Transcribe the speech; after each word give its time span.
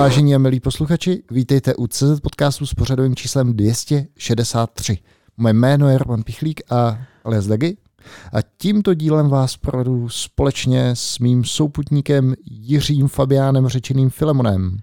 Vážení 0.00 0.34
a 0.34 0.38
milí 0.38 0.60
posluchači, 0.60 1.22
vítejte 1.30 1.74
u 1.74 1.86
CZ 1.86 2.20
podcastu 2.22 2.66
s 2.66 2.74
pořadovým 2.74 3.16
číslem 3.16 3.52
263. 3.52 4.98
Moje 5.36 5.54
jméno 5.54 5.88
je 5.88 5.98
Roman 5.98 6.22
Pichlík 6.22 6.60
a 6.70 6.98
alias 7.24 7.46
Dagi. 7.46 7.76
A 8.32 8.36
tímto 8.58 8.94
dílem 8.94 9.28
vás 9.28 9.56
provedu 9.56 10.08
společně 10.08 10.90
s 10.94 11.18
mým 11.18 11.44
souputníkem 11.44 12.34
Jiřím 12.50 13.08
Fabiánem 13.08 13.68
řečeným 13.68 14.10
Filemonem. 14.10 14.78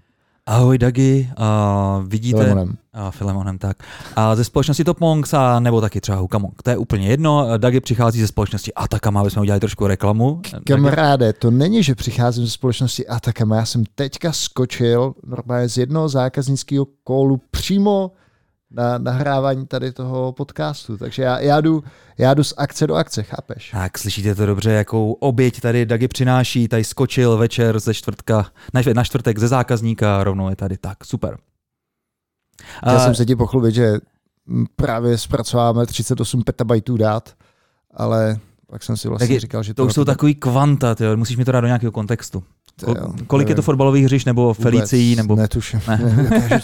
Ahoj 0.48 0.78
Dagi, 0.78 1.28
uh, 1.38 2.08
vidíte... 2.08 2.38
Filemonem. 2.38 2.76
A 2.92 3.10
Filemonem, 3.10 3.58
tak. 3.58 3.76
A 4.16 4.36
ze 4.36 4.44
společnosti 4.44 4.84
Top 4.84 5.00
Monks, 5.00 5.34
a 5.34 5.60
nebo 5.60 5.80
taky 5.80 6.00
třeba 6.00 6.18
Hukamong. 6.18 6.62
To 6.62 6.70
je 6.70 6.76
úplně 6.76 7.08
jedno. 7.08 7.58
Dagi 7.58 7.80
přichází 7.80 8.20
ze 8.20 8.26
společnosti 8.26 8.74
Atakama, 8.74 9.20
aby 9.20 9.30
jsme 9.30 9.42
udělali 9.42 9.60
trošku 9.60 9.86
reklamu. 9.86 10.40
Kamaráde, 10.66 11.32
to 11.32 11.50
není, 11.50 11.82
že 11.82 11.94
přicházím 11.94 12.44
ze 12.44 12.50
společnosti 12.50 13.06
Atakama. 13.06 13.56
Já 13.56 13.64
jsem 13.64 13.84
teďka 13.94 14.32
skočil 14.32 15.14
normálně 15.26 15.68
z 15.68 15.78
jednoho 15.78 16.08
zákaznického 16.08 16.86
kólu 17.04 17.40
přímo 17.50 18.10
na 18.70 18.98
nahrávání 18.98 19.66
tady 19.66 19.92
toho 19.92 20.32
podcastu. 20.32 20.96
Takže 20.96 21.22
já, 21.22 21.38
já, 21.38 21.60
jdu, 21.60 21.84
já 22.18 22.34
jdu 22.34 22.44
z 22.44 22.54
akce 22.56 22.86
do 22.86 22.94
akce, 22.94 23.22
chápeš? 23.22 23.70
Tak, 23.70 23.98
slyšíte 23.98 24.34
to 24.34 24.46
dobře, 24.46 24.70
jakou 24.70 25.12
oběť 25.12 25.60
tady 25.60 25.86
Dagi 25.86 26.08
přináší, 26.08 26.68
tady 26.68 26.84
skočil 26.84 27.36
večer 27.36 27.80
ze 27.80 27.94
čtvrtka, 27.94 28.46
na, 28.74 28.80
na 28.94 29.04
čtvrtek 29.04 29.38
ze 29.38 29.48
zákazníka, 29.48 30.24
rovnou 30.24 30.50
je 30.50 30.56
tady, 30.56 30.76
tak, 30.76 31.04
super. 31.04 31.38
Já 32.86 32.94
uh, 32.94 33.04
jsem 33.04 33.14
se 33.14 33.26
ti 33.26 33.36
pochlubit, 33.36 33.74
že 33.74 33.98
právě 34.76 35.18
zpracováváme 35.18 35.86
38 35.86 36.42
petabajtů 36.42 36.96
dát, 36.96 37.34
ale 37.94 38.38
pak 38.70 38.82
jsem 38.82 38.96
si 38.96 39.08
vlastně 39.08 39.36
je, 39.36 39.40
říkal, 39.40 39.62
že 39.62 39.74
to, 39.74 39.82
to 39.82 39.86
už 39.86 39.94
jsou 39.94 40.04
takový 40.04 40.34
kvanta, 40.34 40.94
tyjo, 40.94 41.16
musíš 41.16 41.36
mi 41.36 41.44
to 41.44 41.52
dát 41.52 41.60
do 41.60 41.66
nějakého 41.66 41.92
kontextu. 41.92 42.42
Kol, 42.84 42.94
kolik 43.26 43.44
nevím. 43.44 43.48
je 43.48 43.54
to 43.54 43.62
fotbalových 43.62 44.04
hřiš, 44.04 44.24
nebo 44.24 44.54
Felicií, 44.54 45.16
nebo... 45.16 45.36
Netuším. 45.36 45.80
Ne. 45.88 46.60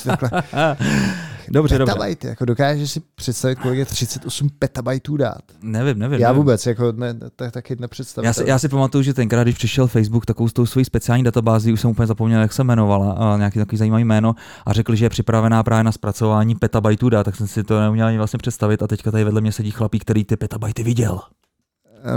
dobře. 1.50 1.78
Petabajty, 1.78 2.26
jako 2.26 2.44
dokážeš 2.44 2.90
si 2.90 3.00
představit, 3.14 3.58
kolik 3.58 3.78
je 3.78 3.84
38 3.84 4.48
petabajtů 4.58 5.16
dát? 5.16 5.42
Nevím, 5.62 5.98
nevím. 5.98 6.20
Já 6.20 6.28
nevím. 6.28 6.42
vůbec, 6.42 6.66
jako 6.66 6.92
ne, 6.92 7.14
tak, 7.36 7.52
taky 7.52 7.76
nepředstavím. 7.80 8.26
Já 8.26 8.32
si, 8.32 8.44
já 8.46 8.58
si 8.58 8.68
pamatuju, 8.68 9.02
že 9.02 9.14
tenkrát, 9.14 9.42
když 9.42 9.54
přišel 9.54 9.86
Facebook 9.86 10.26
takovou 10.26 10.48
s 10.48 10.52
tou 10.52 10.66
svojí 10.66 10.84
speciální 10.84 11.24
databází, 11.24 11.72
už 11.72 11.80
jsem 11.80 11.90
úplně 11.90 12.06
zapomněl, 12.06 12.40
jak 12.40 12.52
se 12.52 12.62
jmenovala, 12.62 13.12
a 13.12 13.36
nějaký 13.36 13.58
takový 13.58 13.78
zajímavý 13.78 14.04
jméno, 14.04 14.34
a 14.66 14.72
řekl, 14.72 14.94
že 14.94 15.04
je 15.04 15.10
připravená 15.10 15.62
právě 15.62 15.84
na 15.84 15.92
zpracování 15.92 16.54
petabajtů 16.54 17.08
dát, 17.08 17.24
tak 17.24 17.36
jsem 17.36 17.46
si 17.46 17.64
to 17.64 17.80
neuměl 17.80 18.06
ani 18.06 18.18
vlastně 18.18 18.38
představit. 18.38 18.82
A 18.82 18.86
teďka 18.86 19.10
tady 19.10 19.24
vedle 19.24 19.40
mě 19.40 19.52
sedí 19.52 19.70
chlapík, 19.70 20.02
který 20.02 20.24
ty 20.24 20.36
petabajty 20.36 20.82
viděl. 20.82 21.20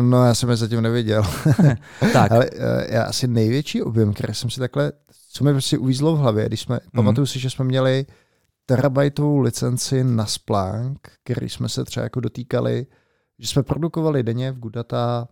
No, 0.02 0.25
já 0.25 0.35
jsem 0.35 0.50
je 0.50 0.56
zatím 0.56 0.81
neviděl. 0.81 1.23
tak. 2.13 2.31
Ale 2.31 2.50
uh, 2.50 2.62
já 2.90 3.03
asi 3.03 3.28
největší 3.28 3.84
objem, 3.84 4.13
který 4.13 4.34
jsem 4.34 4.50
si 4.50 4.59
takhle, 4.59 4.91
co 5.31 5.44
mi 5.44 5.52
prostě 5.52 5.78
uvízlo 5.78 6.16
v 6.16 6.19
hlavě, 6.19 6.46
když 6.46 6.62
jsme, 6.62 6.75
mm. 6.75 6.90
pamatuju 6.96 7.28
si, 7.28 7.40
že 7.40 7.50
jsme 7.50 7.66
měli 7.66 8.06
terabajtovou 8.69 9.39
licenci 9.39 10.03
na 10.03 10.25
Splunk, 10.25 11.07
který 11.23 11.50
jsme 11.50 11.69
se 11.69 11.83
třeba 11.83 12.03
jako 12.03 12.19
dotýkali, 12.19 12.88
že 13.39 13.47
jsme 13.47 13.63
produkovali 13.63 14.23
denně 14.23 14.51
v 14.51 14.59
Goodata, 14.59 15.28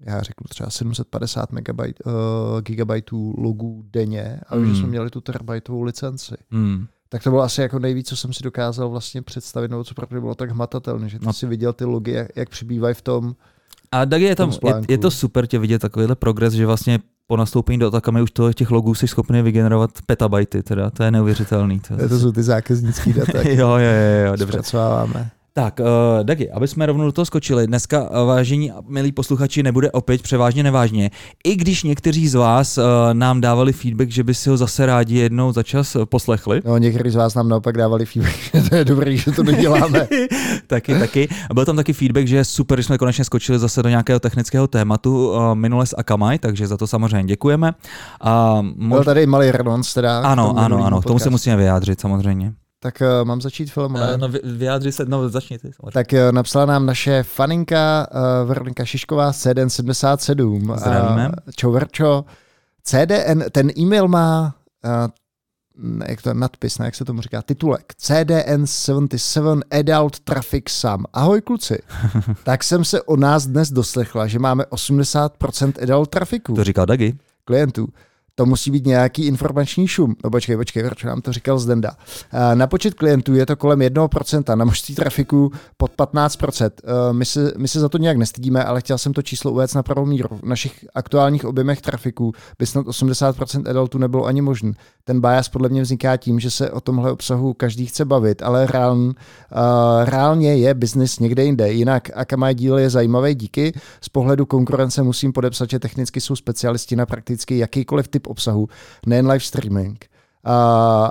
já 0.00 0.22
řeknu 0.22 0.44
třeba 0.48 0.70
750 0.70 1.52
megabajt, 1.52 1.96
uh, 2.06 2.12
gigabajtů 2.60 3.34
logů 3.38 3.84
denně, 3.90 4.40
ale 4.48 4.60
mm. 4.60 4.68
že 4.68 4.80
jsme 4.80 4.88
měli 4.88 5.10
tu 5.10 5.20
terabajtovou 5.20 5.82
licenci. 5.82 6.34
Mm. 6.50 6.86
Tak 7.08 7.22
to 7.22 7.30
bylo 7.30 7.42
asi 7.42 7.60
jako 7.60 7.78
nejvíc, 7.78 8.08
co 8.08 8.16
jsem 8.16 8.32
si 8.32 8.42
dokázal 8.42 8.88
vlastně 8.88 9.22
představit, 9.22 9.70
nebo 9.70 9.84
co 9.84 9.94
pro 9.94 10.20
bylo 10.20 10.34
tak 10.34 10.50
hmatatelné, 10.50 11.08
že 11.08 11.18
ty 11.18 11.26
no. 11.26 11.32
si 11.32 11.46
viděl 11.46 11.72
ty 11.72 11.84
logy, 11.84 12.12
jak, 12.12 12.28
jak 12.36 12.48
přibývají 12.48 12.94
v 12.94 13.02
tom, 13.02 13.34
a 13.92 14.06
tak 14.06 14.20
je, 14.20 14.36
tam, 14.36 14.52
je, 14.64 14.74
je, 14.88 14.98
to 14.98 15.10
super 15.10 15.46
tě 15.46 15.58
vidět 15.58 15.78
takovýhle 15.78 16.16
progres, 16.16 16.54
že 16.54 16.66
vlastně 16.66 16.98
po 17.30 17.36
nastoupení 17.36 17.78
do 17.78 17.86
Atakamy 17.86 18.22
už 18.22 18.30
toho, 18.30 18.52
těch 18.52 18.70
logů 18.70 18.94
jsi 18.94 19.08
schopný 19.08 19.42
vygenerovat 19.42 19.90
petabajty, 20.06 20.62
teda, 20.62 20.90
to 20.90 21.02
je 21.02 21.10
neuvěřitelný. 21.10 21.80
To, 21.80 22.08
to 22.08 22.18
jsou 22.18 22.32
ty 22.32 22.42
zákaznické 22.42 23.12
data. 23.12 23.42
jo, 23.48 23.68
jo, 23.68 23.78
jo, 23.78 24.26
jo, 24.26 24.36
dobře. 24.36 24.58
Zpracováváme. 24.58 25.30
Tak, 25.58 25.80
uh, 25.80 25.86
Dagi, 26.24 26.50
aby 26.50 26.68
jsme 26.68 26.86
rovnou 26.86 27.04
do 27.04 27.12
toho 27.12 27.24
skočili, 27.24 27.66
dneska, 27.66 28.02
uh, 28.02 28.28
vážení 28.28 28.72
milí 28.88 29.12
posluchači, 29.12 29.62
nebude 29.62 29.90
opět 29.90 30.22
převážně 30.22 30.62
nevážně. 30.62 31.10
I 31.44 31.56
když 31.56 31.82
někteří 31.82 32.28
z 32.28 32.34
vás 32.34 32.78
uh, 32.78 32.84
nám 33.12 33.40
dávali 33.40 33.72
feedback, 33.72 34.10
že 34.10 34.24
by 34.24 34.34
si 34.34 34.50
ho 34.50 34.56
zase 34.56 34.86
rádi 34.86 35.18
jednou 35.18 35.52
za 35.52 35.62
čas 35.62 35.96
poslechli. 36.04 36.62
No, 36.64 36.78
někteří 36.78 37.10
z 37.10 37.14
vás 37.14 37.34
nám 37.34 37.48
naopak 37.48 37.76
dávali 37.76 38.06
feedback, 38.06 38.36
že 38.54 38.70
to 38.70 38.76
je 38.76 38.84
dobrý, 38.84 39.16
že 39.18 39.32
to 39.32 39.42
neděláme. 39.42 40.08
taky, 40.66 40.98
taky. 40.98 41.28
Byl 41.54 41.64
tam 41.64 41.76
taky 41.76 41.92
feedback, 41.92 42.26
že 42.26 42.36
je 42.36 42.44
super, 42.44 42.78
že 42.78 42.84
jsme 42.84 42.98
konečně 42.98 43.24
skočili 43.24 43.58
zase 43.58 43.82
do 43.82 43.88
nějakého 43.88 44.20
technického 44.20 44.66
tématu 44.66 45.30
uh, 45.30 45.54
minule 45.54 45.86
s 45.86 45.94
Akamai, 45.98 46.38
takže 46.38 46.66
za 46.66 46.76
to 46.76 46.86
samozřejmě 46.86 47.24
děkujeme. 47.24 47.72
Uh, 48.24 48.62
mož... 48.76 48.96
Byl 48.96 49.04
tady 49.04 49.26
malý 49.26 49.50
renonc 49.50 49.94
teda. 49.94 50.20
Ano, 50.20 50.54
ano, 50.58 50.84
ano, 50.84 51.00
k 51.00 51.04
tomu 51.04 51.18
se 51.18 51.30
musíme 51.30 51.56
vyjádřit 51.56 52.00
samozřejmě. 52.00 52.52
Tak 52.80 53.02
uh, 53.02 53.28
mám 53.28 53.40
začít 53.40 53.72
film, 53.72 53.92
ne? 53.92 54.14
Uh, 54.14 54.18
no 54.18 54.28
vyjádři 54.44 54.92
se, 54.92 55.04
no 55.04 55.28
začni 55.28 55.58
ty. 55.58 55.70
Tak 55.92 56.06
uh, 56.12 56.32
napsala 56.32 56.66
nám 56.66 56.86
naše 56.86 57.22
faninka 57.22 58.06
uh, 58.12 58.48
Veronika 58.48 58.84
Šišková 58.84 59.32
CDN 59.32 59.68
77. 59.68 60.74
Zdravíme. 60.76 61.28
Uh, 61.28 61.34
čau 61.56 61.72
Verčo. 61.72 62.24
CDN, 62.82 63.42
ten 63.52 63.70
e-mail 63.78 64.08
má 64.08 64.54
uh, 64.84 65.10
jak 66.08 66.22
to 66.22 66.28
je 66.28 66.34
nadpis, 66.34 66.78
ne, 66.78 66.84
jak 66.84 66.94
se 66.94 67.04
tomu 67.04 67.22
říká, 67.22 67.42
titulek. 67.42 67.94
CDN 67.96 68.66
77 68.66 69.62
Adult 69.70 70.20
Traffic 70.20 70.64
Sum. 70.68 71.04
Ahoj 71.12 71.40
kluci. 71.40 71.78
tak 72.44 72.64
jsem 72.64 72.84
se 72.84 73.02
o 73.02 73.16
nás 73.16 73.46
dnes 73.46 73.70
doslechla, 73.70 74.26
že 74.26 74.38
máme 74.38 74.64
80% 74.64 75.72
adult 75.82 76.10
trafiku. 76.10 76.54
To 76.54 76.64
říkal 76.64 76.86
Dagi. 76.86 77.18
Klientů 77.44 77.88
to 78.38 78.46
musí 78.46 78.70
být 78.70 78.86
nějaký 78.86 79.26
informační 79.26 79.88
šum. 79.88 80.16
No 80.24 80.30
počkej, 80.30 80.56
počkej, 80.56 80.82
proč 80.84 81.04
nám 81.04 81.20
to 81.20 81.32
říkal 81.32 81.58
Zdenda. 81.58 81.96
Na 82.54 82.66
počet 82.66 82.94
klientů 82.94 83.34
je 83.34 83.46
to 83.46 83.56
kolem 83.56 83.78
1%, 83.78 84.56
na 84.56 84.64
množství 84.64 84.94
trafiku 84.94 85.52
pod 85.76 85.92
15%. 85.96 86.70
My 87.12 87.24
se, 87.24 87.52
my 87.56 87.68
se 87.68 87.80
za 87.80 87.88
to 87.88 87.98
nějak 87.98 88.16
nestydíme, 88.16 88.64
ale 88.64 88.80
chtěl 88.80 88.98
jsem 88.98 89.12
to 89.12 89.22
číslo 89.22 89.50
uvést 89.50 89.74
na 89.74 89.82
pravou 89.82 90.06
míru. 90.06 90.28
V 90.42 90.42
našich 90.42 90.84
aktuálních 90.94 91.44
objemech 91.44 91.80
trafiku 91.80 92.32
by 92.58 92.66
snad 92.66 92.86
80% 92.86 93.70
adultů 93.70 93.98
nebylo 93.98 94.24
ani 94.24 94.40
možný. 94.40 94.72
Ten 95.04 95.20
bias 95.20 95.48
podle 95.48 95.68
mě 95.68 95.82
vzniká 95.82 96.16
tím, 96.16 96.40
že 96.40 96.50
se 96.50 96.70
o 96.70 96.80
tomhle 96.80 97.12
obsahu 97.12 97.54
každý 97.54 97.86
chce 97.86 98.04
bavit, 98.04 98.42
ale 98.42 98.66
reálně, 98.66 99.06
uh, 99.06 99.14
reálně 100.04 100.56
je 100.56 100.74
biznis 100.74 101.18
někde 101.18 101.44
jinde. 101.44 101.72
Jinak 101.72 102.10
Akamai 102.14 102.54
díl 102.54 102.78
je 102.78 102.90
zajímavý 102.90 103.34
díky. 103.34 103.72
Z 104.00 104.08
pohledu 104.08 104.46
konkurence 104.46 105.02
musím 105.02 105.32
podepsat, 105.32 105.70
že 105.70 105.78
technicky 105.78 106.20
jsou 106.20 106.36
specialisti 106.36 106.96
na 106.96 107.06
prakticky 107.06 107.58
jakýkoliv 107.58 108.08
typ 108.08 108.27
obsahu, 108.28 108.68
nejen 109.06 109.26
live 109.26 109.40
streaming. 109.40 110.04
Uh, 110.46 110.52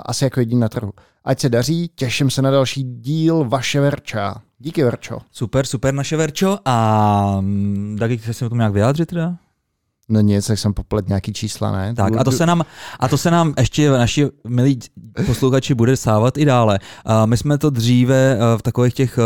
asi 0.06 0.24
jako 0.24 0.40
jediný 0.40 0.60
na 0.60 0.68
trhu. 0.68 0.92
Ať 1.24 1.40
se 1.40 1.48
daří, 1.48 1.90
těším 1.94 2.30
se 2.30 2.42
na 2.42 2.50
další 2.50 2.82
díl 2.82 3.44
vaše 3.44 3.80
Verča. 3.80 4.34
Díky 4.58 4.84
Verčo. 4.84 5.18
Super, 5.32 5.66
super 5.66 5.94
naše 5.94 6.16
Verčo. 6.16 6.58
A 6.64 7.42
taky 7.98 8.18
chci 8.18 8.34
se 8.34 8.46
o 8.46 8.48
tom 8.48 8.58
nějak 8.58 8.72
vyjádřit 8.72 9.06
teda? 9.06 9.36
No 10.08 10.20
nic, 10.20 10.46
tak 10.46 10.58
jsem 10.58 10.74
poplet 10.74 11.08
nějaký 11.08 11.32
čísla, 11.32 11.72
ne? 11.72 11.94
Tak 11.94 12.16
a 12.16 12.24
to 12.24 12.32
se 12.32 12.46
nám, 12.46 12.64
a 13.00 13.08
to 13.08 13.18
se 13.18 13.30
nám 13.30 13.54
ještě 13.58 13.90
naši 13.90 14.28
milí 14.48 14.78
posluchači 15.26 15.74
bude 15.74 15.96
sávat 15.96 16.38
i 16.38 16.44
dále. 16.44 16.78
A 17.04 17.26
my 17.26 17.36
jsme 17.36 17.58
to 17.58 17.70
dříve 17.70 18.38
v 18.56 18.62
takových 18.62 18.94
těch 18.94 19.18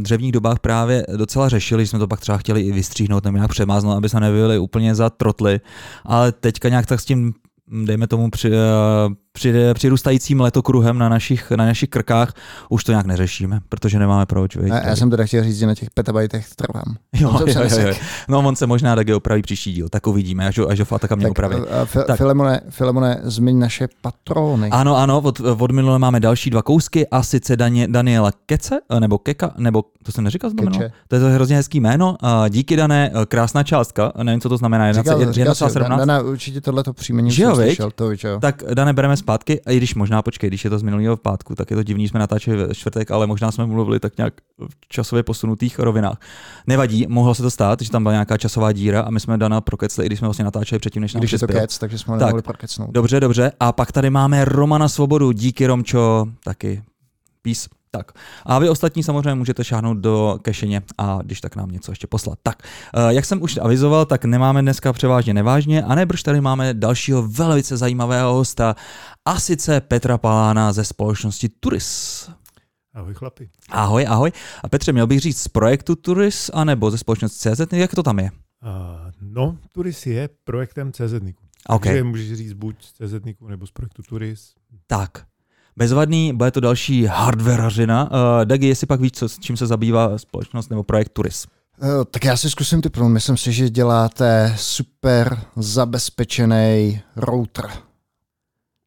dřevních 0.00 0.32
dobách 0.32 0.58
právě 0.58 1.06
docela 1.16 1.48
řešili, 1.48 1.84
že 1.84 1.90
jsme 1.90 1.98
to 1.98 2.08
pak 2.08 2.20
třeba 2.20 2.38
chtěli 2.38 2.60
i 2.60 2.72
vystříhnout 2.72 3.24
nebo 3.24 3.36
nějak 3.36 3.50
přemáznout, 3.50 3.96
aby 3.96 4.08
se 4.08 4.20
nebyli 4.20 4.58
úplně 4.58 4.94
za 4.94 5.10
trotly, 5.10 5.60
ale 6.04 6.32
teďka 6.32 6.68
nějak 6.68 6.86
tak 6.86 7.00
s 7.00 7.04
tím 7.04 7.34
dejme 7.84 8.06
tomu 8.06 8.30
při, 8.30 8.48
při, 8.48 8.56
přirůstajícím 9.74 10.40
letokruhem 10.40 10.98
na 10.98 11.08
našich, 11.08 11.50
na 11.50 11.64
našich 11.66 11.88
krkách 11.88 12.32
už 12.68 12.84
to 12.84 12.92
nějak 12.92 13.06
neřešíme, 13.06 13.60
protože 13.68 13.98
nemáme 13.98 14.26
proč. 14.26 14.56
Víc, 14.56 14.68
já, 14.68 14.88
já 14.88 14.96
jsem 14.96 15.10
teda 15.10 15.24
chtěl 15.24 15.44
říct, 15.44 15.58
že 15.58 15.66
na 15.66 15.74
těch 15.74 15.90
petabajtech 15.90 16.46
trvám. 16.56 16.96
Jo, 17.12 17.40
jo, 17.46 17.62
jo, 17.70 17.78
jo. 17.88 17.94
No 18.28 18.38
on 18.38 18.56
se 18.56 18.66
možná 18.66 18.96
taky 18.96 19.14
opraví 19.14 19.42
příští 19.42 19.72
díl, 19.72 19.88
tak 19.88 20.06
uvidíme, 20.06 20.46
až, 20.46 20.58
až 20.68 20.78
ho 20.78 20.84
Fataka 20.84 21.14
mě 21.16 21.28
opraví. 21.28 21.56
tak. 22.06 22.16
Filemone, 22.16 22.60
Filemone, 22.70 23.20
zmiň 23.22 23.58
naše 23.58 23.88
patrony. 24.00 24.70
Ano, 24.70 24.96
ano, 24.96 25.20
od, 25.20 25.40
od 25.40 25.70
minule 25.70 25.98
máme 25.98 26.20
další 26.20 26.50
dva 26.50 26.62
kousky 26.62 27.06
a 27.08 27.22
sice 27.22 27.56
Danie, 27.56 27.88
Daniela 27.88 28.30
Kece, 28.46 28.78
nebo 28.98 29.18
Keka, 29.18 29.54
nebo 29.56 29.84
to 30.02 30.12
jsem 30.12 30.24
neříkal 30.24 30.50
znamenalo? 30.50 30.90
To 31.08 31.14
je 31.16 31.20
to 31.20 31.28
hrozně 31.28 31.56
hezký 31.56 31.80
jméno. 31.80 32.16
Díky 32.48 32.76
Dané, 32.76 33.10
krásná 33.28 33.62
částka, 33.62 34.12
nevím, 34.22 34.40
co 34.40 34.48
to 34.48 34.56
znamená, 34.56 34.92
1,17. 34.92 35.96
Dana, 35.98 36.20
určitě 36.20 36.60
tohle 36.60 36.82
to 36.82 36.92
příjmení 36.92 37.32
slyšel, 37.32 37.90
to, 37.90 38.10
jo. 38.10 38.38
Tak 38.40 38.62
Dane, 38.74 38.92
bereme 38.92 39.16
zpátky, 39.24 39.60
a 39.66 39.70
i 39.70 39.76
když 39.76 39.94
možná, 39.94 40.22
počkej, 40.22 40.50
když 40.50 40.64
je 40.64 40.70
to 40.70 40.78
z 40.78 40.82
minulého 40.82 41.16
pátku, 41.16 41.54
tak 41.54 41.70
je 41.70 41.76
to 41.76 41.82
divný, 41.82 42.08
jsme 42.08 42.20
natáčeli 42.20 42.56
ve 42.56 42.74
čtvrtek, 42.74 43.10
ale 43.10 43.26
možná 43.26 43.50
jsme 43.50 43.66
mluvili 43.66 44.00
tak 44.00 44.16
nějak 44.16 44.34
v 44.58 44.88
časově 44.88 45.22
posunutých 45.22 45.78
rovinách. 45.78 46.18
Nevadí, 46.66 47.06
mohlo 47.08 47.34
se 47.34 47.42
to 47.42 47.50
stát, 47.50 47.80
že 47.80 47.90
tam 47.90 48.02
byla 48.02 48.12
nějaká 48.12 48.36
časová 48.36 48.72
díra 48.72 49.00
a 49.00 49.10
my 49.10 49.20
jsme 49.20 49.38
Dana 49.38 49.60
prokecli, 49.60 50.04
i 50.04 50.06
když 50.06 50.18
jsme 50.18 50.28
vlastně 50.28 50.44
natáčeli 50.44 50.78
předtím, 50.78 51.02
než 51.02 51.14
nám 51.14 51.20
Když 51.20 51.32
je 51.32 51.38
to 51.38 51.46
kec, 51.46 51.78
takže 51.78 51.98
jsme 51.98 52.18
tak, 52.18 52.20
nemohli 52.20 52.42
prokecnout. 52.42 52.90
Dobře, 52.90 53.20
dobře. 53.20 53.52
A 53.60 53.72
pak 53.72 53.92
tady 53.92 54.10
máme 54.10 54.44
Romana 54.44 54.88
Svobodu, 54.88 55.32
díky 55.32 55.66
Romčo, 55.66 56.26
taky. 56.44 56.82
Peace. 57.42 57.68
Tak. 57.94 58.12
A 58.46 58.58
vy 58.58 58.68
ostatní 58.68 59.02
samozřejmě 59.02 59.34
můžete 59.34 59.64
šáhnout 59.64 59.98
do 59.98 60.38
kešeně 60.42 60.82
a 60.98 61.18
když 61.22 61.40
tak 61.40 61.56
nám 61.56 61.70
něco 61.70 61.92
ještě 61.92 62.06
poslat. 62.06 62.38
Tak, 62.42 62.62
eh, 62.62 63.14
jak 63.14 63.24
jsem 63.24 63.42
už 63.42 63.56
avizoval, 63.56 64.06
tak 64.06 64.24
nemáme 64.24 64.62
dneska 64.62 64.92
převážně 64.92 65.34
nevážně, 65.34 65.82
a 65.82 65.94
nebrž 65.94 66.22
tady 66.22 66.40
máme 66.40 66.74
dalšího 66.74 67.22
velice 67.28 67.76
zajímavého 67.76 68.34
hosta, 68.34 68.74
a 69.24 69.40
sice 69.40 69.80
Petra 69.80 70.18
Palána 70.18 70.72
ze 70.72 70.84
společnosti 70.84 71.48
Turis. 71.48 72.30
Ahoj 72.94 73.14
chlapi. 73.14 73.50
Ahoj, 73.70 74.06
ahoj. 74.08 74.32
A 74.62 74.68
Petře, 74.68 74.92
měl 74.92 75.06
bych 75.06 75.20
říct 75.20 75.40
z 75.40 75.48
projektu 75.48 75.96
Turis, 75.96 76.50
anebo 76.54 76.90
ze 76.90 76.98
společnosti 76.98 77.38
CZ, 77.38 77.72
jak 77.72 77.94
to 77.94 78.02
tam 78.02 78.18
je? 78.18 78.30
Uh, 78.30 78.70
no, 79.20 79.58
Turis 79.72 80.06
je 80.06 80.28
projektem 80.44 80.92
CZ. 80.92 81.14
Okay. 81.68 81.92
Takže 81.92 82.04
můžeš 82.04 82.32
říct 82.32 82.52
buď 82.52 82.84
z 82.84 82.92
CZ 82.92 83.14
nebo 83.48 83.66
z 83.66 83.70
projektu 83.70 84.02
Turis. 84.02 84.54
Tak, 84.86 85.26
bezvadný, 85.76 86.32
bude 86.32 86.50
to 86.50 86.60
další 86.60 87.04
hardwareařina. 87.04 88.10
Uh, 88.10 88.44
Dagi, 88.44 88.66
jestli 88.66 88.86
pak 88.86 89.00
víš, 89.00 89.12
co, 89.12 89.28
s 89.28 89.38
čím 89.38 89.56
se 89.56 89.66
zabývá 89.66 90.18
společnost 90.18 90.70
nebo 90.70 90.82
projekt 90.82 91.08
Turis? 91.12 91.46
Uh, 91.82 91.88
tak 92.10 92.24
já 92.24 92.36
si 92.36 92.50
zkusím 92.50 92.82
typnout. 92.82 93.12
Myslím 93.12 93.36
si, 93.36 93.52
že 93.52 93.70
děláte 93.70 94.54
super 94.56 95.38
zabezpečený 95.56 97.00
router. 97.16 97.70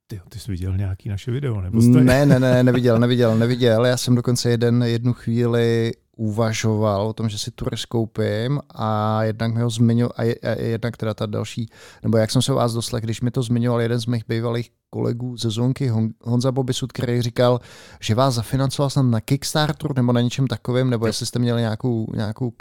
Ty, 0.08 0.22
ty 0.30 0.40
jsi 0.40 0.52
viděl 0.52 0.78
nějaký 0.78 1.10
naše 1.10 1.32
video? 1.32 1.62
Nebo 1.62 1.82
ne, 1.82 2.26
ne, 2.26 2.40
ne, 2.40 2.64
neviděl, 2.64 3.00
neviděl, 3.00 3.38
neviděl. 3.38 3.86
Já 3.86 3.98
jsem 3.98 4.16
dokonce 4.16 4.50
jeden, 4.50 4.84
jednu 4.84 5.14
chvíli 5.14 5.92
uvažoval 6.18 7.08
o 7.08 7.14
tom, 7.14 7.30
že 7.30 7.38
si 7.38 7.52
Turis 7.52 7.86
koupím 7.86 8.60
a 8.76 9.24
jednak 9.24 9.54
mi 9.54 9.62
ho 9.62 9.70
zmiňoval, 9.70 10.14
a, 10.18 10.22
a 10.22 10.62
jednak 10.62 10.98
teda 10.98 11.14
ta 11.14 11.26
další, 11.26 11.70
nebo 12.04 12.18
jak 12.18 12.32
jsem 12.32 12.42
se 12.42 12.54
o 12.54 12.56
vás 12.56 12.74
doslech, 12.74 13.04
když 13.04 13.22
mi 13.22 13.32
to 13.32 13.44
zmiňoval 13.44 13.82
jeden 13.82 14.00
z 14.00 14.06
mých 14.06 14.28
bývalých 14.28 14.72
kolegů 14.90 15.38
ze 15.38 15.50
Zonky, 15.50 15.92
Honza 16.24 16.52
Bobisud, 16.52 16.92
který 16.92 17.22
říkal, 17.22 17.60
že 18.00 18.16
vás 18.16 18.34
zafinancoval 18.34 18.90
snad 18.90 19.04
na 19.04 19.22
Kickstarter 19.22 19.96
nebo 19.96 20.14
na 20.14 20.22
něčem 20.22 20.48
takovým, 20.48 20.90
nebo 20.90 21.08
jestli 21.08 21.26
jste 21.26 21.40
měli 21.40 21.62
nějakou, 21.62 22.08
nějakou 22.16 22.54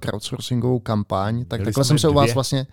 crowdsourcingovou 0.00 0.78
kampaň, 0.78 1.44
tak 1.44 1.60
takhle 1.64 1.84
jsem 1.84 1.98
se 1.98 2.06
dvě. 2.06 2.14
u 2.14 2.16
vás 2.16 2.34
vlastně, 2.34 2.66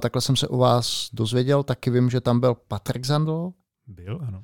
takhle 0.00 0.22
jsem 0.22 0.36
se 0.36 0.48
u 0.48 0.56
vás 0.58 1.08
dozvěděl, 1.12 1.62
taky 1.62 1.90
vím, 1.90 2.10
že 2.10 2.20
tam 2.20 2.40
byl 2.40 2.56
Patrik 2.68 3.06
Zandl. 3.06 3.50
Byl, 3.86 4.20
ano 4.28 4.42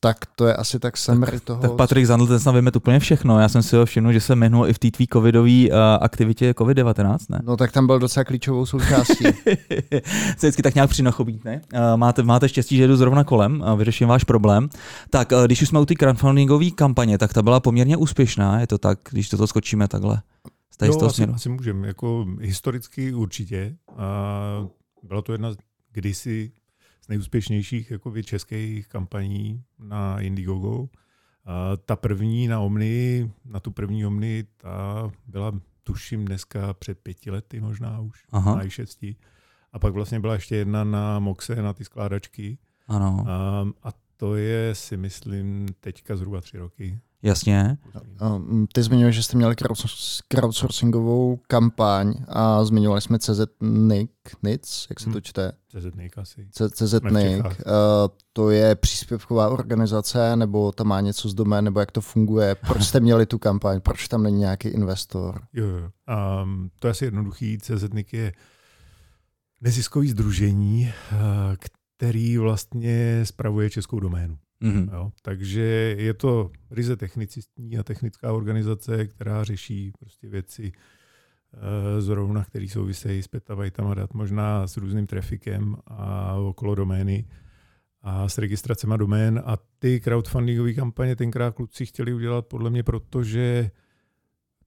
tak 0.00 0.26
to 0.26 0.46
je 0.46 0.54
asi 0.54 0.78
tak 0.78 0.96
summary 0.96 1.40
toho. 1.40 1.62
Tak 1.62 1.72
Patrik 1.72 2.06
Zandl, 2.06 2.26
ten 2.26 2.40
snad 2.40 2.52
vymet 2.52 2.76
úplně 2.76 2.98
všechno. 2.98 3.40
Já 3.40 3.48
jsem 3.48 3.62
si 3.62 3.76
ho 3.76 3.86
všiml, 3.86 4.12
že 4.12 4.20
se 4.20 4.34
jmenul 4.34 4.68
i 4.68 4.72
v 4.72 4.78
té 4.78 4.90
tvý 4.90 5.06
covidové 5.12 5.50
uh, 5.50 5.76
aktivitě 6.00 6.52
COVID-19, 6.52 7.18
ne? 7.28 7.40
No 7.44 7.56
tak 7.56 7.72
tam 7.72 7.86
byl 7.86 7.98
docela 7.98 8.24
klíčovou 8.24 8.66
součástí. 8.66 9.24
se 10.38 10.46
vždycky 10.46 10.62
tak 10.62 10.74
nějak 10.74 10.90
přinochobít, 10.90 11.44
ne? 11.44 11.60
Uh, 11.74 11.80
máte, 11.96 12.22
máte 12.22 12.48
štěstí, 12.48 12.76
že 12.76 12.86
jdu 12.86 12.96
zrovna 12.96 13.24
kolem 13.24 13.62
a 13.62 13.74
vyřeším 13.74 14.08
váš 14.08 14.24
problém. 14.24 14.68
Tak 15.10 15.32
uh, 15.32 15.44
když 15.44 15.62
už 15.62 15.68
jsme 15.68 15.80
u 15.80 15.84
té 15.84 15.94
crowdfundingové 15.94 16.70
kampaně, 16.70 17.18
tak 17.18 17.32
ta 17.32 17.42
byla 17.42 17.60
poměrně 17.60 17.96
úspěšná, 17.96 18.60
je 18.60 18.66
to 18.66 18.78
tak, 18.78 18.98
když 19.10 19.28
toto 19.28 19.46
skočíme 19.46 19.88
takhle. 19.88 20.22
Jo, 20.82 21.06
asi, 21.06 21.24
asi 21.24 21.48
můžeme. 21.48 21.86
Jako 21.86 22.26
historicky 22.40 23.14
určitě. 23.14 23.76
Uh, 23.90 24.68
byla 25.02 25.22
to 25.22 25.32
jedna 25.32 25.54
kdysi 25.92 26.52
z 27.06 27.08
nejúspěšnějších 27.08 27.90
jakoby, 27.90 28.24
českých 28.24 28.88
kampaní 28.88 29.62
na 29.78 30.20
Indiegogo. 30.20 30.88
A 31.44 31.76
ta 31.76 31.96
první 31.96 32.48
na 32.48 32.60
Omni, 32.60 33.32
na 33.44 33.60
tu 33.60 33.70
první 33.70 34.06
Omni, 34.06 34.44
ta 34.56 35.10
byla 35.26 35.52
tuším 35.84 36.24
dneska 36.24 36.74
před 36.74 36.98
pěti 36.98 37.30
lety 37.30 37.60
možná 37.60 38.00
už, 38.00 38.26
Aha. 38.30 38.56
na 38.56 38.64
i6. 38.64 39.16
A 39.72 39.78
pak 39.78 39.94
vlastně 39.94 40.20
byla 40.20 40.34
ještě 40.34 40.56
jedna 40.56 40.84
na 40.84 41.18
Moxe, 41.18 41.62
na 41.62 41.72
ty 41.72 41.84
skládačky. 41.84 42.58
Ano. 42.88 43.24
A, 43.28 43.66
a 43.88 43.92
to 44.16 44.36
je 44.36 44.74
si 44.74 44.96
myslím 44.96 45.66
teďka 45.80 46.16
zhruba 46.16 46.40
tři 46.40 46.58
roky. 46.58 47.00
Jasně. 47.22 47.78
Mm, 48.36 48.66
ty 48.72 48.82
zmiňuješ, 48.82 49.16
že 49.16 49.22
jste 49.22 49.36
měli 49.36 49.54
crowdsourcingovou 50.28 51.40
kampaň 51.46 52.14
a 52.28 52.64
zmiňovali 52.64 53.00
jsme 53.00 53.18
CZ 53.18 53.40
Nick, 53.60 54.12
NIC, 54.42 54.86
jak 54.90 55.00
se 55.00 55.06
to 55.06 55.10
hmm. 55.10 55.22
čte? 55.22 55.52
CZ 55.68 55.94
Nick 55.96 56.18
asi. 56.18 56.48
CZ. 56.72 56.94
Uh, 56.94 57.10
to 58.32 58.50
je 58.50 58.74
příspěvková 58.74 59.48
organizace, 59.48 60.36
nebo 60.36 60.72
tam 60.72 60.86
má 60.86 61.00
něco 61.00 61.28
z 61.28 61.34
domén, 61.34 61.64
nebo 61.64 61.80
jak 61.80 61.92
to 61.92 62.00
funguje? 62.00 62.54
Proč 62.54 62.84
jste 62.84 63.00
měli 63.00 63.26
tu 63.26 63.38
kampaň? 63.38 63.80
Proč 63.80 64.08
tam 64.08 64.22
není 64.22 64.38
nějaký 64.38 64.68
investor? 64.68 65.40
Jo, 65.52 65.66
jo. 65.66 65.90
Um, 66.42 66.70
to 66.78 66.86
je 66.86 66.90
asi 66.90 67.04
jednoduchý. 67.04 67.58
CZ 67.58 67.92
Nick 67.92 68.12
je 68.12 68.32
neziskový 69.60 70.08
združení, 70.08 70.92
uh, 71.12 71.18
který 71.96 72.38
vlastně 72.38 73.20
spravuje 73.24 73.70
českou 73.70 74.00
doménu. 74.00 74.38
Mm-hmm. 74.62 74.92
Jo, 74.92 75.12
takže 75.22 75.60
je 75.98 76.14
to 76.14 76.50
ryze 76.70 76.96
technicistní 76.96 77.78
a 77.78 77.82
technická 77.82 78.32
organizace, 78.32 79.06
která 79.06 79.44
řeší 79.44 79.92
prostě 79.98 80.28
věci 80.28 80.72
e, 80.72 82.00
zrovna, 82.00 82.44
které 82.44 82.68
souvisejí 82.68 83.22
s 83.22 83.28
petabajtama 83.28 83.94
dat, 83.94 84.14
možná 84.14 84.66
s 84.66 84.76
různým 84.76 85.06
trafikem 85.06 85.76
a 85.86 86.34
okolo 86.34 86.74
domény 86.74 87.24
a 88.02 88.28
s 88.28 88.38
registracemi 88.38 88.94
domén. 88.98 89.42
A 89.46 89.56
ty 89.78 90.00
crowdfundingové 90.00 90.72
kampaně 90.72 91.16
tenkrát 91.16 91.54
kluci 91.54 91.86
chtěli 91.86 92.14
udělat 92.14 92.46
podle 92.46 92.70
mě 92.70 92.82
proto, 92.82 93.24
že 93.24 93.70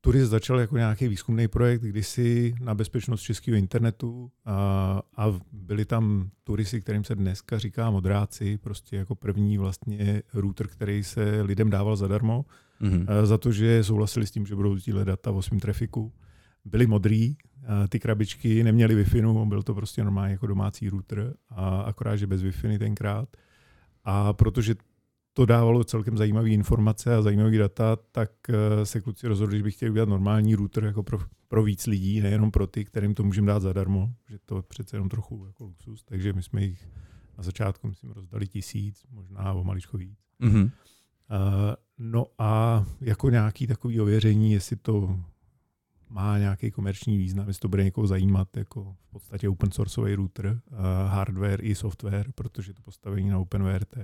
Turist 0.02 0.30
začal 0.30 0.60
jako 0.60 0.78
nějaký 0.78 1.08
výzkumný 1.08 1.48
projekt 1.48 1.82
kdysi 1.82 2.56
na 2.62 2.76
bezpečnost 2.76 3.22
českého 3.22 3.58
internetu 3.58 4.32
a, 4.46 5.02
a 5.18 5.40
byli 5.52 5.86
tam 5.86 6.30
turisti, 6.44 6.82
kterým 6.82 7.04
se 7.04 7.16
dneska 7.16 7.58
říká 7.58 7.92
modráci, 7.92 8.58
prostě 8.58 8.96
jako 8.96 9.16
první 9.16 9.58
vlastně 9.58 10.24
router, 10.34 10.68
který 10.68 11.04
se 11.04 11.42
lidem 11.42 11.70
dával 11.70 11.96
zadarmo, 11.96 12.46
mm-hmm. 12.82 13.06
za 13.24 13.38
to, 13.38 13.52
že 13.52 13.84
souhlasili 13.84 14.28
s 14.28 14.32
tím, 14.32 14.46
že 14.46 14.56
budou 14.56 14.78
sdílet 14.78 15.08
data 15.08 15.32
o 15.32 15.42
svým 15.42 15.60
trafiku. 15.60 16.14
Byli 16.66 16.88
modrý, 16.88 17.36
ty 17.90 18.00
krabičky 18.00 18.64
neměly 18.64 19.04
Wi-Fi, 19.04 19.48
byl 19.48 19.64
to 19.64 19.74
prostě 19.74 20.04
normálně 20.04 20.32
jako 20.32 20.48
domácí 20.48 20.90
router, 20.90 21.34
a 21.50 21.82
akorát, 21.82 22.16
že 22.16 22.28
bez 22.28 22.44
Wi-Fi 22.44 22.80
tenkrát. 22.80 23.30
A 24.04 24.34
protože 24.34 24.76
to 25.34 25.46
dávalo 25.46 25.84
celkem 25.84 26.18
zajímavé 26.18 26.50
informace 26.50 27.16
a 27.16 27.22
zajímavé 27.22 27.58
data, 27.58 27.96
tak 28.12 28.32
eh, 28.50 28.86
se 28.86 29.02
kluci 29.02 29.28
rozhodli, 29.28 29.58
že 29.58 29.64
bych 29.64 29.76
chtěl 29.76 29.92
udělat 29.92 30.10
normální 30.10 30.56
router 30.56 30.84
jako 30.84 31.04
pro, 31.04 31.20
pro 31.48 31.64
víc 31.64 31.88
lidí, 31.88 32.22
nejenom 32.22 32.52
pro 32.52 32.68
ty, 32.68 32.86
kterým 32.86 33.14
to 33.14 33.24
můžeme 33.24 33.48
dát 33.48 33.62
zadarmo, 33.62 34.14
že 34.30 34.38
to 34.46 34.56
je 34.56 34.62
přece 34.62 34.96
jenom 34.96 35.10
trochu 35.10 35.46
jako 35.46 35.64
luxus, 35.64 36.04
takže 36.04 36.34
my 36.34 36.44
jsme 36.44 36.64
jich 36.64 36.90
na 37.38 37.44
začátku, 37.44 37.88
myslím, 37.88 38.12
rozdali 38.12 38.48
tisíc, 38.48 39.04
možná 39.12 39.54
o 39.54 39.64
maličko 39.64 39.98
víc. 39.98 40.20
Mm-hmm. 40.42 40.64
Uh, 40.64 40.72
no 41.98 42.26
a 42.38 42.84
jako 43.02 43.30
nějaký 43.30 43.68
takový 43.68 44.02
ověření, 44.02 44.52
jestli 44.52 44.76
to 44.76 45.20
má 46.10 46.38
nějaký 46.38 46.72
komerční 46.72 47.18
význam, 47.18 47.48
jestli 47.48 47.62
to 47.62 47.70
bude 47.70 47.84
někoho 47.84 48.08
zajímat, 48.08 48.58
jako 48.58 48.96
v 49.08 49.12
podstatě 49.12 49.50
open 49.50 49.72
sourceový 49.72 50.16
router, 50.16 50.46
uh, 50.46 50.78
hardware 51.08 51.66
i 51.66 51.76
software, 51.76 52.32
protože 52.36 52.74
to 52.74 52.82
postavení 52.82 53.30
na 53.30 53.40
OpenWRT 53.40 53.98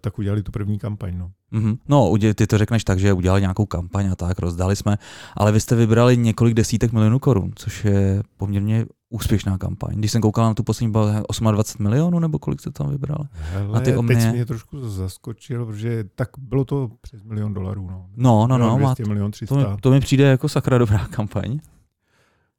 tak 0.00 0.18
udělali 0.18 0.42
tu 0.42 0.52
první 0.52 0.78
kampaň. 0.78 1.18
No. 1.18 1.30
Mm-hmm. 1.52 1.78
No, 1.88 2.14
ty 2.34 2.46
to 2.46 2.58
řekneš 2.58 2.84
tak, 2.84 2.98
že 2.98 3.12
udělali 3.12 3.40
nějakou 3.40 3.66
kampaň 3.66 4.10
a 4.10 4.16
tak, 4.16 4.38
rozdali 4.38 4.76
jsme, 4.76 4.98
ale 5.36 5.52
vy 5.52 5.60
jste 5.60 5.76
vybrali 5.76 6.16
několik 6.16 6.54
desítek 6.54 6.92
milionů 6.92 7.18
korun, 7.18 7.50
což 7.56 7.84
je 7.84 8.22
poměrně 8.36 8.86
úspěšná 9.10 9.58
kampaň. 9.58 9.94
Když 9.94 10.12
jsem 10.12 10.22
koukal 10.22 10.44
na 10.44 10.54
tu 10.54 10.62
poslední, 10.62 10.92
bylo 10.92 11.06
28 11.50 11.82
milionů, 11.82 12.18
nebo 12.18 12.38
kolik 12.38 12.60
jste 12.60 12.70
tam 12.70 12.90
vybrali? 12.90 13.24
Hele, 13.32 13.74
na 13.74 13.80
ty 13.80 13.96
omnie... 13.96 14.20
teď 14.20 14.32
mě 14.32 14.46
trošku 14.46 14.88
zaskočil, 14.88 15.66
protože 15.66 16.04
tak 16.14 16.28
bylo 16.38 16.64
to 16.64 16.90
přes 17.00 17.22
milion 17.22 17.54
dolarů. 17.54 17.90
No, 18.16 18.46
no, 18.46 18.58
no. 18.58 18.58
no 18.58 18.76
200, 18.76 19.04
milion 19.04 19.30
300. 19.30 19.54
To, 19.54 19.60
mi, 19.60 19.76
to 19.80 19.90
mi 19.90 20.00
přijde 20.00 20.24
jako 20.24 20.48
sakra 20.48 20.78
dobrá 20.78 21.06
kampaň. 21.06 21.58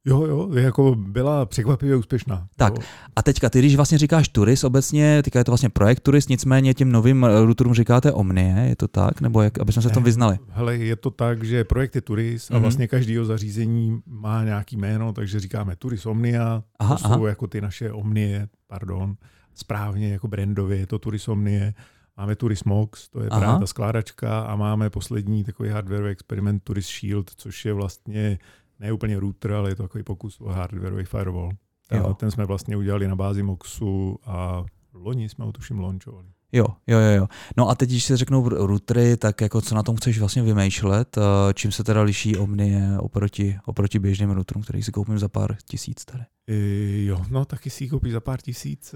Jo, 0.06 0.26
jo, 0.26 0.50
jako 0.54 0.96
byla 0.96 1.46
překvapivě 1.46 1.96
úspěšná. 1.96 2.48
Tak 2.56 2.74
jo. 2.78 2.84
a 3.16 3.24
teďka, 3.24 3.50
ty 3.50 3.60
když 3.60 3.76
vlastně 3.76 3.98
říkáš 3.98 4.30
turist 4.30 4.64
obecně, 4.64 5.24
teďka 5.24 5.40
je 5.40 5.46
to 5.46 5.52
vlastně 5.52 5.70
projekt 5.70 6.00
turist, 6.00 6.30
nicméně 6.30 6.74
těm 6.74 6.92
novým 6.92 7.24
routerům 7.24 7.74
říkáte 7.74 8.12
Omnie, 8.12 8.66
je 8.70 8.76
to 8.76 8.88
tak? 8.88 9.22
Nebo 9.22 9.42
jak, 9.42 9.60
aby 9.60 9.74
jsme 9.74 9.82
se 9.82 9.90
v 9.90 9.92
tom 9.92 10.04
vyznali? 10.04 10.38
Hele, 10.50 10.78
je 10.78 10.96
to 10.96 11.12
tak, 11.12 11.44
že 11.44 11.64
projekt 11.64 11.96
je 11.96 12.02
turist 12.02 12.50
mm-hmm. 12.50 12.56
a 12.56 12.58
mhm. 12.58 12.62
vlastně 12.62 12.88
každýho 12.88 13.26
zařízení 13.26 14.02
má 14.06 14.44
nějaký 14.44 14.78
jméno, 14.78 15.14
takže 15.14 15.40
říkáme 15.40 15.76
turist 15.76 16.06
Omnia, 16.06 16.64
aha, 16.80 16.96
to 16.96 17.04
jsou 17.04 17.14
aha. 17.14 17.30
jako 17.30 17.48
ty 17.48 17.62
naše 17.62 17.92
Omnie, 17.92 18.48
pardon, 18.68 19.16
správně 19.56 20.12
jako 20.12 20.28
brandově, 20.28 20.78
je 20.78 20.88
to 20.88 21.00
turist 21.00 21.30
Omnie. 21.30 21.74
Máme 22.18 22.36
Turis 22.36 22.64
Mox, 22.64 23.10
to 23.10 23.24
je 23.24 23.30
Aha. 23.30 23.40
právě 23.40 23.60
ta 23.60 23.68
skládačka 23.68 24.42
a 24.42 24.56
máme 24.56 24.90
poslední 24.90 25.44
takový 25.44 25.70
hardware 25.70 26.06
experiment 26.06 26.64
Turis 26.64 26.88
Shield, 26.88 27.32
což 27.36 27.66
je 27.66 27.74
vlastně 27.74 28.40
ne 28.82 28.92
úplně 28.92 29.20
router, 29.20 29.54
ale 29.54 29.70
je 29.70 29.76
to 29.76 29.84
takový 29.84 30.04
pokus 30.04 30.42
o 30.42 30.50
hardwareový 30.50 31.06
firewall. 31.06 31.52
Jo. 31.92 32.14
Ten 32.14 32.32
jsme 32.32 32.46
vlastně 32.46 32.78
udělali 32.78 33.08
na 33.08 33.16
bázi 33.16 33.44
Moxu 33.44 34.20
a 34.26 34.64
loni 34.94 35.30
jsme 35.30 35.46
ho 35.46 35.52
tuším 35.52 35.80
launchovali. 35.80 36.28
Jo, 36.54 36.66
jo, 36.88 37.00
jo, 37.00 37.12
jo. 37.12 37.28
No 37.58 37.70
a 37.70 37.76
teď, 37.76 37.90
když 37.90 38.04
se 38.04 38.18
řeknou 38.18 38.50
routery, 38.50 39.18
tak 39.18 39.42
jako 39.42 39.62
co 39.62 39.76
na 39.76 39.84
tom 39.84 39.96
chceš 39.96 40.20
vlastně 40.20 40.44
vymýšlet, 40.44 41.18
eh, 41.18 41.22
čím 41.54 41.72
se 41.72 41.84
teda 41.84 42.02
liší 42.02 42.38
Omnie 42.38 42.98
oproti, 43.00 43.60
oproti 43.66 44.00
běžným 44.00 44.30
routerům, 44.30 44.64
který 44.64 44.84
si 44.84 44.92
koupím 44.92 45.20
za 45.20 45.28
pár 45.28 45.58
tisíc 45.66 46.06
tady? 46.06 46.24
I, 46.48 47.06
jo, 47.06 47.22
no 47.30 47.46
taky 47.46 47.70
si 47.70 47.84
ji 47.84 47.90
koupíš 47.90 48.14
za 48.14 48.20
pár 48.20 48.42
tisíc. 48.42 48.96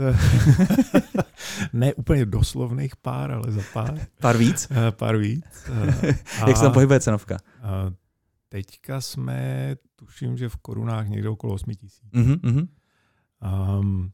ne 1.73 1.93
úplně 1.93 2.25
doslovných 2.25 2.95
pár, 2.95 3.31
ale 3.31 3.51
za 3.51 3.61
pár. 3.73 3.99
Pár 4.21 4.37
víc? 4.37 4.67
Eh, 4.71 4.91
pár 4.91 5.17
víc. 5.17 5.45
A, 6.41 6.47
Jak 6.47 6.57
se 6.57 6.63
tam 6.63 6.73
pohybuje 6.73 6.99
cenovka? 6.99 7.37
A 7.63 7.91
teďka 8.55 9.01
jsme, 9.01 9.75
tuším, 9.95 10.37
že 10.37 10.49
v 10.49 10.57
korunách 10.57 11.07
někde 11.07 11.29
okolo 11.29 11.53
8 11.53 11.73
tisíc. 11.73 12.11
Mm-hmm. 12.13 12.67
Um, 13.79 14.11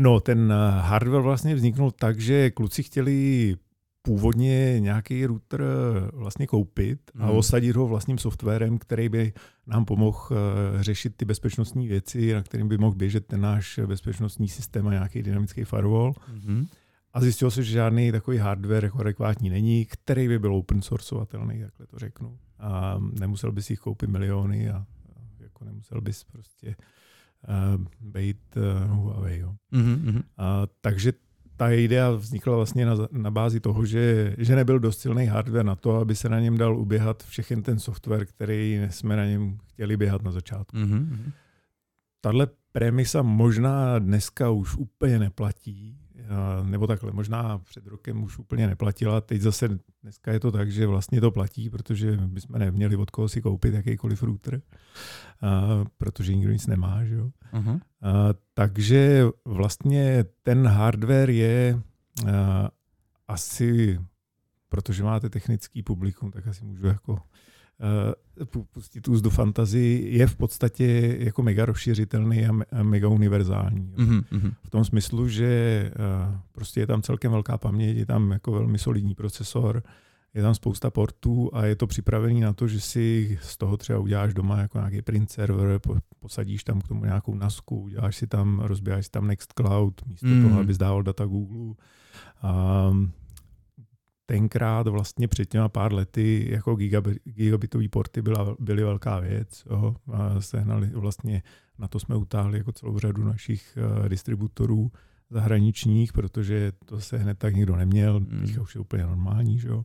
No, 0.00 0.20
ten 0.20 0.52
eh, 0.52 0.80
hardware 0.80 1.22
vlastně 1.22 1.54
vzniknul 1.54 1.90
tak, 1.90 2.20
že 2.20 2.50
kluci 2.50 2.82
chtěli 2.82 3.56
původně 4.02 4.80
nějaký 4.80 5.26
router 5.26 5.62
eh, 5.62 6.10
vlastně 6.12 6.46
koupit 6.46 7.10
a 7.18 7.26
hmm. 7.26 7.36
osadit 7.36 7.76
ho 7.76 7.86
vlastním 7.86 8.18
softwarem, 8.18 8.78
který 8.78 9.08
by 9.08 9.32
nám 9.66 9.84
pomohl 9.84 10.18
eh, 10.30 10.82
řešit 10.82 11.16
ty 11.16 11.24
bezpečnostní 11.24 11.88
věci, 11.88 12.34
na 12.34 12.42
kterým 12.42 12.68
by 12.68 12.78
mohl 12.78 12.96
běžet 12.96 13.26
ten 13.26 13.40
náš 13.40 13.80
bezpečnostní 13.86 14.48
systém 14.48 14.88
a 14.88 14.92
nějaký 14.92 15.22
dynamický 15.22 15.64
firewall. 15.64 16.14
Hmm. 16.26 16.66
A 17.12 17.20
zjistilo 17.20 17.50
se, 17.50 17.62
že 17.62 17.72
žádný 17.72 18.12
takový 18.12 18.38
hardware 18.38 18.84
jako 18.84 18.98
adekvátní 18.98 19.50
není, 19.50 19.84
který 19.84 20.28
by 20.28 20.38
byl 20.38 20.54
open 20.54 20.82
sourceovatelný, 20.82 21.60
takhle 21.60 21.86
to 21.86 21.98
řeknu. 21.98 22.38
A 22.58 22.98
nemusel 23.20 23.52
bys 23.52 23.70
jich 23.70 23.78
koupit 23.78 24.10
miliony 24.10 24.70
a 24.70 24.86
jako 25.40 25.64
nemusel 25.64 26.00
bys 26.00 26.24
prostě 26.24 26.76
uh, 27.48 27.84
být 28.00 28.56
uh, 28.56 28.90
Huawei. 28.90 29.38
Jo. 29.38 29.54
Mm-hmm. 29.72 30.22
A, 30.36 30.66
takže 30.80 31.12
ta 31.56 31.70
idea 31.70 32.10
vznikla 32.10 32.56
vlastně 32.56 32.86
na, 32.86 32.94
na 33.12 33.30
bázi 33.30 33.60
toho, 33.60 33.86
že, 33.86 34.34
že 34.38 34.56
nebyl 34.56 34.78
dost 34.78 35.00
silný 35.00 35.26
hardware 35.26 35.64
na 35.64 35.74
to, 35.74 35.96
aby 35.96 36.14
se 36.14 36.28
na 36.28 36.40
něm 36.40 36.58
dal 36.58 36.78
uběhat 36.78 37.22
všechen 37.22 37.62
ten 37.62 37.78
software, 37.78 38.26
který 38.26 38.80
jsme 38.90 39.16
na 39.16 39.24
něm 39.24 39.58
chtěli 39.66 39.96
běhat 39.96 40.22
na 40.22 40.32
začátku. 40.32 40.76
Mm-hmm. 40.76 41.32
Tahle 42.20 42.48
premisa 42.72 43.22
možná 43.22 43.98
dneska 43.98 44.50
už 44.50 44.76
úplně 44.76 45.18
neplatí, 45.18 45.98
nebo 46.62 46.86
takhle, 46.86 47.12
možná 47.12 47.58
před 47.58 47.86
rokem 47.86 48.22
už 48.22 48.38
úplně 48.38 48.66
neplatila, 48.66 49.20
teď 49.20 49.40
zase 49.40 49.78
dneska 50.02 50.32
je 50.32 50.40
to 50.40 50.52
tak, 50.52 50.70
že 50.72 50.86
vlastně 50.86 51.20
to 51.20 51.30
platí, 51.30 51.70
protože 51.70 52.16
bychom 52.16 52.58
neměli 52.58 52.96
od 52.96 53.10
koho 53.10 53.28
si 53.28 53.42
koupit 53.42 53.74
jakýkoliv 53.74 54.22
router, 54.22 54.62
a, 55.42 55.84
protože 55.98 56.34
nikdo 56.34 56.52
nic 56.52 56.66
nemá, 56.66 57.04
že 57.04 57.14
jo. 57.14 57.30
Uh-huh. 57.52 57.80
Takže 58.54 59.26
vlastně 59.44 60.24
ten 60.42 60.66
hardware 60.66 61.30
je 61.30 61.80
asi, 63.28 64.00
protože 64.68 65.02
máte 65.04 65.30
technický 65.30 65.82
publikum, 65.82 66.30
tak 66.30 66.46
asi 66.46 66.64
můžu 66.64 66.86
jako 66.86 67.18
pustit 68.72 69.08
úst 69.08 69.22
do 69.22 69.30
fantazii, 69.30 70.18
je 70.18 70.26
v 70.26 70.36
podstatě 70.36 71.16
jako 71.18 71.42
mega 71.42 71.64
rozšířitelný 71.64 72.46
a 72.46 72.82
mega 72.82 73.08
univerzální. 73.08 73.94
Mm-hmm. 73.96 74.54
V 74.64 74.70
tom 74.70 74.84
smyslu, 74.84 75.28
že 75.28 75.92
uh, 76.30 76.36
prostě 76.52 76.80
je 76.80 76.86
tam 76.86 77.02
celkem 77.02 77.32
velká 77.32 77.58
paměť, 77.58 77.96
je 77.96 78.06
tam 78.06 78.30
jako 78.30 78.52
velmi 78.52 78.78
solidní 78.78 79.14
procesor, 79.14 79.82
je 80.34 80.42
tam 80.42 80.54
spousta 80.54 80.90
portů 80.90 81.50
a 81.52 81.64
je 81.64 81.76
to 81.76 81.86
připravený 81.86 82.40
na 82.40 82.52
to, 82.52 82.68
že 82.68 82.80
si 82.80 83.38
z 83.42 83.56
toho 83.56 83.76
třeba 83.76 83.98
uděláš 83.98 84.34
doma 84.34 84.60
jako 84.60 84.78
nějaký 84.78 85.02
print 85.02 85.30
server, 85.30 85.80
posadíš 86.20 86.64
tam 86.64 86.80
k 86.80 86.88
tomu 86.88 87.04
nějakou 87.04 87.34
nasku, 87.34 87.80
uděláš 87.80 88.16
si 88.16 88.26
tam, 88.26 88.60
rozbíjáš 88.60 89.04
si 89.04 89.10
tam 89.10 89.26
Nextcloud 89.26 90.06
místo 90.06 90.26
mm. 90.26 90.48
toho, 90.48 90.60
abys 90.60 90.78
dával 90.78 91.02
data 91.02 91.24
Google. 91.24 91.74
Um, 92.90 93.12
tenkrát 94.30 94.88
vlastně 94.88 95.28
před 95.28 95.48
těma 95.48 95.68
pár 95.68 95.92
lety 95.92 96.46
jako 96.50 96.76
gigabitové 97.24 97.88
porty 97.88 98.22
byla, 98.22 98.56
byly 98.58 98.82
velká 98.82 99.20
věc. 99.20 99.64
Jo. 99.70 99.94
A 100.12 100.40
sehnali 100.40 100.86
vlastně, 100.86 101.42
na 101.78 101.88
to 101.88 102.00
jsme 102.00 102.16
utáhli 102.16 102.58
jako 102.58 102.72
celou 102.72 102.98
řadu 102.98 103.24
našich 103.24 103.78
uh, 104.00 104.08
distributorů 104.08 104.92
zahraničních, 105.30 106.12
protože 106.12 106.72
to 106.84 107.00
se 107.00 107.18
hned 107.18 107.38
tak 107.38 107.54
nikdo 107.54 107.76
neměl, 107.76 108.20
hmm. 108.20 108.40
teďka 108.40 108.62
už 108.62 108.74
je 108.74 108.80
úplně 108.80 109.02
normální. 109.02 109.58
Že 109.58 109.68
jo. 109.68 109.84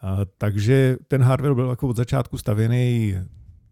A, 0.00 0.18
takže 0.38 0.96
ten 1.08 1.22
hardware 1.22 1.54
byl 1.54 1.70
jako 1.70 1.88
od 1.88 1.96
začátku 1.96 2.38
stavěný 2.38 3.14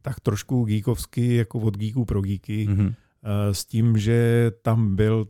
tak 0.02 0.21
trošku 0.21 0.64
geekovsky, 0.64 1.35
jako 1.35 1.59
od 1.59 1.76
geeků 1.76 2.04
pro 2.04 2.23
geeky, 2.23 2.64
hmm. 2.64 2.94
s 3.52 3.64
tím, 3.64 3.99
že 3.99 4.50
tam 4.62 4.97
byl 4.97 5.28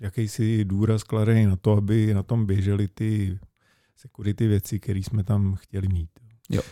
jakýsi 0.00 0.64
důraz 0.64 1.02
kladený 1.02 1.46
na 1.46 1.56
to, 1.56 1.76
aby 1.76 2.14
na 2.14 2.22
tom 2.22 2.46
běžely 2.46 2.88
ty 2.88 3.38
security 3.96 4.48
věci, 4.48 4.80
které 4.80 4.98
jsme 4.98 5.24
tam 5.24 5.54
chtěli 5.54 5.88
mít. 5.88 6.10
Jo. 6.50 6.62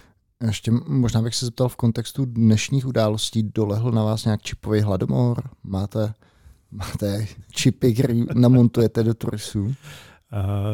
Ještě 0.46 0.70
možná 0.70 1.22
bych 1.22 1.34
se 1.34 1.44
zeptal 1.46 1.68
v 1.68 1.76
kontextu 1.76 2.24
dnešních 2.24 2.86
událostí, 2.86 3.42
dolehl 3.42 3.92
na 3.92 4.04
vás 4.04 4.24
nějak 4.24 4.42
čipový 4.42 4.80
hladomor? 4.80 5.50
Máte, 5.62 6.14
máte 6.70 7.26
čipy, 7.50 7.94
které 7.94 8.14
namontujete 8.34 9.02
do 9.02 9.14
Turisu? 9.14 9.64
Uh, 9.64 9.74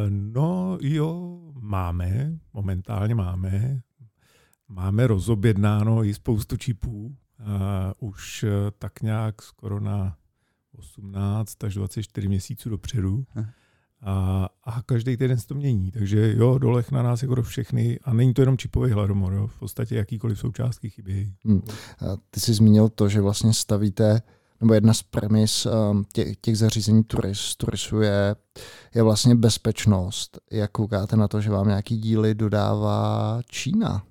no 0.09 0.78
jo, 0.81 1.40
máme, 1.61 2.38
momentálně 2.52 3.14
máme. 3.14 3.81
Máme 4.69 5.07
rozobjednáno 5.07 6.05
i 6.05 6.14
spoustu 6.14 6.57
čipů. 6.57 7.17
Uh, 8.00 8.09
už 8.09 8.43
uh, 8.43 8.50
tak 8.78 9.02
nějak 9.02 9.43
skoro 9.43 9.81
na 9.81 10.17
18 10.73 11.64
až 11.64 11.75
24 11.75 12.28
měsíců 12.28 12.71
dopředu. 12.71 13.25
Uh. 13.37 13.45
A, 14.02 14.49
a 14.64 14.83
každý 14.83 15.17
týden 15.17 15.38
se 15.38 15.47
to 15.47 15.55
mění. 15.55 15.90
Takže 15.90 16.35
jo, 16.37 16.59
dolech 16.59 16.90
na 16.90 17.02
nás 17.02 17.23
jako 17.23 17.43
všechny. 17.43 17.99
A 18.02 18.12
není 18.12 18.35
to 18.35 18.43
jenom 18.43 18.57
čipový 18.57 18.90
hladomor, 18.90 19.33
jo. 19.33 19.47
v 19.47 19.59
podstatě 19.59 19.97
jakýkoliv 19.97 20.38
součástky 20.38 20.90
chybí. 20.90 21.35
Hmm. 21.45 21.62
Ty 22.31 22.40
jsi 22.40 22.55
zmínil 22.55 22.88
to, 22.88 23.09
že 23.09 23.21
vlastně 23.21 23.55
stavíte 23.55 24.23
nebo 24.61 24.75
jedna 24.75 24.95
z 24.95 25.02
premis 25.02 25.67
um, 25.67 26.05
těch, 26.12 26.37
těch 26.37 26.59
zařízení 26.59 27.05
turis, 27.05 27.57
turisu 27.57 28.00
je, 28.00 28.37
je 28.95 29.02
vlastně 29.02 29.35
bezpečnost. 29.35 30.38
Jak 30.50 30.71
koukáte 30.71 31.17
na 31.17 31.28
to, 31.28 31.40
že 31.40 31.50
vám 31.50 31.69
nějaký 31.69 31.99
díly 31.99 32.35
dodává 32.35 33.40
Čína? 33.49 34.02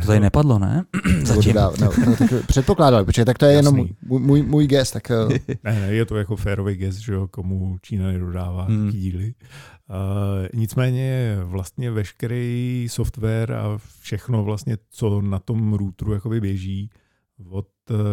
To 0.00 0.06
tady 0.06 0.20
nepadlo, 0.20 0.58
ne? 0.58 0.84
Zatím. 1.24 1.54
no, 1.54 1.72
no, 1.80 2.16
tak 2.18 2.46
předpokládali, 2.46 3.04
protože 3.04 3.24
tak 3.24 3.38
to 3.38 3.44
je 3.44 3.52
Jasný. 3.52 3.78
jenom 3.78 3.88
můj, 4.02 4.20
můj, 4.20 4.42
můj 4.42 4.66
gest. 4.66 4.92
Tak... 4.92 5.10
Eh. 5.10 5.38
ne, 5.64 5.80
ne, 5.80 5.94
je 5.94 6.04
to 6.04 6.16
jako 6.16 6.36
férový 6.36 6.74
gest, 6.74 6.98
že 6.98 7.12
jo, 7.12 7.28
komu 7.28 7.78
Čína 7.82 8.06
nedodává 8.06 8.64
hmm. 8.64 8.90
díly. 8.90 9.34
Uh, 9.90 10.46
nicméně 10.54 11.38
vlastně 11.42 11.90
veškerý 11.90 12.86
software 12.90 13.52
a 13.52 13.78
všechno 14.00 14.44
vlastně, 14.44 14.76
co 14.90 15.20
na 15.20 15.38
tom 15.38 15.74
routeru 15.74 16.12
jakoby 16.12 16.40
běží, 16.40 16.90
od 17.50 17.68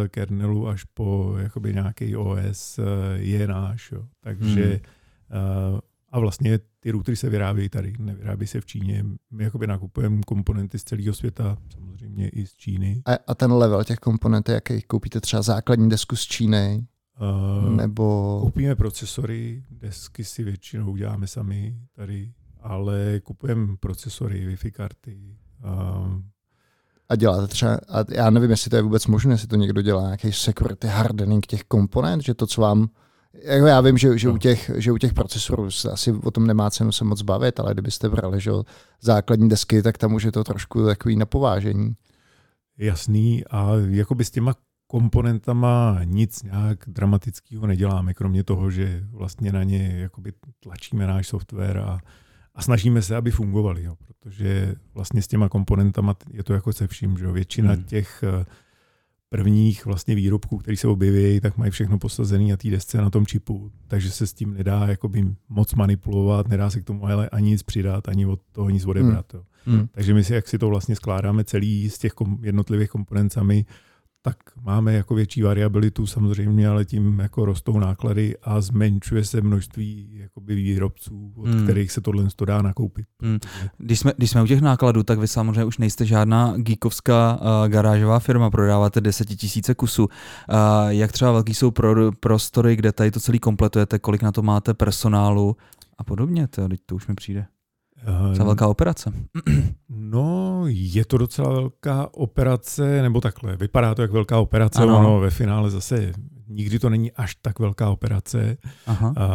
kernelu 0.08 0.68
až 0.68 0.84
po 0.84 1.34
jakoby 1.38 1.74
nějaký 1.74 2.16
OS 2.16 2.80
je 3.14 3.46
náš. 3.46 3.92
Jo. 3.92 4.04
Takže 4.20 4.64
hmm. 4.64 5.72
uh, 5.72 5.80
a 6.12 6.20
vlastně 6.20 6.58
ty 6.82 6.90
routery 6.90 7.16
se 7.16 7.30
vyrábějí 7.30 7.68
tady, 7.68 7.92
nevyrábějí 7.98 8.48
se 8.48 8.60
v 8.60 8.66
Číně. 8.66 9.04
My 9.30 9.44
jakoby 9.44 9.66
nakupujeme 9.66 10.20
komponenty 10.26 10.78
z 10.78 10.84
celého 10.84 11.14
světa, 11.14 11.58
samozřejmě 11.72 12.28
i 12.28 12.46
z 12.46 12.54
Číny. 12.54 13.02
A, 13.06 13.12
a 13.26 13.34
ten 13.34 13.52
level 13.52 13.84
těch 13.84 13.98
komponent, 13.98 14.48
jaký 14.48 14.82
koupíte 14.82 15.20
třeba 15.20 15.42
základní 15.42 15.88
desku 15.88 16.16
z 16.16 16.22
Číny? 16.22 16.86
Uh, 17.20 17.70
nebo... 17.70 18.38
Koupíme 18.42 18.74
procesory, 18.74 19.64
desky 19.70 20.24
si 20.24 20.44
většinou 20.44 20.90
uděláme 20.90 21.26
sami 21.26 21.76
tady, 21.96 22.32
ale 22.60 23.20
kupujeme 23.24 23.76
procesory, 23.76 24.48
Wi-Fi 24.48 24.70
karty. 24.70 25.36
Uh, 25.64 26.20
a 27.08 27.16
děláte 27.16 27.46
třeba, 27.46 27.74
a 27.88 28.04
já 28.08 28.30
nevím, 28.30 28.50
jestli 28.50 28.70
to 28.70 28.76
je 28.76 28.82
vůbec 28.82 29.06
možné, 29.06 29.34
jestli 29.34 29.48
to 29.48 29.56
někdo 29.56 29.82
dělá, 29.82 30.02
nějaký 30.02 30.32
security 30.32 30.86
hardening 30.86 31.46
těch 31.46 31.64
komponent, 31.64 32.22
že 32.22 32.34
to, 32.34 32.46
co 32.46 32.60
vám 32.60 32.88
já 33.44 33.80
vím, 33.80 33.98
že, 33.98 34.18
že, 34.18 34.28
no. 34.28 34.34
u 34.34 34.38
těch, 34.38 34.70
že 34.76 34.92
u 34.92 34.98
těch 34.98 35.14
procesorů 35.14 35.68
asi 35.92 36.12
o 36.12 36.30
tom 36.30 36.46
nemá 36.46 36.70
cenu 36.70 36.92
se 36.92 37.04
moc 37.04 37.22
bavit, 37.22 37.60
ale 37.60 37.74
kdybyste 37.74 38.08
brali 38.08 38.40
že 38.40 38.50
základní 39.00 39.48
desky, 39.48 39.82
tak 39.82 39.98
tam 39.98 40.14
už 40.14 40.22
je 40.22 40.32
to 40.32 40.44
trošku 40.44 40.86
takový 40.86 41.16
napovážení. 41.16 41.94
Jasný 42.78 43.44
a 43.50 43.70
jakoby 43.88 44.24
s 44.24 44.30
těma 44.30 44.54
komponentama 44.86 46.00
nic 46.04 46.42
nějak 46.42 46.78
dramatického 46.86 47.66
neděláme, 47.66 48.14
kromě 48.14 48.44
toho, 48.44 48.70
že 48.70 49.04
vlastně 49.10 49.52
na 49.52 49.62
ně 49.62 49.98
jakoby 49.98 50.32
tlačíme 50.60 51.06
náš 51.06 51.28
software 51.28 51.78
a, 51.78 51.98
a 52.54 52.62
snažíme 52.62 53.02
se, 53.02 53.16
aby 53.16 53.30
fungovali, 53.30 53.82
jo, 53.84 53.96
protože 53.96 54.74
vlastně 54.94 55.22
s 55.22 55.26
těma 55.26 55.48
komponentama 55.48 56.16
je 56.30 56.42
to 56.42 56.54
jako 56.54 56.72
se 56.72 56.86
vším, 56.86 57.18
že 57.18 57.24
jo, 57.24 57.32
většina 57.32 57.72
hmm. 57.72 57.82
těch 57.82 58.24
prvních 59.32 59.86
vlastně 59.86 60.14
výrobků, 60.14 60.58
které 60.58 60.76
se 60.76 60.88
objeví, 60.88 61.40
tak 61.40 61.56
mají 61.56 61.70
všechno 61.70 61.98
posazené 61.98 62.50
na 62.50 62.56
té 62.56 62.70
desce, 62.70 62.98
na 62.98 63.10
tom 63.10 63.26
čipu, 63.26 63.70
takže 63.88 64.10
se 64.10 64.26
s 64.26 64.32
tím 64.32 64.54
nedá 64.54 64.86
jakoby 64.86 65.24
moc 65.48 65.74
manipulovat, 65.74 66.48
nedá 66.48 66.70
se 66.70 66.80
k 66.80 66.84
tomu 66.84 67.06
ale 67.06 67.28
ani 67.28 67.50
nic 67.50 67.62
přidat, 67.62 68.08
ani 68.08 68.26
od 68.26 68.40
toho 68.52 68.70
nic 68.70 68.86
odebrat. 68.86 69.32
Hmm. 69.32 69.76
Hmm. 69.76 69.88
Takže 69.92 70.14
my 70.14 70.24
si, 70.24 70.34
jak 70.34 70.48
si 70.48 70.58
to 70.58 70.68
vlastně 70.68 70.96
skládáme 70.96 71.44
celý 71.44 71.90
z 71.90 71.98
těch 71.98 72.12
kom, 72.12 72.38
jednotlivých 72.42 72.90
komponentami, 72.90 73.64
tak 74.22 74.36
máme 74.62 74.92
jako 74.92 75.14
větší 75.14 75.42
variabilitu 75.42 76.06
samozřejmě, 76.06 76.68
ale 76.68 76.84
tím 76.84 77.20
jako 77.20 77.44
rostou 77.44 77.78
náklady 77.78 78.36
a 78.42 78.60
zmenšuje 78.60 79.24
se 79.24 79.40
množství 79.40 80.08
jakoby 80.12 80.54
výrobců, 80.54 81.32
od 81.36 81.48
hmm. 81.48 81.62
kterých 81.62 81.92
se 81.92 82.00
tohle 82.00 82.24
dá 82.44 82.62
nakoupit. 82.62 83.06
Hmm. 83.22 83.38
Když, 83.78 83.98
jsme, 83.98 84.12
když 84.16 84.30
jsme 84.30 84.42
u 84.42 84.46
těch 84.46 84.60
nákladů, 84.60 85.02
tak 85.02 85.18
vy 85.18 85.28
samozřejmě 85.28 85.64
už 85.64 85.78
nejste 85.78 86.06
žádná 86.06 86.54
geekovská 86.56 87.40
uh, 87.40 87.68
garážová 87.68 88.18
firma, 88.18 88.50
prodáváte 88.50 89.00
desetitisíce 89.00 89.74
kusů. 89.74 90.04
Uh, 90.04 90.08
jak 90.88 91.12
třeba 91.12 91.32
velký 91.32 91.54
jsou 91.54 91.70
pro, 91.70 92.12
prostory, 92.12 92.76
kde 92.76 92.92
tady 92.92 93.10
to 93.10 93.20
celý 93.20 93.38
kompletujete, 93.38 93.98
kolik 93.98 94.22
na 94.22 94.32
to 94.32 94.42
máte 94.42 94.74
personálu 94.74 95.56
a 95.98 96.04
podobně, 96.04 96.46
to, 96.46 96.68
to 96.86 96.94
už 96.94 97.06
mi 97.06 97.14
přijde. 97.14 97.46
Docela 98.28 98.46
velká 98.46 98.68
operace. 98.68 99.12
No, 99.88 100.62
je 100.66 101.04
to 101.04 101.18
docela 101.18 101.52
velká 101.52 102.14
operace, 102.14 103.02
nebo 103.02 103.20
takhle, 103.20 103.56
vypadá 103.56 103.94
to 103.94 104.02
jak 104.02 104.10
velká 104.10 104.38
operace, 104.38 104.82
ano. 104.82 104.98
ono 104.98 105.20
ve 105.20 105.30
finále 105.30 105.70
zase 105.70 106.12
nikdy 106.48 106.78
to 106.78 106.90
není 106.90 107.12
až 107.12 107.34
tak 107.34 107.58
velká 107.58 107.90
operace. 107.90 108.56
Aha. 108.86 109.14
A 109.16 109.26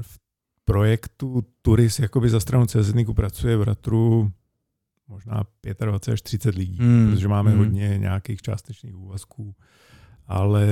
v 0.00 0.18
projektu 0.64 1.42
Turis 1.62 1.98
jakoby 1.98 2.28
za 2.28 2.40
stranu 2.40 2.66
CZNIKu 2.66 3.14
pracuje 3.14 3.56
v 3.56 3.62
Ratru 3.62 4.32
možná 5.08 5.44
25 5.84 6.12
až 6.12 6.22
30 6.22 6.54
lidí, 6.54 6.78
hmm. 6.78 7.10
protože 7.10 7.28
máme 7.28 7.50
hmm. 7.50 7.58
hodně 7.58 7.98
nějakých 7.98 8.42
částečných 8.42 8.96
úvazků 8.96 9.54
ale 10.32 10.66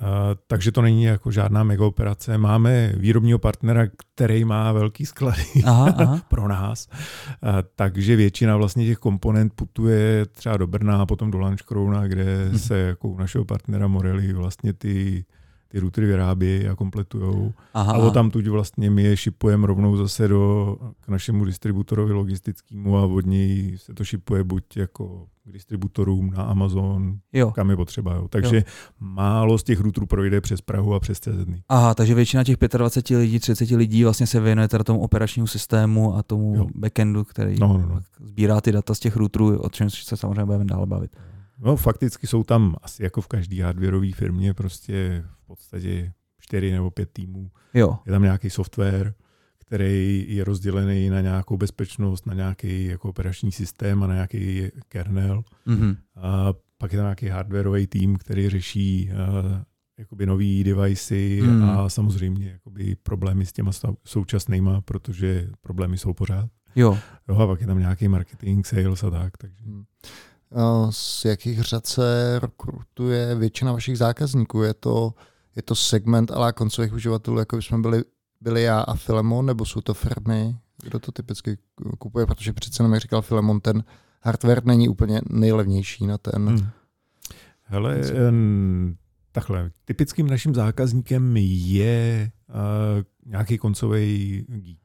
a, 0.00 0.34
takže 0.46 0.72
to 0.72 0.82
není 0.82 1.02
jako 1.02 1.30
žádná 1.30 1.64
mega 1.64 1.84
operace. 1.84 2.38
Máme 2.38 2.92
výrobního 2.96 3.38
partnera, 3.38 3.86
který 4.14 4.44
má 4.44 4.72
velký 4.72 5.06
sklady 5.06 5.44
aha, 5.64 5.94
aha. 5.98 6.20
pro 6.28 6.48
nás, 6.48 6.88
a, 7.42 7.62
takže 7.76 8.16
většina 8.16 8.56
vlastně 8.56 8.86
těch 8.86 8.98
komponent 8.98 9.52
putuje 9.54 10.26
třeba 10.26 10.56
do 10.56 10.66
Brna 10.66 11.02
a 11.02 11.06
potom 11.06 11.30
do 11.30 11.38
Lanškrouna, 11.38 12.06
kde 12.06 12.46
hmm. 12.48 12.58
se 12.58 12.78
jako 12.78 13.08
u 13.08 13.18
našeho 13.18 13.44
partnera 13.44 13.88
Morelli 13.88 14.32
vlastně 14.32 14.72
ty 14.72 15.24
ty 15.68 15.80
routery 15.80 16.06
vyrábějí 16.06 16.68
a 16.68 16.74
kompletujou. 16.74 17.52
Aha. 17.74 17.92
A 17.92 18.10
tam 18.10 18.30
tuď 18.30 18.46
vlastně 18.46 18.90
my 18.90 19.02
je 19.02 19.16
šipujeme 19.16 19.66
rovnou 19.66 19.96
zase 19.96 20.28
do, 20.28 20.76
k 21.00 21.08
našemu 21.08 21.44
distributorovi 21.44 22.12
logistickému 22.12 22.96
a 22.96 23.06
od 23.06 23.26
něj 23.26 23.78
se 23.78 23.94
to 23.94 24.04
šipuje 24.04 24.44
buď 24.44 24.76
jako 24.76 25.26
k 25.44 25.52
distributorům 25.52 26.30
na 26.30 26.42
Amazon, 26.42 27.18
jo. 27.32 27.50
kam 27.50 27.70
je 27.70 27.76
potřeba. 27.76 28.14
Jo. 28.14 28.28
Takže 28.28 28.56
jo. 28.56 28.62
málo 29.00 29.58
z 29.58 29.62
těch 29.62 29.80
routerů 29.80 30.06
projde 30.06 30.40
přes 30.40 30.60
Prahu 30.60 30.94
a 30.94 31.00
přes 31.00 31.20
CZ. 31.20 31.46
Aha, 31.68 31.94
takže 31.94 32.14
většina 32.14 32.44
těch 32.44 32.56
25 32.56 33.18
lidí, 33.18 33.38
30 33.38 33.70
lidí 33.70 34.04
vlastně 34.04 34.26
se 34.26 34.40
věnuje 34.40 34.68
teda 34.68 34.84
tomu 34.84 35.00
operačnímu 35.00 35.46
systému 35.46 36.16
a 36.16 36.22
tomu 36.22 36.54
jo. 36.56 36.66
backendu, 36.74 37.24
který 37.24 37.58
no, 37.60 37.68
no, 37.68 37.88
no. 37.88 38.00
sbírá 38.20 38.60
ty 38.60 38.72
data 38.72 38.94
z 38.94 38.98
těch 38.98 39.16
routerů, 39.16 39.58
o 39.58 39.68
čem 39.68 39.90
se 39.90 40.16
samozřejmě 40.16 40.44
budeme 40.44 40.64
dále 40.64 40.86
bavit. 40.86 41.16
No 41.58 41.76
fakticky 41.76 42.26
jsou 42.26 42.44
tam 42.44 42.76
asi 42.82 43.02
jako 43.02 43.20
v 43.20 43.28
každé 43.28 43.62
hardwareové 43.62 44.12
firmě 44.12 44.54
prostě 44.54 45.24
podstatě 45.56 46.12
čtyři 46.38 46.72
nebo 46.72 46.90
pět 46.90 47.10
týmů. 47.12 47.50
Jo. 47.74 47.98
Je 48.06 48.12
tam 48.12 48.22
nějaký 48.22 48.50
software, 48.50 49.14
který 49.58 50.24
je 50.28 50.44
rozdělený 50.44 51.10
na 51.10 51.20
nějakou 51.20 51.56
bezpečnost, 51.56 52.26
na 52.26 52.34
nějaký 52.34 52.84
jako 52.84 53.08
operační 53.08 53.52
systém 53.52 54.02
a 54.02 54.06
na 54.06 54.14
nějaký 54.14 54.68
kernel. 54.88 55.42
Mm-hmm. 55.66 55.96
A 56.16 56.52
pak 56.78 56.92
je 56.92 56.96
tam 56.96 57.04
nějaký 57.04 57.28
hardwareový 57.28 57.86
tým, 57.86 58.16
který 58.16 58.48
řeší 58.48 59.10
uh, 59.12 59.62
jakoby 59.98 60.26
nový 60.26 60.64
devicey 60.64 61.42
mm. 61.42 61.64
a 61.64 61.88
samozřejmě 61.88 62.50
jakoby 62.50 62.96
problémy 63.02 63.46
s 63.46 63.52
těma 63.52 63.70
současnýma, 64.04 64.80
protože 64.80 65.48
problémy 65.60 65.98
jsou 65.98 66.12
pořád. 66.12 66.50
Jo. 66.76 66.98
jo 67.28 67.36
a 67.36 67.46
pak 67.46 67.60
je 67.60 67.66
tam 67.66 67.78
nějaký 67.78 68.08
marketing, 68.08 68.66
sales 68.66 69.04
a 69.04 69.10
tak. 69.10 69.36
Takže. 69.36 69.64
Mm. 69.64 69.84
Z 70.90 71.24
jakých 71.24 71.60
řad 71.60 71.86
se 71.86 72.38
rekrutuje 72.42 73.34
většina 73.34 73.72
vašich 73.72 73.98
zákazníků? 73.98 74.62
Je 74.62 74.74
to, 74.74 75.14
je 75.56 75.62
to 75.62 75.74
segment 75.74 76.30
ale 76.30 76.52
koncových 76.52 76.92
uživatelů, 76.92 77.38
jako 77.38 77.62
jsme 77.62 77.78
byli, 77.78 78.04
byli 78.40 78.62
já 78.62 78.80
a 78.80 78.94
Filemon, 78.94 79.46
nebo 79.46 79.64
jsou 79.64 79.80
to 79.80 79.94
firmy? 79.94 80.56
Kdo 80.82 80.98
to 80.98 81.12
typicky 81.12 81.58
kupuje? 81.98 82.26
Protože 82.26 82.52
přece 82.52 82.82
jenom, 82.82 82.92
jak 82.92 83.02
říkal 83.02 83.22
Filemon, 83.22 83.60
ten 83.60 83.84
hardware 84.22 84.64
není 84.64 84.88
úplně 84.88 85.20
nejlevnější 85.30 86.06
na 86.06 86.18
ten. 86.18 86.48
Hmm. 86.48 86.68
Hele, 87.62 88.00
takhle, 89.32 89.70
typickým 89.84 90.26
naším 90.26 90.54
zákazníkem 90.54 91.36
je 91.36 92.30
uh, 92.48 93.02
nějaký 93.26 93.58
koncový 93.58 94.44
geek. 94.48 94.78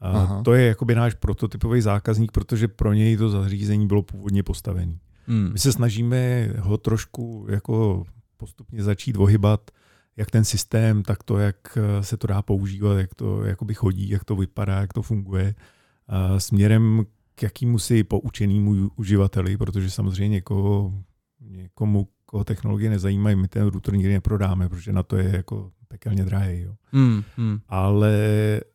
A 0.00 0.42
to 0.42 0.54
je 0.54 0.66
jakoby 0.66 0.94
náš 0.94 1.14
prototypový 1.14 1.80
zákazník, 1.80 2.32
protože 2.32 2.68
pro 2.68 2.92
něj 2.92 3.16
to 3.16 3.30
zařízení 3.30 3.86
bylo 3.86 4.02
původně 4.02 4.42
postavené. 4.42 4.98
Hmm. 5.26 5.52
My 5.52 5.58
se 5.58 5.72
snažíme 5.72 6.48
ho 6.58 6.78
trošku 6.78 7.46
jako 7.50 8.04
postupně 8.38 8.82
začít 8.82 9.16
ohybat, 9.16 9.70
jak 10.16 10.30
ten 10.30 10.44
systém, 10.44 11.02
tak 11.02 11.22
to, 11.22 11.38
jak 11.38 11.78
se 12.00 12.16
to 12.16 12.26
dá 12.26 12.42
používat, 12.42 12.98
jak 12.98 13.14
to 13.14 13.44
jakoby 13.44 13.74
chodí, 13.74 14.08
jak 14.08 14.24
to 14.24 14.36
vypadá, 14.36 14.80
jak 14.80 14.92
to 14.92 15.02
funguje, 15.02 15.54
a 16.08 16.40
směrem 16.40 17.06
k 17.34 17.42
jakýmu 17.42 17.78
si 17.78 18.04
poučenému 18.04 18.90
uživateli, 18.96 19.56
protože 19.56 19.90
samozřejmě 19.90 20.28
někoho, 20.28 20.94
někomu, 21.40 22.08
koho 22.26 22.44
technologie 22.44 22.90
nezajímají, 22.90 23.36
my 23.36 23.48
ten 23.48 23.66
router 23.66 23.96
nikdy 23.96 24.12
neprodáme, 24.12 24.68
protože 24.68 24.92
na 24.92 25.02
to 25.02 25.16
je 25.16 25.36
jako 25.36 25.70
pekelně 25.88 26.24
drahý. 26.24 26.60
Jo. 26.60 26.74
Hmm, 26.92 27.22
hmm. 27.36 27.60
Ale 27.68 28.16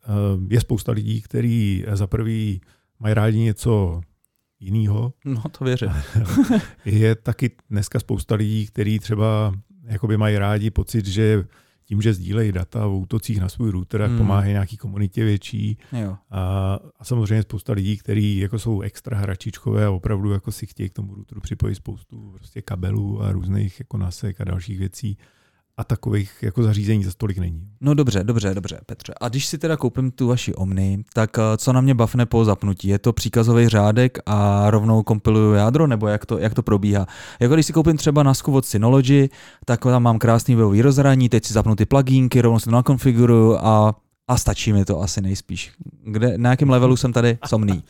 uh, 0.08 0.52
je 0.52 0.60
spousta 0.60 0.92
lidí, 0.92 1.22
kteří 1.22 1.84
za 1.92 2.06
prvý 2.06 2.60
mají 2.98 3.14
rádi 3.14 3.38
něco 3.38 4.00
jiného. 4.60 5.12
No, 5.24 5.42
to 5.58 5.64
věřím. 5.64 5.90
je 6.84 7.14
taky 7.14 7.50
dneska 7.70 8.00
spousta 8.00 8.34
lidí, 8.34 8.66
kteří 8.66 8.98
třeba 8.98 9.54
jakoby 9.84 10.16
mají 10.16 10.38
rádi 10.38 10.70
pocit, 10.70 11.06
že 11.06 11.44
tím, 11.84 12.02
že 12.02 12.14
sdílejí 12.14 12.52
data 12.52 12.86
o 12.86 12.98
útocích 12.98 13.40
na 13.40 13.48
svůj 13.48 13.70
router, 13.70 14.02
hmm. 14.02 14.18
pomáhají 14.18 14.52
nějaký 14.52 14.76
komunitě 14.76 15.24
větší. 15.24 15.78
Jo. 15.92 16.16
A, 16.30 16.78
a 16.98 17.04
samozřejmě 17.04 17.42
spousta 17.42 17.72
lidí, 17.72 17.96
kteří 17.96 18.38
jako 18.38 18.58
jsou 18.58 18.80
extra 18.80 19.18
hračičkové 19.18 19.86
a 19.86 19.90
opravdu 19.90 20.30
jako 20.30 20.52
si 20.52 20.66
chtějí 20.66 20.88
k 20.88 20.92
tomu 20.92 21.14
routeru 21.14 21.40
připojit 21.40 21.74
spoustu 21.74 22.32
prostě 22.32 22.62
kabelů 22.62 23.22
a 23.22 23.32
různých 23.32 23.80
jako 23.80 23.96
nasek 23.96 24.40
a 24.40 24.44
dalších 24.44 24.78
věcí 24.78 25.18
a 25.76 25.84
takových 25.84 26.32
jako 26.42 26.62
zařízení 26.62 27.04
za 27.04 27.10
stolik 27.10 27.38
není. 27.38 27.68
No 27.80 27.94
dobře, 27.94 28.24
dobře, 28.24 28.54
dobře, 28.54 28.80
Petře. 28.86 29.14
A 29.20 29.28
když 29.28 29.46
si 29.46 29.58
teda 29.58 29.76
koupím 29.76 30.10
tu 30.10 30.26
vaši 30.26 30.54
Omni, 30.54 31.04
tak 31.12 31.38
eh, 31.38 31.56
co 31.56 31.72
na 31.72 31.80
mě 31.80 31.94
bavne 31.94 32.26
po 32.26 32.44
zapnutí? 32.44 32.88
Je 32.88 32.98
to 32.98 33.12
příkazový 33.12 33.68
řádek 33.68 34.18
a 34.26 34.70
rovnou 34.70 35.02
kompiluju 35.02 35.52
jádro, 35.52 35.86
nebo 35.86 36.08
jak 36.08 36.26
to, 36.26 36.38
jak 36.38 36.54
to 36.54 36.62
probíhá? 36.62 37.06
Jako 37.40 37.54
když 37.54 37.66
si 37.66 37.72
koupím 37.72 37.96
třeba 37.96 38.22
nasku 38.22 38.52
od 38.52 38.66
Synology, 38.66 39.28
tak 39.64 39.80
tam 39.80 40.02
mám 40.02 40.18
krásný 40.18 40.54
webový 40.54 40.82
rozhraní, 40.82 41.28
teď 41.28 41.44
si 41.44 41.52
zapnu 41.52 41.76
ty 41.76 41.86
plugínky, 41.86 42.40
rovnou 42.40 42.58
si 42.58 42.64
to 42.64 42.70
nakonfiguruju 42.70 43.56
a 43.56 43.94
a 44.28 44.36
stačí 44.36 44.72
mi 44.72 44.84
to 44.84 45.00
asi 45.00 45.20
nejspíš. 45.20 45.72
Kde, 46.04 46.38
na 46.38 46.50
jakém 46.50 46.70
levelu 46.70 46.96
jsem 46.96 47.12
tady 47.12 47.38
somný? 47.46 47.72
Uh, 47.72 47.82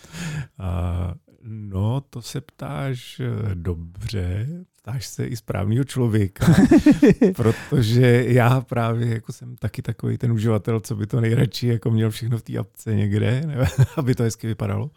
no, 1.45 2.01
to 2.01 2.23
se 2.23 2.41
ptáš 2.41 3.21
eh, 3.21 3.55
dobře, 3.55 4.49
ptáš 4.85 5.07
se 5.07 5.27
i 5.27 5.37
správného 5.37 5.85
člověka, 5.85 6.47
protože 7.37 8.25
já 8.29 8.61
právě 8.61 9.09
jako 9.09 9.33
jsem 9.33 9.57
taky 9.57 9.83
takový 9.83 10.19
ten 10.19 10.33
uživatel, 10.33 10.81
co 10.81 10.97
by 10.97 11.07
to 11.07 11.21
nejradši 11.21 11.67
jako 11.67 11.91
měl 11.91 12.11
všechno 12.11 12.39
v 12.39 12.43
té 12.43 12.59
apce 12.59 12.95
někde, 12.95 13.43
ne, 13.47 13.67
aby 13.97 14.15
to 14.15 14.23
hezky 14.23 14.47
vypadalo. 14.47 14.91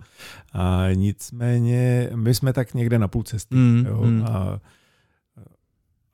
A 0.54 0.88
nicméně 0.93 2.10
my 2.15 2.34
jsme 2.34 2.54
tak 2.54 2.73
někde 2.73 3.00
na 3.00 3.08
půl 3.08 3.23
cesty. 3.23 3.56
Mm, 3.56 3.86
jo, 3.89 4.02
mm. 4.02 4.23
A 4.23 4.62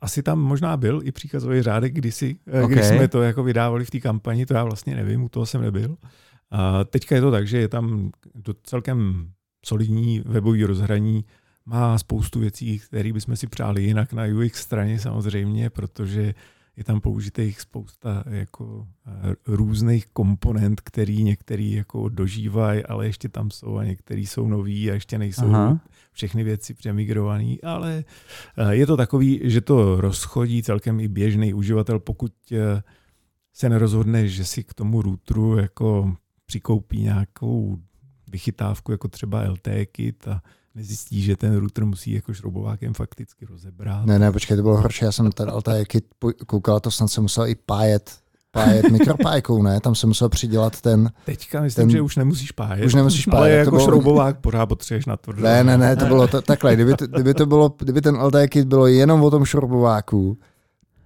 asi 0.02 0.24
tam 0.24 0.40
možná 0.40 0.78
byl 0.78 1.02
i 1.04 1.12
příkazový 1.12 1.62
řádek 1.62 1.94
kdysi, 1.94 2.36
okay. 2.48 2.68
když 2.68 2.86
jsme 2.86 3.08
to 3.08 3.22
jako 3.22 3.44
vydávali 3.44 3.86
v 3.86 3.92
té 3.92 4.00
kampani, 4.00 4.46
to 4.46 4.54
já 4.54 4.64
vlastně 4.64 4.96
nevím, 4.96 5.24
u 5.24 5.30
toho 5.30 5.46
jsem 5.46 5.62
nebyl. 5.62 5.98
A 6.52 6.84
teďka 6.84 7.16
je 7.16 7.22
to 7.22 7.32
tak, 7.32 7.48
že 7.48 7.58
je 7.58 7.68
tam 7.68 8.12
do 8.36 8.54
celkem 8.64 9.30
solidní 9.66 10.22
webový 10.26 10.64
rozhraní, 10.64 11.26
má 11.66 11.98
spoustu 11.98 12.40
věcí, 12.40 12.80
které 12.80 13.14
bychom 13.14 13.36
si 13.36 13.48
přáli 13.48 13.84
jinak 13.84 14.14
na 14.14 14.24
UX 14.24 14.62
straně 14.62 15.00
samozřejmě, 15.00 15.70
protože 15.70 16.34
je 16.78 16.84
tam 16.84 17.02
použitých 17.02 17.62
spousta 17.62 18.24
jako 18.30 18.88
eh, 19.08 19.36
různých 19.48 20.06
komponent, 20.08 20.82
který 20.82 21.24
některý 21.24 21.72
jako 21.72 22.10
dožívají, 22.10 22.86
ale 22.86 23.06
ještě 23.06 23.30
tam 23.30 23.52
jsou 23.52 23.78
a 23.78 23.84
některý 23.84 24.26
jsou 24.28 24.48
noví 24.48 24.92
a 24.92 24.94
ještě 24.94 25.18
nejsou 25.18 25.46
Aha. 25.46 25.80
všechny 26.12 26.44
věci 26.44 26.74
přemigrované, 26.74 27.56
ale 27.64 28.04
eh, 28.58 28.76
je 28.76 28.86
to 28.88 28.98
takový, 28.98 29.40
že 29.44 29.62
to 29.62 30.02
rozchodí 30.02 30.64
celkem 30.64 31.00
i 31.00 31.08
běžný 31.08 31.54
uživatel, 31.54 32.00
pokud 32.00 32.34
eh, 32.52 32.84
se 33.54 33.70
nerozhodne, 33.70 34.28
že 34.28 34.46
si 34.46 34.64
k 34.64 34.74
tomu 34.74 35.02
routeru 35.02 35.58
jako 35.58 36.16
přikoupí 36.46 37.02
nějakou 37.02 37.78
vychytávku, 38.32 38.92
jako 38.92 39.08
třeba 39.08 39.50
LTE 39.50 39.86
kit 39.86 40.28
a 40.28 40.42
nezjistí, 40.76 41.22
že 41.22 41.38
ten 41.38 41.56
router 41.56 41.86
musí 41.86 42.12
jako 42.12 42.34
šroubovákem 42.34 42.94
fakticky 42.94 43.46
rozebrat. 43.46 44.06
Ne, 44.06 44.20
ne, 44.20 44.32
počkej, 44.32 44.58
to 44.58 44.64
bylo 44.64 44.82
horší, 44.82 45.06
já 45.06 45.12
jsem 45.12 45.32
ten 45.32 45.50
LTE 45.50 45.86
kit 45.86 46.06
koukal, 46.48 46.80
to 46.80 46.92
snad 46.92 47.08
se 47.08 47.22
musel 47.22 47.48
i 47.48 47.56
pájet 47.56 48.24
pájet 48.54 48.90
mikropájkou, 48.90 49.64
ne? 49.64 49.80
Tam 49.80 49.96
se 49.96 50.08
musel 50.08 50.30
přidělat 50.30 50.82
ten... 50.82 51.12
Teďka 51.26 51.62
myslím, 51.62 51.84
ten, 51.84 51.90
že 51.90 52.02
už 52.02 52.16
nemusíš 52.16 52.52
pájet. 52.52 52.86
Už 52.86 52.94
nemusíš 52.94 53.26
pájet. 53.26 53.42
Ale 53.42 53.52
jako 53.52 53.72
bylo... 53.72 53.86
šroubovák 53.86 54.40
pořád 54.40 54.66
potřebuješ 54.66 55.06
na 55.06 55.18
to. 55.18 55.34
Ne, 55.34 55.64
ne, 55.64 55.78
ne, 55.78 55.96
to 55.96 56.06
bylo 56.06 56.28
to, 56.28 56.42
takhle. 56.42 56.76
Kdyby, 56.76 56.96
to, 56.96 57.08
kdyby, 57.08 57.34
to 57.34 57.46
bylo, 57.46 57.76
kdyby 57.78 58.02
ten 58.02 58.16
LT 58.16 58.36
kit 58.50 58.68
bylo 58.68 58.88
jenom 58.88 59.24
o 59.24 59.32
tom 59.32 59.46
šroubováku, 59.46 60.38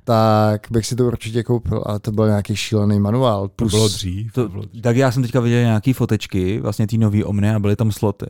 tak 0.04 0.68
bych 0.72 0.86
si 0.86 0.96
to 0.96 1.06
určitě 1.06 1.44
koupil, 1.44 1.84
ale 1.86 2.00
to 2.00 2.12
byl 2.12 2.28
nějaký 2.28 2.56
šílený 2.56 3.00
manuál. 3.00 3.48
Plus, 3.48 3.72
to 3.72 3.78
bylo 3.78 3.88
dřív. 3.88 4.34
To, 4.34 4.44
to 4.44 4.50
bylo 4.50 4.66
dřív. 4.66 4.84
Tak 4.84 4.96
já 4.96 5.12
jsem 5.12 5.24
teďka 5.24 5.40
viděl 5.40 5.60
nějaký 5.60 5.94
fotečky, 5.94 6.60
vlastně 6.60 6.88
ty 6.88 6.98
nový 6.98 7.24
Omny 7.24 7.52
a 7.52 7.60
byly 7.60 7.76
tam 7.76 7.92
sloty. 7.92 8.26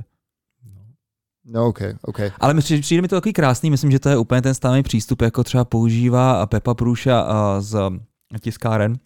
No, 1.47 1.67
OK, 1.67 1.79
OK. 2.01 2.19
Ale 2.39 2.53
myslím, 2.53 2.81
přijde 2.81 3.01
mi 3.01 3.07
to 3.07 3.15
takový 3.15 3.33
krásný, 3.33 3.69
myslím, 3.69 3.91
že 3.91 3.99
to 3.99 4.09
je 4.09 4.17
úplně 4.17 4.41
ten 4.41 4.53
stálý 4.53 4.83
přístup, 4.83 5.21
jako 5.21 5.43
třeba 5.43 5.65
používá 5.65 6.45
Pepa 6.45 6.73
Průša 6.73 7.25
z 7.59 7.79
tiskáren, 8.39 8.97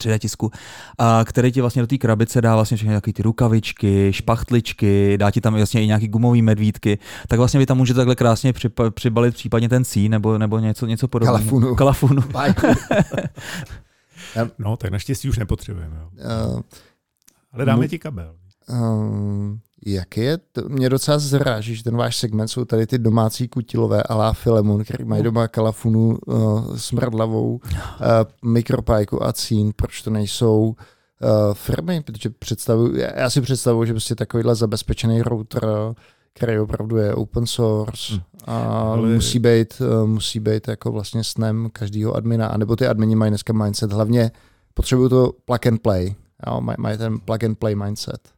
3D 0.00 0.18
tisku, 0.18 0.50
a 0.98 1.24
který 1.24 1.52
ti 1.52 1.60
vlastně 1.60 1.82
do 1.82 1.86
té 1.86 1.98
krabice 1.98 2.40
dá 2.40 2.54
vlastně 2.54 2.76
všechny 2.76 2.94
takové 2.94 3.12
ty 3.12 3.22
rukavičky, 3.22 4.12
špachtličky, 4.12 5.18
dá 5.18 5.30
ti 5.30 5.40
tam 5.40 5.54
vlastně 5.54 5.82
i 5.82 5.86
nějaký 5.86 6.08
gumový 6.08 6.42
medvídky, 6.42 6.98
tak 7.28 7.38
vlastně 7.38 7.60
vy 7.60 7.66
tam 7.66 7.76
můžete 7.76 7.96
takhle 7.96 8.14
krásně 8.14 8.52
přibalit 8.90 9.34
případně 9.34 9.68
ten 9.68 9.84
sí 9.84 10.08
nebo, 10.08 10.38
nebo 10.38 10.58
něco, 10.58 10.86
něco 10.86 11.08
podobného. 11.08 11.38
Kalafunu. 11.38 11.74
Kalafunu. 11.74 12.22
no, 14.58 14.76
tak 14.76 14.90
naštěstí 14.90 15.28
už 15.28 15.38
nepotřebujeme. 15.38 15.96
Uh, 15.96 16.60
Ale 17.52 17.64
dáme 17.64 17.88
ti 17.88 17.98
kabel. 17.98 18.34
Uh, 18.68 19.58
jak 19.86 20.16
je? 20.16 20.38
To 20.38 20.68
mě 20.68 20.88
docela 20.88 21.18
zráží, 21.18 21.74
že 21.74 21.84
ten 21.84 21.96
váš 21.96 22.16
segment 22.16 22.48
jsou 22.48 22.64
tady 22.64 22.86
ty 22.86 22.98
domácí 22.98 23.48
kutilové 23.48 24.02
alá 24.02 24.32
Filemon, 24.32 24.84
který 24.84 25.04
mají 25.04 25.22
doma 25.22 25.48
kalafunu 25.48 26.18
uh, 26.26 26.76
smradlavou, 26.76 27.54
uh, 27.54 27.60
mikropajku 28.50 29.24
a 29.24 29.32
cín. 29.32 29.72
Proč 29.76 30.02
to 30.02 30.10
nejsou 30.10 30.64
uh, 30.66 31.54
firmy? 31.54 32.02
Protože 32.02 32.30
představuji, 32.30 33.00
já 33.16 33.30
si 33.30 33.40
představuji, 33.40 33.86
že 33.86 33.92
prostě 33.92 34.14
takovýhle 34.14 34.54
zabezpečený 34.54 35.22
router, 35.22 35.64
který 36.34 36.58
opravdu 36.58 36.96
je 36.96 37.14
open 37.14 37.46
source 37.46 38.12
hmm. 38.12 38.22
a 38.44 38.58
Ale... 38.92 39.08
musí 39.08 39.38
být, 39.38 39.80
uh, 39.80 40.08
musí 40.08 40.40
být 40.40 40.68
jako 40.68 40.92
vlastně 40.92 41.24
snem 41.24 41.68
každého 41.72 42.14
admina, 42.14 42.46
anebo 42.46 42.76
ty 42.76 42.86
admini 42.86 43.16
mají 43.16 43.30
dneska 43.30 43.52
mindset, 43.52 43.92
hlavně 43.92 44.30
potřebují 44.74 45.10
to 45.10 45.32
plug 45.44 45.66
and 45.66 45.82
play, 45.82 46.14
jo, 46.46 46.60
mají 46.78 46.98
ten 46.98 47.18
plug 47.18 47.44
and 47.44 47.58
play 47.58 47.74
mindset. 47.74 48.35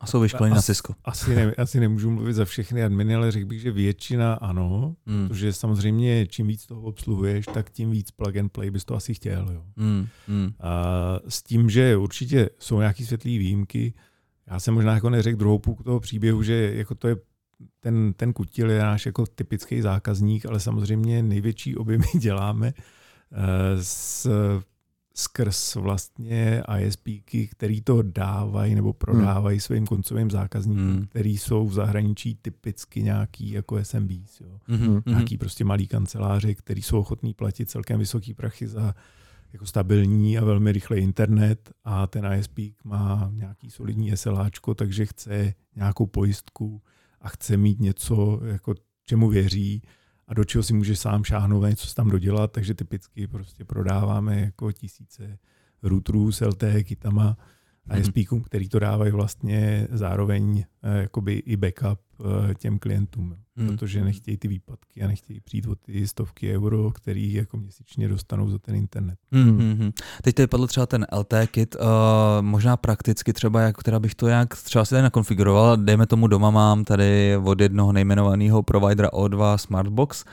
A 0.00 0.06
jsou 0.06 0.20
vyškolení 0.20 0.54
na 0.54 0.62
Cisco. 0.62 0.94
Asi, 1.04 1.34
ne, 1.34 1.54
asi 1.54 1.80
nemůžu 1.80 2.10
mluvit 2.10 2.32
za 2.32 2.44
všechny 2.44 2.84
adminy, 2.84 3.14
ale 3.14 3.30
řekl 3.30 3.46
bych, 3.46 3.60
že 3.60 3.70
většina 3.70 4.34
ano, 4.34 4.96
mm. 5.06 5.28
protože 5.28 5.52
samozřejmě 5.52 6.26
čím 6.26 6.46
víc 6.46 6.66
toho 6.66 6.80
obsluhuješ, 6.80 7.46
tak 7.46 7.70
tím 7.70 7.90
víc 7.90 8.10
plug 8.10 8.36
and 8.36 8.48
play 8.48 8.70
bys 8.70 8.84
to 8.84 8.94
asi 8.94 9.14
chtěl. 9.14 9.48
Jo. 9.52 9.62
Mm. 9.76 10.06
Mm. 10.28 10.50
A 10.60 10.82
s 11.28 11.42
tím, 11.42 11.70
že 11.70 11.96
určitě 11.96 12.50
jsou 12.58 12.78
nějaké 12.78 13.04
světlé 13.06 13.30
výjimky, 13.30 13.94
já 14.46 14.60
jsem 14.60 14.74
možná 14.74 14.94
jako 14.94 15.10
neřekl 15.10 15.38
druhou 15.38 15.58
půlku 15.58 15.82
toho 15.82 16.00
příběhu, 16.00 16.42
že 16.42 16.72
jako 16.74 16.94
to 16.94 17.08
je 17.08 17.16
ten, 17.80 18.12
ten 18.16 18.32
kutil 18.32 18.70
je 18.70 18.78
náš 18.78 19.06
jako 19.06 19.26
typický 19.26 19.80
zákazník, 19.80 20.46
ale 20.46 20.60
samozřejmě 20.60 21.22
největší 21.22 21.76
objemy 21.76 22.06
děláme 22.18 22.72
eh, 23.32 23.84
s 23.84 24.30
skrz 25.18 25.74
vlastně 25.74 26.62
ISPky, 26.80 27.46
který 27.46 27.80
to 27.80 28.02
dávají 28.02 28.74
nebo 28.74 28.92
prodávají 28.92 29.56
hmm. 29.56 29.60
svým 29.60 29.86
koncovým 29.86 30.30
zákazníkům, 30.30 30.92
hmm. 30.92 31.06
který 31.06 31.38
jsou 31.38 31.66
v 31.66 31.72
zahraničí 31.72 32.34
typicky 32.42 33.02
nějaký 33.02 33.50
jako 33.50 33.84
SMBs. 33.84 34.40
Jo. 34.40 34.60
Hmm. 34.66 35.00
Nějaký 35.06 35.38
prostě 35.38 35.64
malý 35.64 35.86
kanceláře, 35.86 36.54
který 36.54 36.82
jsou 36.82 36.98
ochotní 36.98 37.34
platit 37.34 37.70
celkem 37.70 37.98
vysoký 37.98 38.34
prachy 38.34 38.66
za 38.66 38.94
jako 39.52 39.66
stabilní 39.66 40.38
a 40.38 40.44
velmi 40.44 40.72
rychlý 40.72 40.98
internet 40.98 41.70
a 41.84 42.06
ten 42.06 42.32
ISP 42.38 42.58
má 42.84 43.30
nějaký 43.32 43.70
solidní 43.70 44.16
SLAčko, 44.16 44.74
takže 44.74 45.06
chce 45.06 45.54
nějakou 45.76 46.06
pojistku 46.06 46.82
a 47.20 47.28
chce 47.28 47.56
mít 47.56 47.80
něco, 47.80 48.40
jako 48.44 48.74
čemu 49.06 49.28
věří 49.28 49.82
a 50.28 50.34
do 50.34 50.44
čeho 50.44 50.62
si 50.62 50.72
může 50.72 50.96
sám 50.96 51.24
šáhnout 51.24 51.64
a 51.64 51.68
něco 51.68 51.86
si 51.86 51.94
tam 51.94 52.10
dodělat, 52.10 52.52
takže 52.52 52.74
typicky 52.74 53.26
prostě 53.26 53.64
prodáváme 53.64 54.40
jako 54.40 54.72
tisíce 54.72 55.38
routerů 55.82 56.32
s 56.32 56.40
LTE 56.40 56.84
kitama 56.84 57.36
a 57.88 57.96
ISPkům, 57.96 58.42
který 58.42 58.68
to 58.68 58.78
dávají 58.78 59.12
vlastně 59.12 59.88
zároveň 59.90 60.64
eh, 60.82 60.98
jakoby 60.98 61.34
i 61.34 61.56
backup 61.56 62.00
eh, 62.20 62.54
těm 62.54 62.78
klientům, 62.78 63.36
mm. 63.56 63.66
protože 63.66 64.04
nechtějí 64.04 64.36
ty 64.36 64.48
výpadky 64.48 65.02
a 65.02 65.06
nechtějí 65.06 65.40
přijít 65.40 65.66
o 65.66 65.74
ty 65.74 66.08
stovky 66.08 66.56
euro, 66.56 66.90
který 66.90 67.32
jako 67.32 67.56
měsíčně 67.56 68.08
dostanou 68.08 68.50
za 68.50 68.58
ten 68.58 68.74
internet. 68.74 69.18
Mm-hmm. 69.32 69.92
Teď 70.22 70.34
tady 70.34 70.46
padl 70.46 70.66
třeba 70.66 70.86
ten 70.86 71.06
LTE 71.18 71.46
kit, 71.46 71.74
uh, 71.74 71.82
možná 72.40 72.76
prakticky 72.76 73.32
třeba, 73.32 73.60
jak 73.60 73.82
teda 73.82 74.00
bych 74.00 74.14
to 74.14 74.28
jak 74.28 74.56
třeba 74.62 74.84
si 74.84 74.90
tady 74.90 75.02
nakonfiguroval, 75.02 75.76
dejme 75.76 76.06
tomu 76.06 76.26
doma 76.26 76.50
mám 76.50 76.84
tady 76.84 77.36
od 77.44 77.60
jednoho 77.60 77.92
nejmenovaného 77.92 78.62
providera 78.62 79.08
O2 79.08 79.56
Smartbox, 79.56 80.24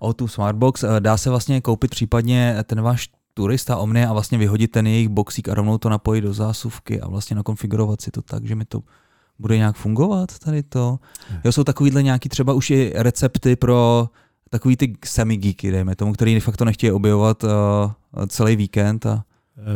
O2 0.00 0.26
Smartbox, 0.26 0.84
dá 0.98 1.16
se 1.16 1.30
vlastně 1.30 1.60
koupit 1.60 1.90
případně 1.90 2.56
ten 2.66 2.80
váš 2.80 3.08
turista 3.34 3.76
Omnia 3.76 4.10
a 4.10 4.12
vlastně 4.12 4.38
vyhodit 4.38 4.70
ten 4.70 4.86
jejich 4.86 5.08
boxík 5.08 5.48
a 5.48 5.54
rovnou 5.54 5.78
to 5.78 5.88
napojit 5.88 6.24
do 6.24 6.32
zásuvky 6.32 7.00
a 7.00 7.08
vlastně 7.08 7.36
nakonfigurovat 7.36 8.00
si 8.00 8.10
to 8.10 8.22
tak, 8.22 8.46
že 8.46 8.54
mi 8.54 8.64
to 8.64 8.80
bude 9.38 9.56
nějak 9.56 9.76
fungovat 9.76 10.38
tady 10.38 10.62
to. 10.62 10.98
Jo, 11.44 11.52
jsou 11.52 11.64
takovýhle 11.64 12.02
nějaký 12.02 12.28
třeba 12.28 12.52
už 12.52 12.70
i 12.70 12.92
recepty 12.94 13.56
pro 13.56 14.08
takový 14.50 14.76
ty 14.76 14.92
semi-geeky, 15.04 15.70
dejme 15.70 15.96
tomu, 15.96 16.12
který 16.12 16.34
de 16.34 16.40
facto 16.40 16.64
nechtějí 16.64 16.92
objevovat 16.92 17.44
uh, 17.44 17.50
celý 18.26 18.56
víkend 18.56 19.06
a 19.06 19.24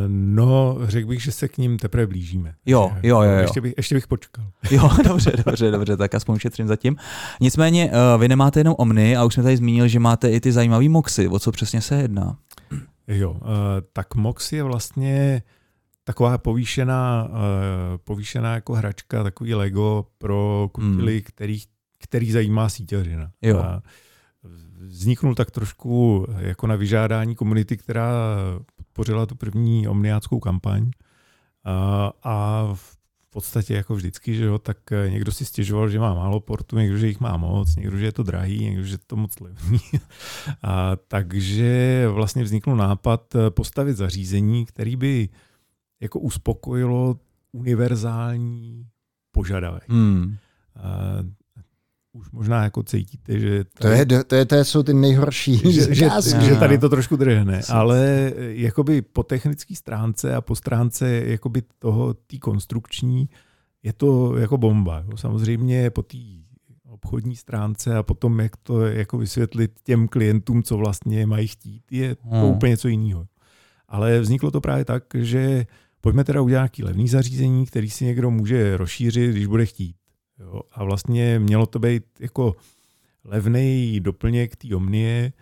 No, 0.08 0.78
řekl 0.82 1.08
bych, 1.08 1.22
že 1.22 1.32
se 1.32 1.48
k 1.48 1.58
ním 1.58 1.78
teprve 1.78 2.06
blížíme. 2.06 2.54
Jo, 2.66 2.92
jo, 3.02 3.22
jo. 3.22 3.30
jo. 3.30 3.38
Ještě, 3.38 3.60
bych, 3.60 3.74
ještě 3.76 3.94
bych 3.94 4.06
počkal. 4.06 4.44
Jo, 4.70 4.90
dobře, 5.04 5.32
dobře, 5.46 5.70
dobře, 5.70 5.96
tak 5.96 6.14
aspoň 6.14 6.38
šetřím 6.38 6.66
zatím. 6.66 6.96
Nicméně, 7.40 7.90
uh, 7.90 8.20
vy 8.20 8.28
nemáte 8.28 8.60
jenom 8.60 8.74
Omny 8.78 9.16
a 9.16 9.24
už 9.24 9.34
jsme 9.34 9.42
tady 9.42 9.56
zmínili, 9.56 9.88
že 9.88 10.00
máte 10.00 10.30
i 10.30 10.40
ty 10.40 10.52
zajímavé 10.52 10.88
moxy. 10.88 11.28
O 11.28 11.38
co 11.38 11.52
přesně 11.52 11.80
se 11.80 11.94
jedná? 11.94 12.36
Jo, 13.08 13.30
uh, 13.30 13.38
tak 13.92 14.14
Mox 14.14 14.52
je 14.52 14.62
vlastně 14.62 15.42
taková 16.04 16.38
povýšená, 16.38 17.28
uh, 17.28 17.36
povýšená 18.04 18.54
jako 18.54 18.74
hračka, 18.74 19.22
takový 19.22 19.54
Lego 19.54 20.06
pro 20.18 20.68
kutily, 20.72 21.14
hmm. 21.14 21.22
který, 21.22 21.60
který 21.98 22.32
zajímá 22.32 22.68
sítěřina. 22.68 23.30
Jo. 23.42 23.58
A 23.58 23.82
vzniknul 24.80 25.34
tak 25.34 25.50
trošku 25.50 26.26
jako 26.38 26.66
na 26.66 26.76
vyžádání 26.76 27.34
komunity, 27.34 27.76
která 27.76 28.12
podpořila 28.76 29.26
tu 29.26 29.34
první 29.34 29.88
omniáckou 29.88 30.40
kampaň. 30.40 30.90
A, 31.64 32.12
a 32.22 32.68
v 32.74 32.97
v 33.28 33.30
podstatě 33.30 33.74
jako 33.74 33.94
vždycky, 33.94 34.34
že 34.34 34.44
jo, 34.44 34.58
tak 34.58 34.92
eh, 34.92 35.10
někdo 35.10 35.32
si 35.32 35.44
stěžoval, 35.44 35.88
že 35.88 35.98
má 35.98 36.14
málo 36.14 36.40
portu, 36.40 36.78
někdo, 36.78 36.98
že 36.98 37.06
jich 37.06 37.20
má 37.20 37.36
moc, 37.36 37.76
někdo, 37.76 37.96
že 37.96 38.04
je 38.04 38.12
to 38.12 38.22
drahý, 38.22 38.64
někdo, 38.64 38.82
že 38.82 38.94
je 38.94 38.98
to 39.06 39.16
moc 39.16 39.40
levný. 39.40 39.80
A, 40.62 40.96
takže 40.96 42.04
vlastně 42.08 42.42
vznikl 42.42 42.76
nápad 42.76 43.34
eh, 43.34 43.50
postavit 43.50 43.96
zařízení, 43.96 44.66
který 44.66 44.96
by 44.96 45.28
jako 46.00 46.20
uspokojilo 46.20 47.20
univerzální 47.52 48.86
požadavek. 49.32 49.88
Hmm. 49.88 50.36
A, 50.76 50.90
už 52.18 52.30
možná 52.30 52.64
jako 52.64 52.82
cítíte, 52.82 53.38
že... 53.40 53.64
Tady, 53.64 54.06
to, 54.06 54.14
je, 54.14 54.24
to, 54.24 54.34
je, 54.34 54.44
to 54.44 54.56
jsou 54.56 54.82
ty 54.82 54.94
nejhorší 54.94 55.56
že, 55.72 55.94
že, 55.94 56.10
že 56.40 56.56
tady 56.56 56.78
to 56.78 56.88
trošku 56.88 57.16
drhne, 57.16 57.60
ale 57.68 58.32
eh, 58.36 58.54
jakoby 58.54 59.02
po 59.02 59.22
technické 59.22 59.74
stránce 59.74 60.34
a 60.34 60.40
po 60.40 60.56
stránce 60.56 61.22
jakoby 61.26 61.62
toho, 61.78 62.14
té 62.14 62.38
konstrukční, 62.38 63.28
je 63.82 63.92
to 63.92 64.36
jako 64.36 64.58
bomba. 64.58 65.04
Jo. 65.10 65.16
Samozřejmě 65.16 65.90
po 65.90 66.02
té 66.02 66.18
obchodní 66.88 67.36
stránce 67.36 67.96
a 67.96 68.02
potom, 68.02 68.40
jak 68.40 68.56
to 68.56 68.86
jako 68.86 69.18
vysvětlit 69.18 69.70
těm 69.84 70.08
klientům, 70.08 70.62
co 70.62 70.76
vlastně 70.76 71.26
mají 71.26 71.46
chtít, 71.46 71.82
je 71.90 72.14
to 72.14 72.28
hmm. 72.28 72.44
úplně 72.44 72.70
něco 72.70 72.88
jiného. 72.88 73.26
Ale 73.88 74.20
vzniklo 74.20 74.50
to 74.50 74.60
právě 74.60 74.84
tak, 74.84 75.04
že 75.14 75.66
pojďme 76.00 76.24
teda 76.24 76.40
udělat 76.40 76.60
nějaký 76.60 76.84
levný 76.84 77.08
zařízení, 77.08 77.66
který 77.66 77.90
si 77.90 78.04
někdo 78.04 78.30
může 78.30 78.76
rozšířit, 78.76 79.30
když 79.30 79.46
bude 79.46 79.66
chtít. 79.66 79.96
Jo, 80.40 80.60
a 80.72 80.84
vlastně 80.84 81.38
mělo 81.38 81.66
to 81.66 81.78
být 81.78 82.04
jako 82.20 82.56
levný 83.24 84.00
doplněk 84.00 84.56
té 84.56 84.76
Omnie, 84.76 85.32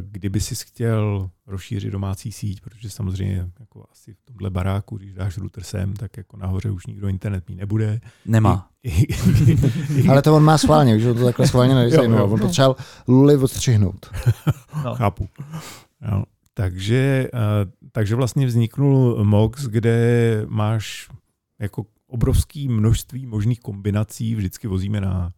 kdyby 0.00 0.40
si 0.40 0.54
chtěl 0.54 1.30
rozšířit 1.46 1.92
domácí 1.92 2.32
síť, 2.32 2.60
protože 2.60 2.90
samozřejmě 2.90 3.50
jako 3.60 3.84
asi 3.92 4.14
v 4.14 4.22
tomhle 4.24 4.50
baráku, 4.50 4.96
když 4.96 5.12
dáš 5.14 5.38
router 5.38 5.64
sem, 5.64 5.92
tak 5.92 6.16
jako 6.16 6.36
nahoře 6.36 6.70
už 6.70 6.86
nikdo 6.86 7.08
internet 7.08 7.48
mít 7.48 7.56
nebude. 7.56 8.00
Nemá. 8.26 8.68
Ale 10.08 10.22
to 10.22 10.36
on 10.36 10.42
má 10.42 10.58
schválně, 10.58 10.96
už 10.96 11.02
to 11.02 11.24
takhle 11.24 11.46
schválně 11.46 11.74
nedizajnoval. 11.74 12.32
On 12.32 12.40
potřeboval 12.40 12.76
Luli 13.08 13.36
odstřihnout. 13.36 14.06
No. 14.84 14.94
Chápu. 14.94 15.28
No. 16.10 16.24
Takže, 16.54 17.28
takže 17.92 18.14
vlastně 18.14 18.46
vzniknul 18.46 19.24
MOX, 19.24 19.66
kde 19.66 20.42
máš 20.48 21.08
jako 21.58 21.86
obrovské 22.06 22.68
množství 22.68 23.26
možných 23.26 23.60
kombinací. 23.60 24.34
Vždycky 24.34 24.68
vozíme 24.68 25.00
na, 25.00 25.32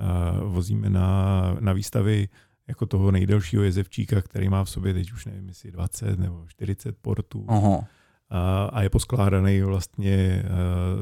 uh, 0.00 0.52
vozíme 0.52 0.90
na, 0.90 1.56
na 1.60 1.72
výstavy 1.72 2.28
jako 2.68 2.86
toho 2.86 3.10
nejdelšího 3.10 3.62
jezevčíka, 3.62 4.22
který 4.22 4.48
má 4.48 4.64
v 4.64 4.70
sobě 4.70 4.94
teď 4.94 5.12
už 5.12 5.26
nevím, 5.26 5.48
jestli 5.48 5.70
20 5.70 6.18
nebo 6.18 6.44
40 6.48 6.96
portů. 7.02 7.44
Aha. 7.48 7.84
A, 8.30 8.64
a 8.64 8.82
je 8.82 8.90
poskládaný 8.90 9.62
vlastně 9.62 10.44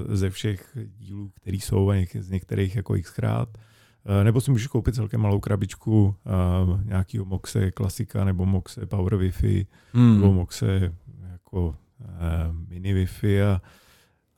uh, 0.08 0.14
ze 0.14 0.30
všech 0.30 0.78
dílů, 0.96 1.30
které 1.34 1.56
jsou 1.56 1.90
a 1.90 2.06
z 2.20 2.30
některých 2.30 2.76
jako 2.76 2.94
xkrát. 3.02 3.48
Uh, 3.58 4.24
nebo 4.24 4.40
si 4.40 4.50
můžeš 4.50 4.66
koupit 4.66 4.94
celkem 4.94 5.20
malou 5.20 5.40
krabičku 5.40 6.04
uh, 6.04 6.84
nějakého 6.84 7.24
Moxe 7.24 7.70
klasika 7.70 8.24
nebo 8.24 8.46
Moxe 8.46 8.86
Power 8.86 9.14
Wi-Fi 9.14 9.66
hmm. 9.92 10.20
nebo 10.20 10.32
Moxe 10.32 10.94
jako 11.32 11.76
mini 12.68 12.94
Wi-Fi 12.94 13.42
a 13.42 13.62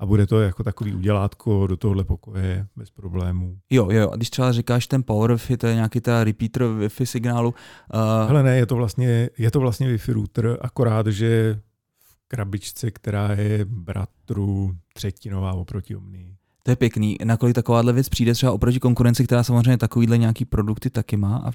a 0.03 0.07
bude 0.07 0.27
to 0.27 0.41
jako 0.41 0.65
takový 0.65 0.95
udělátko 0.95 1.67
do 1.67 1.77
tohohle 1.77 2.05
pokoje 2.05 2.67
bez 2.77 2.91
problémů. 2.91 3.59
Jo, 3.71 3.91
jo, 3.91 4.11
a 4.11 4.17
když 4.17 4.31
třeba 4.31 4.53
říkáš 4.53 4.87
ten 4.87 5.03
Power 5.03 5.31
Wi-Fi, 5.31 5.57
to 5.57 5.67
je 5.67 5.75
nějaký 5.75 6.01
ta 6.01 6.25
repeater 6.25 6.63
Wi-Fi 6.63 7.05
signálu. 7.05 7.55
Uh... 7.95 8.29
Hele 8.29 8.43
ne, 8.43 8.57
je 8.57 8.67
to 8.67 8.77
vlastně, 8.77 9.31
je 9.39 9.51
to 9.51 9.61
vlastně 9.61 9.95
Wi-Fi 9.95 10.13
router, 10.13 10.59
akorát, 10.61 11.07
že 11.07 11.61
v 11.99 12.29
krabičce, 12.29 12.91
která 12.91 13.33
je 13.33 13.65
bratru 13.65 14.77
třetinová 14.93 15.53
oproti 15.53 15.97
Omni. 15.97 16.37
To 16.63 16.71
je 16.71 16.77
pěkný. 16.77 17.17
Nakolik 17.25 17.55
takováhle 17.55 17.93
věc 17.93 18.09
přijde 18.09 18.35
třeba 18.35 18.53
oproti 18.53 18.81
konkurenci, 18.81 19.25
která 19.25 19.43
samozřejmě 19.43 19.79
takovýhle 19.79 20.19
nějaký 20.19 20.45
produkty 20.45 20.91
taky 20.91 21.17
má 21.17 21.37
a 21.37 21.53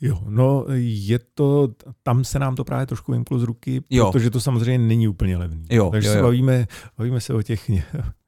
Jo, 0.00 0.20
no 0.28 0.64
je 0.74 1.18
to, 1.34 1.68
tam 2.02 2.24
se 2.24 2.38
nám 2.38 2.56
to 2.56 2.64
právě 2.64 2.86
trošku 2.86 3.12
vymklo 3.12 3.38
z 3.38 3.42
ruky, 3.42 3.82
jo. 3.90 4.12
protože 4.12 4.30
to 4.30 4.40
samozřejmě 4.40 4.88
není 4.88 5.08
úplně 5.08 5.36
levný. 5.36 5.64
Jo, 5.70 5.90
takže 5.90 6.08
jo, 6.08 6.14
jo. 6.14 6.18
se 6.18 6.22
bavíme, 6.22 6.66
bavíme 6.98 7.20
se 7.20 7.34
o 7.34 7.42
těch 7.42 7.70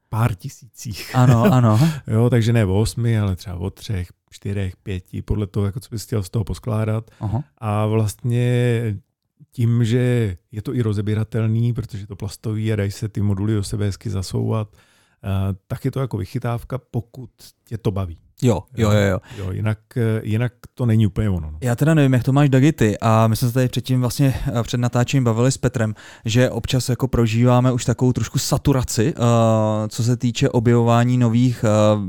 pár 0.09 0.35
tisících. 0.35 1.15
Ano, 1.15 1.43
ano. 1.43 1.79
jo, 2.07 2.29
takže 2.29 2.53
ne 2.53 2.65
o 2.65 2.79
osmi, 2.79 3.19
ale 3.19 3.35
třeba 3.35 3.55
o 3.55 3.69
třech, 3.69 4.07
čtyřech, 4.29 4.75
pěti, 4.77 5.21
podle 5.21 5.47
toho, 5.47 5.65
jako 5.65 5.79
co 5.79 5.89
bys 5.91 6.05
chtěl 6.05 6.23
z 6.23 6.29
toho 6.29 6.43
poskládat. 6.43 7.11
Aha. 7.19 7.43
A 7.57 7.85
vlastně 7.85 8.81
tím, 9.51 9.85
že 9.85 10.37
je 10.51 10.61
to 10.61 10.75
i 10.75 10.81
rozebíratelný, 10.81 11.73
protože 11.73 12.07
to 12.07 12.15
plastový 12.15 12.73
a 12.73 12.75
dají 12.75 12.91
se 12.91 13.09
ty 13.09 13.21
moduly 13.21 13.53
do 13.53 13.63
sebe 13.63 13.85
hezky 13.85 14.09
zasouvat, 14.09 14.75
tak 15.67 15.85
je 15.85 15.91
to 15.91 15.99
jako 15.99 16.17
vychytávka, 16.17 16.77
pokud 16.77 17.29
tě 17.65 17.77
to 17.77 17.91
baví. 17.91 18.17
Jo, 18.43 18.63
jo, 18.77 18.91
jo. 18.91 18.99
jo. 19.01 19.19
jo 19.37 19.51
jinak, 19.51 19.77
jinak 20.23 20.51
to 20.75 20.85
není 20.85 21.07
úplně 21.07 21.29
ono. 21.29 21.51
No. 21.51 21.57
Já 21.61 21.75
teda 21.75 21.93
nevím, 21.93 22.13
jak 22.13 22.23
to 22.23 22.33
máš 22.33 22.49
Dagity 22.49 22.97
a 23.01 23.27
my 23.27 23.35
jsme 23.35 23.47
se 23.47 23.53
tady 23.53 23.67
předtím 23.67 24.01
vlastně 24.01 24.33
eh, 24.59 24.63
před 24.63 24.77
natáčením 24.77 25.23
bavili 25.23 25.51
s 25.51 25.57
Petrem, 25.57 25.95
že 26.25 26.49
občas 26.49 26.89
jako 26.89 27.07
prožíváme 27.07 27.71
už 27.71 27.85
takovou 27.85 28.13
trošku 28.13 28.39
saturaci, 28.39 29.13
uh, 29.13 29.23
co 29.87 30.03
se 30.03 30.17
týče 30.17 30.49
objevování 30.49 31.17
nových, 31.17 31.65
uh, 31.95 32.01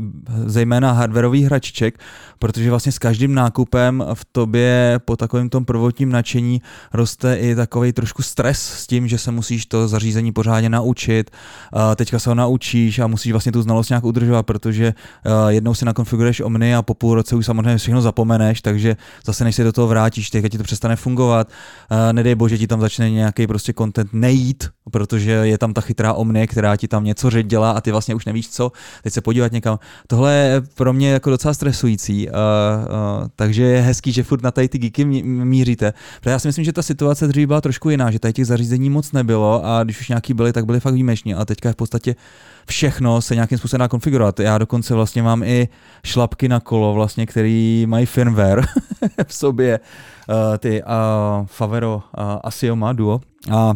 zejména 0.47 0.92
hardwareových 0.92 1.44
hračiček, 1.47 1.99
protože 2.38 2.70
vlastně 2.70 2.92
s 2.92 2.99
každým 2.99 3.35
nákupem 3.35 4.05
v 4.14 4.25
tobě 4.33 5.01
po 5.05 5.16
takovém 5.16 5.49
tom 5.49 5.64
prvotním 5.64 6.12
nadšení 6.12 6.62
roste 6.92 7.37
i 7.37 7.55
takový 7.55 7.92
trošku 7.92 8.23
stres 8.23 8.59
s 8.62 8.87
tím, 8.87 9.09
že 9.09 9.18
se 9.18 9.31
musíš 9.31 9.66
to 9.66 9.88
zařízení 9.88 10.33
pořádně 10.33 10.68
naučit, 10.68 11.31
uh, 11.75 11.81
teďka 11.97 12.18
se 12.18 12.31
ho 12.31 12.35
naučíš 12.35 12.99
a 12.99 13.07
musíš 13.07 13.33
vlastně 13.33 13.53
tu 13.53 13.62
znalost 13.62 13.88
nějak 13.88 14.05
udržovat, 14.05 14.42
protože 14.42 14.94
uh, 15.27 15.49
jednou 15.49 15.75
si 15.75 15.85
nakonfiguruješ 16.25 16.41
Omni 16.41 16.75
a 16.75 16.83
po 16.83 16.95
půl 16.95 17.15
roce 17.15 17.37
už 17.37 17.47
samozřejmě 17.47 17.77
všechno 17.77 18.03
zapomeneš, 18.03 18.63
takže 18.63 18.97
zase 19.27 19.45
než 19.45 19.57
se 19.57 19.65
do 19.65 19.73
toho 19.73 19.89
vrátíš, 19.89 20.31
teďka 20.31 20.49
ti 20.49 20.59
to 20.59 20.65
přestane 20.65 20.97
fungovat, 20.97 21.49
uh, 21.91 22.13
nedej 22.13 22.35
bože 22.35 22.59
ti 22.59 22.67
tam 22.67 22.81
začne 22.81 23.11
nějaký 23.11 23.47
prostě 23.47 23.73
content 23.73 24.11
nejít, 24.13 24.69
protože 24.91 25.31
je 25.31 25.59
tam 25.59 25.75
ta 25.75 25.81
chytrá 25.81 26.13
Omni, 26.13 26.47
která 26.47 26.77
ti 26.77 26.89
tam 26.89 27.05
něco 27.05 27.31
dělá 27.43 27.71
a 27.71 27.81
ty 27.81 27.91
vlastně 27.91 28.15
už 28.15 28.25
nevíš 28.25 28.49
co, 28.49 28.73
teď 29.03 29.13
se 29.13 29.21
podívat 29.21 29.53
někam. 29.53 29.79
Tohle 30.07 30.35
je 30.35 30.63
pro 30.75 30.93
mě 30.93 31.11
jako 31.11 31.31
docela 31.31 31.55
stresující 31.55 32.29
uh, 32.29 32.35
takže 33.37 33.63
je 33.63 33.81
hezký, 33.81 34.13
že 34.13 34.23
furt 34.23 34.43
na 34.43 34.51
tady 34.51 34.69
ty 34.69 34.79
geeky 34.79 35.05
míříte. 35.05 35.93
Protože 36.21 36.31
já 36.31 36.39
si 36.39 36.49
myslím, 36.49 36.65
že 36.65 36.73
ta 36.73 36.83
situace 36.83 37.27
dřív 37.29 37.47
byla 37.47 37.61
trošku 37.61 37.91
jiná, 37.91 38.11
že 38.11 38.19
tady 38.19 38.33
těch 38.33 38.47
zařízení 38.47 38.91
moc 38.91 39.13
nebylo 39.13 39.65
a 39.65 39.85
když 39.85 40.01
už 40.01 40.09
nějaký 40.09 40.35
byly, 40.35 40.53
tak 40.53 40.67
byly 40.67 40.81
fakt 40.81 40.95
výjimeční 40.95 41.35
a 41.35 41.45
teďka 41.45 41.69
je 41.69 41.73
v 41.73 41.77
podstatě 41.77 42.17
všechno 42.67 43.23
se 43.23 43.35
nějakým 43.35 43.59
způsobem 43.59 43.81
dá 43.81 43.89
konfigurovat. 43.89 44.41
Já 44.41 44.59
dokonce 44.59 44.95
vlastně 44.95 45.23
mám 45.23 45.43
i 45.43 45.69
šlapky 46.05 46.49
na 46.49 46.61
kolo, 46.61 46.95
vlastně, 46.95 47.27
který 47.27 47.87
mají 47.88 48.07
firmware 48.07 48.64
v 49.27 49.35
sobě, 49.35 49.81
uh, 50.29 50.59
ty 50.59 50.83
uh, 50.83 51.47
Favero 51.47 51.95
uh, 51.97 52.25
Asioma 52.43 52.93
Duo. 52.93 53.21
A 53.51 53.75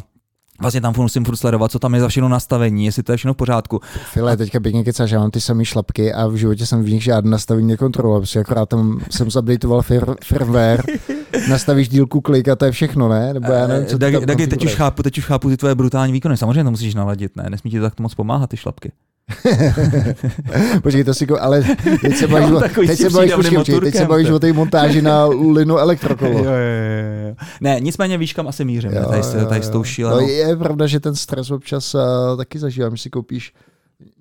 vlastně 0.61 0.81
tam 0.81 0.95
musím 0.97 1.25
furt 1.25 1.37
sledovat, 1.37 1.73
co 1.73 1.79
tam 1.79 1.95
je 1.95 2.01
za 2.01 2.09
všechno 2.09 2.29
nastavení, 2.29 2.85
jestli 2.85 3.03
to 3.03 3.13
je 3.13 3.17
všechno 3.17 3.35
v 3.35 3.37
pořádku. 3.37 3.81
File, 4.13 4.37
teďka 4.37 4.61
pěkně 4.61 4.85
keca, 4.85 5.07
že 5.07 5.19
mám 5.19 5.31
ty 5.31 5.41
samé 5.41 5.65
šlapky 5.65 6.13
a 6.13 6.27
v 6.27 6.35
životě 6.35 6.67
jsem 6.67 6.83
v 6.83 6.91
nich 6.91 7.03
žádné 7.03 7.31
nastavení 7.31 7.69
nekontroloval, 7.69 8.21
protože 8.21 8.41
akorát 8.41 8.69
tam 8.69 9.01
jsem 9.11 9.31
zupdateoval 9.31 9.83
fir, 9.83 10.05
firmware, 10.25 10.83
nastavíš 11.51 11.89
dílku 11.89 12.21
klik 12.21 12.49
a 12.49 12.57
to 12.57 12.65
je 12.65 12.73
všechno, 12.73 13.09
ne? 13.09 13.35
Nebo 13.35 13.53
já 13.53 13.67
nevím, 13.67 13.87
co 13.87 13.99
Dag, 13.99 14.15
Dag, 14.15 14.37
teď, 14.37 14.65
už 14.65 14.75
chápu, 14.75 15.03
teď 15.03 15.19
už 15.19 15.25
chápu 15.25 15.49
ty 15.49 15.57
tvoje 15.57 15.75
brutální 15.75 16.13
výkony, 16.13 16.37
samozřejmě 16.37 16.65
to 16.65 16.71
musíš 16.71 16.95
naladit, 16.95 17.37
ne? 17.37 17.45
Nesmí 17.51 17.71
ti 17.71 17.79
to 17.79 17.85
tak 17.85 18.01
moc 18.01 18.15
pomáhat, 18.15 18.51
ty 18.51 18.57
šlapky. 18.57 18.93
Počkej, 20.83 21.05
to 21.05 21.15
si 21.15 21.27
ko, 21.27 21.37
ale 21.41 21.65
teď 22.01 22.17
se 22.17 22.27
bavíš, 22.27 22.51
o, 22.51 22.61
teď 22.87 22.99
se 22.99 23.11
bavíš, 23.11 23.33
počkej, 23.35 23.59
počkej, 23.59 23.81
teď 23.81 23.95
se 23.95 24.07
bavíš 24.07 24.31
o 24.31 24.39
té 24.39 24.53
montáži 24.53 25.03
na 25.03 25.27
Linu 25.27 25.79
elektrokolo. 25.79 26.39
Jo, 26.39 26.45
jo, 26.45 27.29
jo. 27.29 27.35
Ne, 27.61 27.81
nicméně 27.81 28.19
víš, 28.19 28.33
kam 28.33 28.49
asi 28.49 28.65
mířím, 28.65 28.93
jo, 28.93 29.05
tady, 29.09 29.47
tady 29.49 29.63
s 29.63 29.69
tou 29.71 29.85
šílenou. 29.85 30.21
No, 30.21 30.29
je 30.29 30.57
pravda, 30.57 30.87
že 30.87 31.01
ten 31.01 31.15
stres 31.15 31.51
občas 31.51 31.95
uh, 31.95 32.01
taky 32.37 32.59
zažívám, 32.59 32.97
že 32.97 33.03
si 33.03 33.11
koupíš 33.11 33.53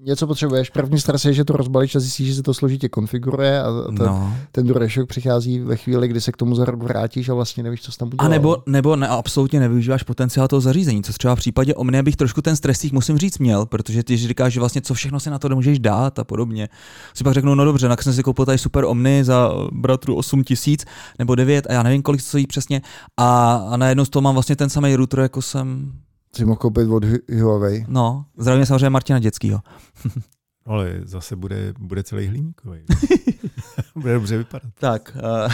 něco 0.08 0.28
potřebuješ. 0.28 0.70
První 0.70 1.00
stres 1.00 1.26
je, 1.26 1.34
že 1.34 1.46
to 1.46 1.54
rozbalíš 1.54 1.96
a 1.96 2.00
zjistíš, 2.00 2.28
že 2.28 2.36
se 2.36 2.44
to 2.44 2.54
složitě 2.54 2.90
konfiguruje 2.90 3.62
a 3.62 3.68
ten, 3.88 4.06
no. 4.06 4.34
ten 4.52 4.90
šok 4.90 5.10
přichází 5.10 5.60
ve 5.60 5.76
chvíli, 5.76 6.08
kdy 6.08 6.22
se 6.22 6.32
k 6.32 6.38
tomu 6.38 6.56
za 6.56 6.66
rok 6.66 6.84
vrátíš 6.84 7.30
a 7.30 7.34
vlastně 7.34 7.64
nevíš, 7.64 7.82
co 7.82 7.92
tam 7.92 8.08
udělal. 8.08 8.26
A 8.26 8.30
nebo, 8.30 8.58
nebo 8.66 8.96
ne, 8.96 9.08
absolutně 9.08 9.60
nevyužíváš 9.60 10.04
potenciál 10.04 10.48
toho 10.48 10.62
zařízení, 10.62 11.04
co 11.04 11.14
třeba 11.14 11.36
v 11.36 11.40
případě 11.40 11.76
Omnia 11.76 12.04
bych 12.04 12.16
trošku 12.16 12.42
ten 12.42 12.56
stresík 12.56 12.94
musím 12.94 13.18
říct 13.18 13.40
měl, 13.40 13.66
protože 13.66 14.04
ty 14.04 14.18
říkáš, 14.18 14.54
že 14.54 14.60
vlastně 14.60 14.82
co 14.82 14.94
všechno 14.94 15.20
si 15.20 15.30
na 15.30 15.40
to 15.40 15.50
můžeš 15.50 15.80
dát 15.80 16.20
a 16.20 16.24
podobně. 16.24 16.70
Si 17.14 17.24
pak 17.24 17.34
řeknu, 17.34 17.56
no 17.56 17.66
dobře, 17.66 17.88
tak 17.88 18.04
jsem 18.04 18.14
si 18.14 18.24
koupil 18.24 18.46
tady 18.46 18.58
super 18.58 18.86
Omny 18.86 19.24
za 19.24 19.52
bratru 19.72 20.16
8 20.16 20.44
tisíc 20.44 20.86
nebo 21.20 21.36
9 21.36 21.68
a 21.70 21.74
já 21.74 21.84
nevím, 21.84 22.02
kolik 22.02 22.22
stojí 22.22 22.48
přesně 22.48 22.82
a, 23.18 23.56
a 23.70 23.78
najednou 23.78 24.06
z 24.06 24.10
toho 24.10 24.22
mám 24.22 24.34
vlastně 24.34 24.56
ten 24.56 24.70
samý 24.70 24.96
router, 24.96 25.20
jako 25.20 25.42
jsem 25.42 25.92
si 26.38 26.46
mohl 26.46 26.58
koupit 26.58 26.90
od 26.90 27.04
Huawei. 27.42 27.86
No, 27.88 28.26
zdravím 28.38 28.66
samozřejmě 28.66 28.90
Martina 28.90 29.20
Dětskýho. 29.20 29.60
Ale 30.66 31.02
zase 31.04 31.36
bude, 31.36 31.74
bude 31.80 32.04
celý 32.04 32.28
hliníkový. 32.28 32.80
bude 33.96 34.14
dobře 34.14 34.38
vypadat. 34.38 34.72
Tak, 34.80 35.18
uh, 35.46 35.52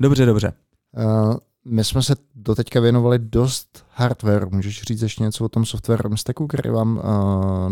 dobře, 0.00 0.26
dobře. 0.26 0.52
Uh, 0.96 1.36
my 1.64 1.84
jsme 1.84 2.02
se 2.02 2.16
doteďka 2.34 2.80
věnovali 2.80 3.18
dost 3.18 3.86
hardware. 3.90 4.48
Můžeš 4.50 4.82
říct 4.82 5.02
ještě 5.02 5.22
něco 5.22 5.44
o 5.44 5.48
tom 5.48 5.64
softwarovém 5.64 6.16
stacku, 6.16 6.46
který 6.46 6.70
vám 6.70 6.96
uh, 6.96 7.04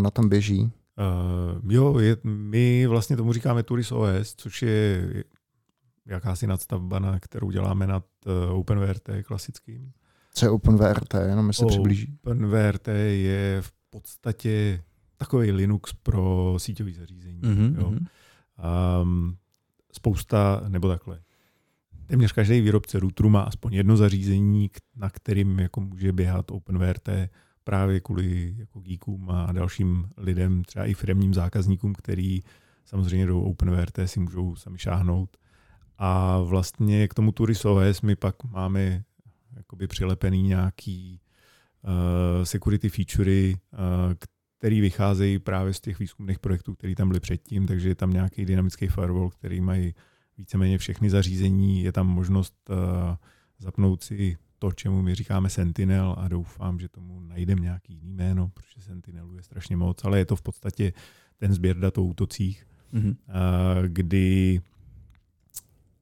na 0.02 0.10
tom 0.10 0.28
běží? 0.28 0.60
Uh, 0.62 1.72
jo, 1.72 1.98
je, 1.98 2.16
my 2.24 2.86
vlastně 2.86 3.16
tomu 3.16 3.32
říkáme 3.32 3.62
Turis 3.62 3.92
OS, 3.92 4.34
což 4.36 4.62
je 4.62 5.08
jakási 6.06 6.46
nadstavba, 6.46 6.98
na 6.98 7.20
kterou 7.20 7.50
děláme 7.50 7.86
nad 7.86 8.04
uh, 8.26 8.58
OpenVRT 8.58 9.08
klasickým. 9.26 9.92
Co 10.38 10.46
je 10.46 10.50
OpenVRT, 10.50 11.14
jenom 11.28 11.46
mi 11.46 11.54
se 11.54 11.64
oh, 11.64 11.68
přiblíží. 11.68 12.18
OpenVRT 12.22 12.88
je 13.10 13.58
v 13.60 13.72
podstatě 13.90 14.82
takový 15.16 15.52
Linux 15.52 15.92
pro 15.92 16.54
síťové 16.58 16.92
zařízení. 16.92 17.40
Mm-hmm. 17.40 17.78
Jo. 17.78 17.92
Um, 19.02 19.36
spousta, 19.92 20.62
nebo 20.68 20.88
takhle, 20.88 21.20
téměř 22.06 22.32
každý 22.32 22.60
výrobce 22.60 23.00
routeru 23.00 23.28
má 23.28 23.40
aspoň 23.42 23.74
jedno 23.74 23.96
zařízení, 23.96 24.70
na 24.96 25.10
kterým 25.10 25.58
jako 25.58 25.80
může 25.80 26.12
běhat 26.12 26.50
OpenVRT 26.50 27.08
právě 27.64 28.00
kvůli 28.00 28.54
jako 28.58 28.80
geekům 28.80 29.30
a 29.30 29.52
dalším 29.52 30.08
lidem, 30.16 30.62
třeba 30.64 30.84
i 30.84 30.94
firmním 30.94 31.34
zákazníkům, 31.34 31.94
který 31.94 32.40
samozřejmě 32.84 33.26
do 33.26 33.40
OpenVRT 33.40 33.98
si 34.04 34.20
můžou 34.20 34.56
sami 34.56 34.78
šáhnout. 34.78 35.36
A 35.98 36.40
vlastně 36.40 37.08
k 37.08 37.14
tomu 37.14 37.32
Turis 37.32 37.64
OS 37.64 38.02
my 38.02 38.16
pak 38.16 38.44
máme 38.44 39.04
jakoby 39.56 39.86
přilepený 39.86 40.42
nějaký 40.42 41.20
uh, 41.82 42.44
security 42.44 42.88
featurey, 42.88 43.54
uh, 43.54 43.78
který 44.58 44.80
vycházejí 44.80 45.38
právě 45.38 45.74
z 45.74 45.80
těch 45.80 45.98
výzkumných 45.98 46.38
projektů, 46.38 46.74
které 46.74 46.94
tam 46.94 47.08
byly 47.08 47.20
předtím, 47.20 47.66
takže 47.66 47.88
je 47.88 47.94
tam 47.94 48.10
nějaký 48.10 48.44
dynamický 48.44 48.86
firewall, 48.86 49.30
který 49.30 49.60
mají 49.60 49.94
víceméně 50.38 50.78
všechny 50.78 51.10
zařízení, 51.10 51.82
je 51.82 51.92
tam 51.92 52.06
možnost 52.06 52.54
uh, 52.70 52.76
zapnout 53.58 54.02
si 54.02 54.36
to, 54.58 54.72
čemu 54.72 55.02
my 55.02 55.14
říkáme 55.14 55.50
Sentinel 55.50 56.14
a 56.18 56.28
doufám, 56.28 56.80
že 56.80 56.88
tomu 56.88 57.20
najdeme 57.20 57.60
nějaký 57.60 57.94
jiný 57.94 58.12
jméno, 58.12 58.48
protože 58.54 58.80
Sentinelu 58.80 59.36
je 59.36 59.42
strašně 59.42 59.76
moc, 59.76 60.04
ale 60.04 60.18
je 60.18 60.24
to 60.24 60.36
v 60.36 60.42
podstatě 60.42 60.92
ten 61.36 61.52
sběr 61.52 61.78
dat 61.78 61.98
o 61.98 62.02
útocích, 62.02 62.66
mm-hmm. 62.94 63.16
uh, 63.80 63.86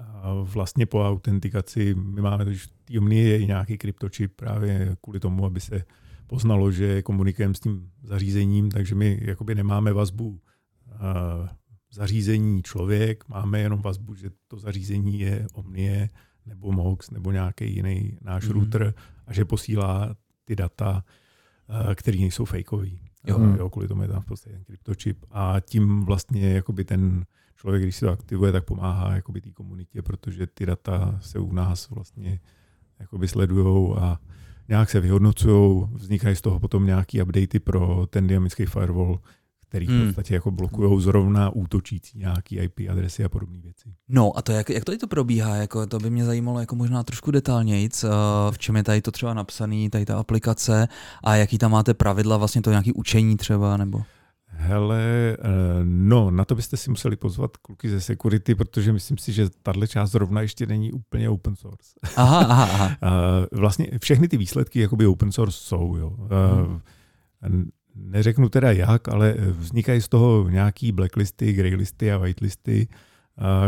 kdy 0.01 0.51
vlastně 0.53 0.87
po 0.87 1.09
autentikaci 1.09 1.95
my 1.95 2.21
máme, 2.21 2.55
že 2.55 2.67
v 2.67 3.09
té 3.09 3.15
je 3.15 3.39
i 3.39 3.47
nějaký 3.47 3.79
kryptočip 3.79 4.33
právě 4.37 4.97
kvůli 5.01 5.21
tomu, 5.21 5.45
aby 5.45 5.61
se 5.61 5.85
poznalo, 6.27 6.73
že 6.73 7.03
komunikujeme 7.03 7.55
s 7.55 7.61
tím 7.61 7.91
zařízením, 8.03 8.71
takže 8.71 8.95
my 8.95 9.19
jakoby 9.23 9.55
nemáme 9.55 9.93
vazbu 9.93 10.41
zařízení 11.93 12.63
člověk, 12.63 13.29
máme 13.29 13.61
jenom 13.61 13.83
vazbu, 13.83 14.15
že 14.15 14.31
to 14.49 14.59
zařízení 14.59 15.21
je 15.21 15.47
Omnie 15.53 16.11
nebo 16.47 16.73
Mox 16.73 17.11
nebo 17.11 17.33
nějaký 17.33 17.75
jiný 17.75 18.19
náš 18.23 18.45
mm. 18.45 18.53
router 18.53 18.95
a 19.27 19.33
že 19.33 19.45
posílá 19.45 20.17
ty 20.45 20.57
data, 20.57 21.05
které 21.95 22.19
nejsou 22.19 22.45
fakeový. 22.45 23.01
Jo. 23.27 23.41
Jo, 23.59 23.71
kvůli 23.71 23.89
tomu 23.89 24.03
je 24.03 24.09
tam 24.09 24.23
v 24.23 24.27
podstatě 24.27 24.55
ten 24.55 24.65
kryptočip 24.65 25.25
a 25.31 25.61
tím 25.61 26.05
vlastně 26.05 26.53
jakoby 26.53 26.85
ten 26.85 27.25
člověk, 27.57 27.83
když 27.83 27.97
se 27.97 28.07
to 28.07 28.13
aktivuje, 28.13 28.53
tak 28.53 28.65
pomáhá 28.65 29.15
jakoby 29.15 29.41
té 29.41 29.51
komunitě, 29.51 30.03
protože 30.03 30.47
ty 30.47 30.67
data 30.67 31.19
se 31.21 31.39
u 31.39 31.53
nás 31.53 31.91
vlastně 31.91 32.41
jakoby 33.01 33.29
sledujou 33.29 33.99
a 33.99 34.21
nějak 34.69 34.91
se 34.91 35.01
vyhodnocují, 35.01 35.89
vznikají 35.93 36.37
z 36.37 36.41
toho 36.41 36.61
potom 36.61 36.87
nějaký 36.87 37.23
updaty 37.23 37.59
pro 37.59 38.07
ten 38.11 38.27
dynamický 38.27 38.67
firewall, 38.67 39.21
který 39.69 39.87
hmm. 39.87 40.03
v 40.03 40.07
podstatě 40.07 40.35
jako 40.35 40.51
blokují 40.51 41.03
zrovna 41.03 41.51
útočící 41.51 42.19
nějaký 42.19 42.57
IP 42.57 42.81
adresy 42.91 43.25
a 43.25 43.29
podobné 43.29 43.59
věci. 43.61 43.95
No 44.09 44.33
a 44.37 44.43
to 44.43 44.53
jak, 44.53 44.71
jak 44.71 44.85
tady 44.85 44.99
to 44.99 45.07
probíhá, 45.07 45.57
jako 45.57 45.87
to 45.87 45.99
by 45.99 46.11
mě 46.11 46.25
zajímalo 46.25 46.61
jako 46.61 46.77
možná 46.77 47.03
trošku 47.03 47.31
detailnějc, 47.31 48.05
uh, 48.05 48.11
v 48.51 48.59
čem 48.59 48.77
je 48.77 48.83
tady 48.83 49.03
to 49.03 49.11
třeba 49.11 49.35
napsaný, 49.35 49.91
tady 49.91 50.05
ta 50.05 50.19
aplikace 50.19 50.89
a 51.25 51.37
jaký 51.37 51.59
tam 51.59 51.71
máte 51.71 51.95
pravidla, 51.95 52.37
vlastně 52.37 52.63
to 52.63 52.71
nějaký 52.71 52.93
učení 52.93 53.37
třeba, 53.37 53.77
nebo? 53.77 54.03
Hele, 54.67 55.37
eh, 55.39 55.81
no, 55.85 56.31
na 56.31 56.45
to 56.45 56.55
byste 56.55 56.77
si 56.77 56.91
museli 56.91 57.17
pozvat 57.17 57.57
kluky 57.57 57.89
ze 57.89 58.01
security, 58.01 58.55
protože 58.55 58.93
myslím 58.93 59.19
si, 59.19 59.33
že 59.33 59.51
tahle 59.63 59.89
část 59.89 60.11
zrovna 60.11 60.41
ještě 60.41 60.67
není 60.67 60.93
úplně 60.93 61.31
open 61.31 61.57
source. 61.57 61.91
Aha, 62.17 62.39
aha, 62.39 62.65
aha. 62.65 62.97
Vlastně 63.53 63.87
všechny 64.03 64.29
ty 64.29 64.37
výsledky 64.37 64.81
jakoby 64.81 65.07
open 65.07 65.33
source 65.33 65.59
jsou, 65.61 65.97
jo. 65.97 66.17
Hmm. 67.43 67.71
Neřeknu 67.95 68.49
teda 68.49 68.73
jak, 68.73 69.09
ale 69.09 69.35
vznikají 69.39 70.01
z 70.01 70.09
toho 70.09 70.49
nějaký 70.49 70.93
blacklisty, 70.93 71.53
greylisty 71.53 72.13
a 72.13 72.19
whitelisty, 72.19 72.89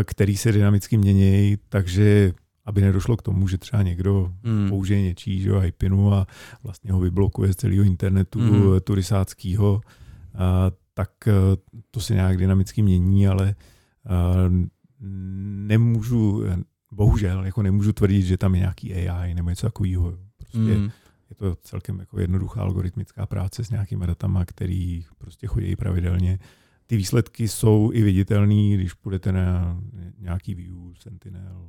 který 0.05 0.37
se 0.37 0.53
dynamicky 0.53 0.97
mění, 0.97 1.57
takže 1.69 2.33
aby 2.65 2.81
nedošlo 2.81 3.17
k 3.17 3.23
tomu, 3.23 3.49
že 3.49 3.59
třeba 3.59 3.83
někdo 3.83 4.33
hmm. 4.45 4.69
použije 4.69 5.03
něčí, 5.03 5.41
že 5.41 5.51
IPinu 5.65 6.15
a 6.15 6.27
vlastně 6.63 6.93
ho 6.93 7.01
vyblokuje 7.01 7.53
z 7.53 7.57
celého 7.57 7.85
internetu 7.85 8.39
hmm. 8.39 8.81
turisáckého, 8.85 9.81
tak 10.99 11.29
e, 11.29 11.33
to 11.91 12.01
se 12.01 12.15
nějak 12.15 12.37
dynamicky 12.37 12.83
mění, 12.83 13.29
ale 13.29 13.49
e, 13.49 13.55
nemůžu, 15.67 16.45
bohužel, 16.93 17.45
jako 17.45 17.63
nemůžu 17.63 17.93
tvrdit, 17.93 18.23
že 18.23 18.37
tam 18.37 18.55
je 18.55 18.61
nějaký 18.61 18.95
AI 18.95 19.35
nebo 19.35 19.51
něco 19.51 19.67
takového. 19.67 20.19
Prostě 20.37 20.59
mm. 20.59 20.91
je 21.31 21.37
to 21.37 21.57
celkem 21.63 22.01
jako 22.01 22.21
jednoduchá 22.21 22.61
algoritmická 22.61 23.27
práce 23.27 23.65
s 23.65 23.71
nějakými 23.71 24.07
datama, 24.07 24.45
který 24.45 25.05
prostě 25.19 25.47
chodí 25.47 25.77
pravidelně. 25.77 26.39
Ty 26.87 26.97
výsledky 26.97 27.49
jsou 27.49 27.91
i 27.95 28.03
viditelné, 28.03 28.75
když 28.75 28.95
půjdete 28.95 29.33
na 29.33 29.81
nějaký 30.19 30.55
view, 30.55 30.77
Sentinel, 31.01 31.69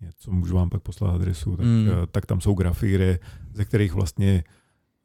něco, 0.00 0.32
můžu 0.32 0.54
vám 0.54 0.70
pak 0.70 0.82
poslat 0.82 1.14
adresu, 1.14 1.56
tak, 1.56 1.66
mm. 1.66 1.88
tak 2.10 2.26
tam 2.26 2.40
jsou 2.40 2.54
grafy, 2.54 2.94
kde, 2.94 3.18
ze 3.52 3.64
kterých 3.64 3.92
vlastně 3.92 4.44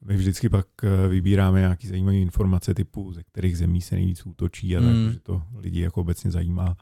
my 0.05 0.15
vždycky 0.17 0.49
pak 0.49 0.67
eh, 0.83 1.07
vybíráme 1.07 1.59
nějaké 1.59 1.87
zajímavé 1.87 2.17
informace 2.17 2.73
typu, 2.73 3.13
ze 3.13 3.23
kterých 3.23 3.57
zemí 3.57 3.81
se 3.81 3.95
nejvíc 3.95 4.25
útočí 4.25 4.77
a 4.77 4.79
mm. 4.79 4.85
tak, 4.87 5.13
že 5.13 5.19
to 5.19 5.43
lidi 5.57 5.81
jako 5.81 6.01
obecně 6.01 6.31
zajímá. 6.31 6.75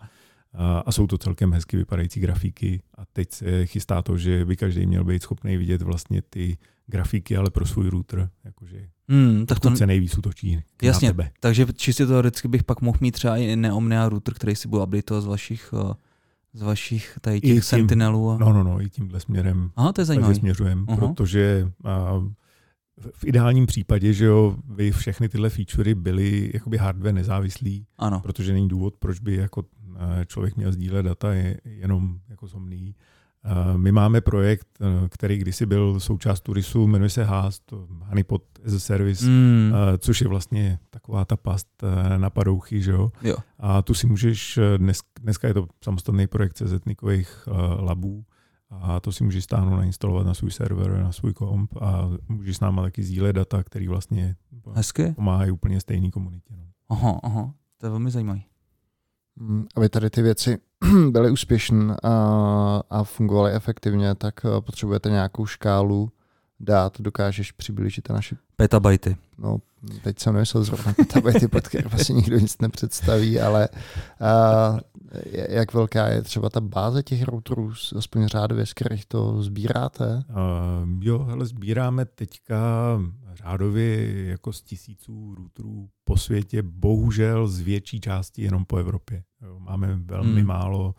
A, 0.53 0.79
a 0.79 0.91
jsou 0.91 1.07
to 1.07 1.17
celkem 1.17 1.53
hezky 1.53 1.77
vypadající 1.77 2.19
grafiky 2.19 2.81
a 2.97 3.05
teď 3.13 3.31
se 3.31 3.65
chystá 3.65 4.01
to, 4.01 4.17
že 4.17 4.45
by 4.45 4.55
každý 4.57 4.85
měl 4.85 5.03
být 5.03 5.23
schopný 5.23 5.57
vidět 5.57 5.81
vlastně 5.81 6.21
ty 6.21 6.57
grafiky, 6.87 7.37
ale 7.37 7.49
pro 7.49 7.65
svůj 7.65 7.89
router, 7.89 8.29
jakože 8.43 8.87
mm, 9.07 9.45
tak 9.45 9.59
to 9.59 9.75
se 9.75 9.87
nejvíc 9.87 10.17
útočí 10.17 10.63
Jasně, 10.81 11.07
na 11.07 11.13
tebe. 11.13 11.31
takže 11.39 11.65
čistě 11.75 12.05
teoreticky 12.05 12.47
bych 12.47 12.63
pak 12.63 12.81
mohl 12.81 12.97
mít 13.01 13.11
třeba 13.11 13.37
i 13.37 13.55
neomnia 13.55 14.09
router, 14.09 14.33
který 14.33 14.55
si 14.55 14.67
bude 14.67 14.83
updateovat 14.83 15.23
z 15.23 15.27
vašich 15.27 15.73
uh 15.73 15.93
z 16.53 16.61
vašich 16.61 17.17
tady 17.21 17.41
těch 17.41 17.51
tím, 17.51 17.61
sentinelů. 17.61 18.31
A... 18.31 18.37
No, 18.37 18.53
no, 18.53 18.63
no, 18.63 18.81
i 18.81 18.89
tímhle 18.89 19.19
směrem. 19.19 19.71
Aha, 19.75 19.93
to 19.93 20.01
je 20.01 20.05
zajímavé. 20.05 20.35
směřujeme, 20.35 20.81
uh-huh. 20.81 21.13
protože 21.13 21.71
a, 21.83 22.23
v 22.99 23.25
ideálním 23.25 23.65
případě, 23.65 24.13
že 24.13 24.25
jo, 24.25 24.55
by 24.63 24.91
všechny 24.91 25.29
tyhle 25.29 25.49
featurey 25.49 25.93
byly 25.93 26.51
jakoby 26.53 26.77
hardware 26.77 27.13
nezávislý, 27.13 27.85
ano. 27.97 28.19
protože 28.19 28.53
není 28.53 28.67
důvod, 28.67 28.95
proč 28.99 29.19
by 29.19 29.35
jako 29.35 29.63
eh, 29.95 30.25
člověk 30.25 30.55
měl 30.55 30.71
sdílet 30.71 31.05
data 31.05 31.33
je, 31.33 31.57
jenom 31.65 32.19
jako 32.29 32.47
somný. 32.47 32.95
Eh, 33.45 33.77
my 33.77 33.91
máme 33.91 34.21
projekt, 34.21 34.67
eh, 34.81 35.09
který 35.09 35.37
kdysi 35.37 35.65
byl 35.65 35.99
součást 35.99 36.41
Turisu, 36.41 36.87
jmenuje 36.87 37.09
se 37.09 37.23
HAST, 37.23 37.73
Honeypot 38.05 38.43
as 38.65 38.73
a 38.73 38.79
Service, 38.79 39.25
mm. 39.25 39.73
což 39.97 40.21
je 40.21 40.27
vlastně 40.27 40.79
taková 40.89 41.25
ta 41.25 41.37
past 41.37 41.83
na 42.17 42.29
padouchy, 42.29 42.81
že 42.81 42.91
jo? 42.91 43.11
jo. 43.21 43.35
A 43.59 43.81
tu 43.81 43.93
si 43.93 44.07
můžeš, 44.07 44.59
dnes, 44.77 44.99
dneska 45.21 45.47
je 45.47 45.53
to 45.53 45.67
samostatný 45.83 46.27
projekt 46.27 46.53
CZNikových 46.53 47.47
labů, 47.79 48.25
a 48.71 48.99
to 48.99 49.11
si 49.11 49.23
můžeš 49.23 49.43
stáhnout, 49.43 49.75
nainstalovat 49.75 50.25
na 50.27 50.33
svůj 50.33 50.51
server, 50.51 51.03
na 51.03 51.11
svůj 51.11 51.33
komp 51.33 51.75
a 51.81 52.09
můžeš 52.29 52.57
s 52.57 52.59
náma 52.59 52.81
taky 52.81 53.03
sdílet 53.03 53.35
data, 53.35 53.63
které 53.63 53.89
vlastně 53.89 54.35
Hezky. 54.73 55.11
pomáhají 55.11 55.51
úplně 55.51 55.81
stejné 55.81 56.11
komunitě. 56.11 56.53
No. 56.57 56.63
Aha, 56.89 57.19
aha, 57.23 57.53
to 57.77 57.85
je 57.85 57.89
velmi 57.89 58.11
zajímavé. 58.11 58.39
Mm, 59.35 59.65
aby 59.75 59.89
tady 59.89 60.09
ty 60.09 60.21
věci 60.21 60.57
byly 61.09 61.31
úspěšné 61.31 61.95
a, 62.03 62.13
a 62.89 63.03
fungovaly 63.03 63.51
efektivně, 63.51 64.15
tak 64.15 64.45
eh, 64.45 64.61
potřebujete 64.61 65.09
nějakou 65.09 65.45
škálu 65.45 66.11
dát, 66.61 67.01
dokážeš 67.01 67.51
přiblížit 67.51 68.09
naše 68.09 68.35
petabajty. 68.55 69.17
No, 69.37 69.57
teď 70.03 70.19
jsem 70.19 70.33
nemyslel 70.33 70.63
zrovna 70.63 70.93
petabajty, 70.93 71.47
pod 71.47 71.67
které 71.67 71.89
vlastně 71.89 72.15
nikdo 72.21 72.39
nic 72.39 72.57
nepředstaví, 72.61 73.39
ale 73.39 73.69
uh, 73.71 74.79
jak 75.49 75.73
velká 75.73 76.07
je 76.07 76.21
třeba 76.21 76.49
ta 76.49 76.61
báze 76.61 77.03
těch 77.03 77.23
routerů, 77.23 77.73
aspoň 77.97 78.27
řádově, 78.27 78.65
z 78.65 78.73
kterých 78.73 79.05
to 79.05 79.43
sbíráte? 79.43 80.23
Uh, 80.29 81.03
jo, 81.03 81.27
ale 81.31 81.45
sbíráme 81.45 82.05
teďka 82.05 82.57
řádově 83.33 84.25
jako 84.25 84.53
z 84.53 84.61
tisíců 84.61 85.35
routerů 85.35 85.89
po 86.03 86.17
světě, 86.17 86.61
bohužel 86.61 87.47
z 87.47 87.59
větší 87.59 87.99
části 87.99 88.41
jenom 88.41 88.65
po 88.65 88.77
Evropě. 88.77 89.23
Jo, 89.41 89.59
máme 89.59 89.95
velmi 89.95 90.39
hmm. 90.39 90.47
málo 90.47 90.95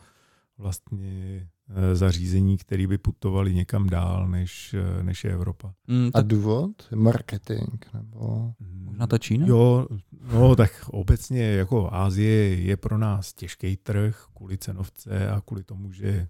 vlastně 0.57 1.47
zařízení, 1.93 2.57
které 2.57 2.87
by 2.87 2.97
putovali 2.97 3.53
někam 3.53 3.89
dál, 3.89 4.27
než, 4.27 4.73
eh, 4.73 5.03
než 5.03 5.23
je 5.23 5.31
Evropa. 5.31 5.73
Mm, 5.87 6.11
tak... 6.11 6.19
A 6.19 6.27
důvod? 6.27 6.71
Marketing? 6.95 7.85
Nebo... 7.93 8.53
Možná 8.59 9.07
ta 9.07 9.17
Čína? 9.17 9.47
Jo, 9.47 9.87
no 10.33 10.55
tak 10.55 10.85
obecně 10.87 11.43
jako 11.43 11.93
Ázie 11.93 12.55
je 12.55 12.77
pro 12.77 12.97
nás 12.97 13.33
těžký 13.33 13.77
trh 13.77 14.25
kvůli 14.35 14.57
cenovce 14.57 15.29
a 15.29 15.41
kvůli 15.41 15.63
tomu, 15.63 15.91
že 15.91 16.27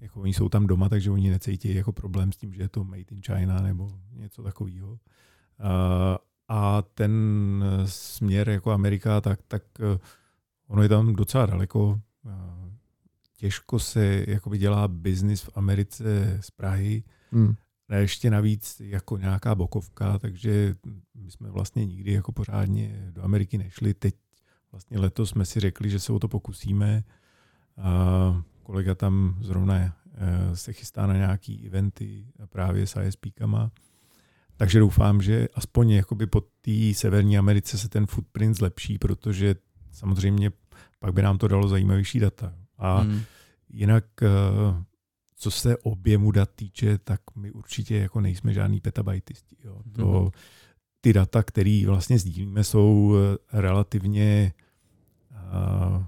jako 0.00 0.20
oni 0.20 0.34
jsou 0.34 0.48
tam 0.48 0.66
doma, 0.66 0.88
takže 0.88 1.10
oni 1.10 1.30
necítí 1.30 1.74
jako 1.74 1.92
problém 1.92 2.32
s 2.32 2.36
tím, 2.36 2.54
že 2.54 2.62
je 2.62 2.68
to 2.68 2.84
made 2.84 3.04
in 3.10 3.22
China 3.22 3.60
nebo 3.60 3.92
něco 4.12 4.42
takového. 4.42 4.98
A, 5.58 6.18
a 6.48 6.82
ten 6.82 7.12
směr 7.84 8.48
jako 8.48 8.70
Amerika, 8.70 9.20
tak, 9.20 9.40
tak 9.48 9.62
eh, 9.80 9.98
ono 10.68 10.82
je 10.82 10.88
tam 10.88 11.14
docela 11.14 11.46
daleko 11.46 12.00
těžko 13.36 13.78
se 13.78 14.24
jakoby 14.28 14.58
dělá 14.58 14.88
biznis 14.88 15.42
v 15.42 15.50
Americe 15.54 16.38
z 16.40 16.50
Prahy. 16.50 17.04
Hmm. 17.30 17.54
A 17.88 17.94
ještě 17.94 18.30
navíc 18.30 18.80
jako 18.80 19.16
nějaká 19.16 19.54
bokovka, 19.54 20.18
takže 20.18 20.76
my 21.14 21.30
jsme 21.30 21.50
vlastně 21.50 21.86
nikdy 21.86 22.12
jako 22.12 22.32
pořádně 22.32 23.08
do 23.10 23.22
Ameriky 23.22 23.58
nešli. 23.58 23.94
Teď 23.94 24.14
vlastně 24.72 24.98
letos 24.98 25.30
jsme 25.30 25.44
si 25.44 25.60
řekli, 25.60 25.90
že 25.90 26.00
se 26.00 26.12
o 26.12 26.18
to 26.18 26.28
pokusíme. 26.28 27.04
A 27.78 28.42
kolega 28.62 28.94
tam 28.94 29.36
zrovna 29.40 29.74
eh, 29.76 30.56
se 30.56 30.72
chystá 30.72 31.06
na 31.06 31.14
nějaký 31.14 31.66
eventy 31.66 32.26
právě 32.46 32.86
s 32.86 33.00
ISPkama. 33.00 33.70
Takže 34.56 34.78
doufám, 34.78 35.22
že 35.22 35.48
aspoň 35.54 35.90
jakoby 35.90 36.26
po 36.26 36.40
té 36.40 36.94
Severní 36.94 37.38
Americe 37.38 37.78
se 37.78 37.88
ten 37.88 38.06
footprint 38.06 38.56
zlepší, 38.56 38.98
protože 38.98 39.54
samozřejmě 39.90 40.50
pak 40.98 41.14
by 41.14 41.22
nám 41.22 41.38
to 41.38 41.48
dalo 41.48 41.68
zajímavější 41.68 42.20
data. 42.20 42.63
A 42.78 42.98
hmm. 42.98 43.20
jinak, 43.68 44.04
eh, 44.22 44.28
co 45.36 45.50
se 45.50 45.76
objemu 45.76 46.30
dat 46.30 46.50
týče, 46.50 46.98
tak 46.98 47.20
my 47.36 47.50
určitě 47.50 47.96
jako 47.96 48.20
nejsme 48.20 48.52
žádný 48.52 48.80
petabajtisti. 48.80 49.56
Jo. 49.64 49.82
To, 49.92 50.20
hmm. 50.20 50.30
Ty 51.00 51.12
data, 51.12 51.42
které 51.42 51.82
vlastně 51.86 52.18
sdílíme, 52.18 52.64
jsou 52.64 53.14
eh, 53.16 53.60
relativně 53.60 54.52
uh, 55.30 56.04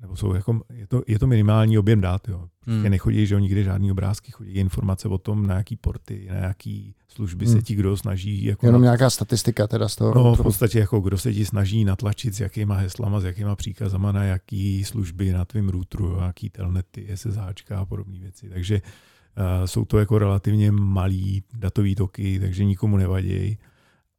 nebo 0.00 0.16
jsou 0.16 0.34
jako, 0.34 0.60
je 0.72 0.86
to, 0.86 1.02
je 1.06 1.18
to 1.18 1.26
minimální 1.26 1.78
objem 1.78 2.00
dát. 2.00 2.28
Jo. 2.28 2.48
Prostě 2.64 2.80
hmm. 2.80 2.90
nechodí, 2.90 3.26
že 3.26 3.40
nikde 3.40 3.62
žádný 3.62 3.90
obrázky, 3.90 4.32
chodí 4.32 4.52
informace 4.52 5.08
o 5.08 5.18
tom, 5.18 5.46
na 5.46 5.54
jaký 5.54 5.76
porty, 5.76 6.26
na 6.30 6.36
jaký 6.36 6.94
služby 7.08 7.46
hmm. 7.46 7.54
se 7.54 7.62
ti 7.62 7.74
kdo 7.74 7.96
snaží. 7.96 8.44
Jako 8.44 8.66
Jenom 8.66 8.82
nějaká 8.82 9.10
statistika 9.10 9.66
teda 9.66 9.88
z 9.88 9.96
toho. 9.96 10.14
No, 10.14 10.34
v 10.34 10.42
podstatě 10.42 10.78
jako 10.78 11.00
kdo 11.00 11.18
se 11.18 11.34
ti 11.34 11.44
snaží 11.44 11.84
natlačit 11.84 12.34
s 12.34 12.40
jakýma 12.40 12.74
heslama, 12.74 13.20
s 13.20 13.24
jakýma 13.24 13.56
příkazama 13.56 14.12
na 14.12 14.24
jaký 14.24 14.84
služby 14.84 15.32
na 15.32 15.44
tvém 15.44 15.68
routeru, 15.68 16.18
jaký 16.26 16.50
telnety, 16.50 17.08
SSH 17.14 17.72
a 17.74 17.84
podobné 17.84 18.18
věci. 18.18 18.48
Takže 18.48 18.82
uh, 18.82 19.66
jsou 19.66 19.84
to 19.84 19.98
jako 19.98 20.18
relativně 20.18 20.72
malý 20.72 21.42
datový 21.54 21.94
toky, 21.94 22.40
takže 22.40 22.64
nikomu 22.64 22.96
nevadí. 22.96 23.58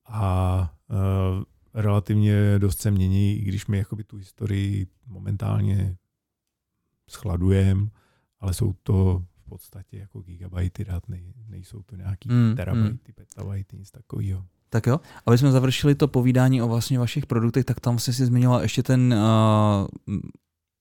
A 0.06 0.74
uh, 0.90 1.44
relativně 1.74 2.60
dost 2.60 2.80
se 2.80 2.92
mění, 2.92 3.40
i 3.40 3.42
když 3.42 3.68
my 3.68 3.78
jakoby 3.78 4.04
tu 4.04 4.18
historii 4.18 4.88
momentálně 5.08 5.98
schladujeme, 7.10 7.88
ale 8.40 8.54
jsou 8.54 8.74
to 8.84 9.24
v 9.46 9.50
podstatě 9.50 9.98
jako 9.98 10.22
gigabajty 10.22 10.86
dat, 10.86 11.10
ne, 11.10 11.18
nejsou 11.48 11.84
to 11.84 11.96
nějaký 11.96 12.30
mm, 12.30 12.56
terabajty, 12.56 12.90
mm. 13.08 13.14
petabajty, 13.16 13.78
nic 13.78 13.92
takového. 13.92 14.46
Tak 14.70 14.88
jo, 14.88 15.00
aby 15.26 15.38
jsme 15.38 15.52
završili 15.52 15.96
to 15.96 16.08
povídání 16.08 16.62
o 16.62 16.68
vlastně 16.68 17.00
vašich 17.00 17.26
produktech, 17.26 17.66
tak 17.66 17.80
tam 17.80 18.00
jsi 18.00 18.14
si 18.14 18.26
zmínila 18.26 18.62
ještě 18.62 18.84
ten 18.84 19.14
uh, 19.14 20.18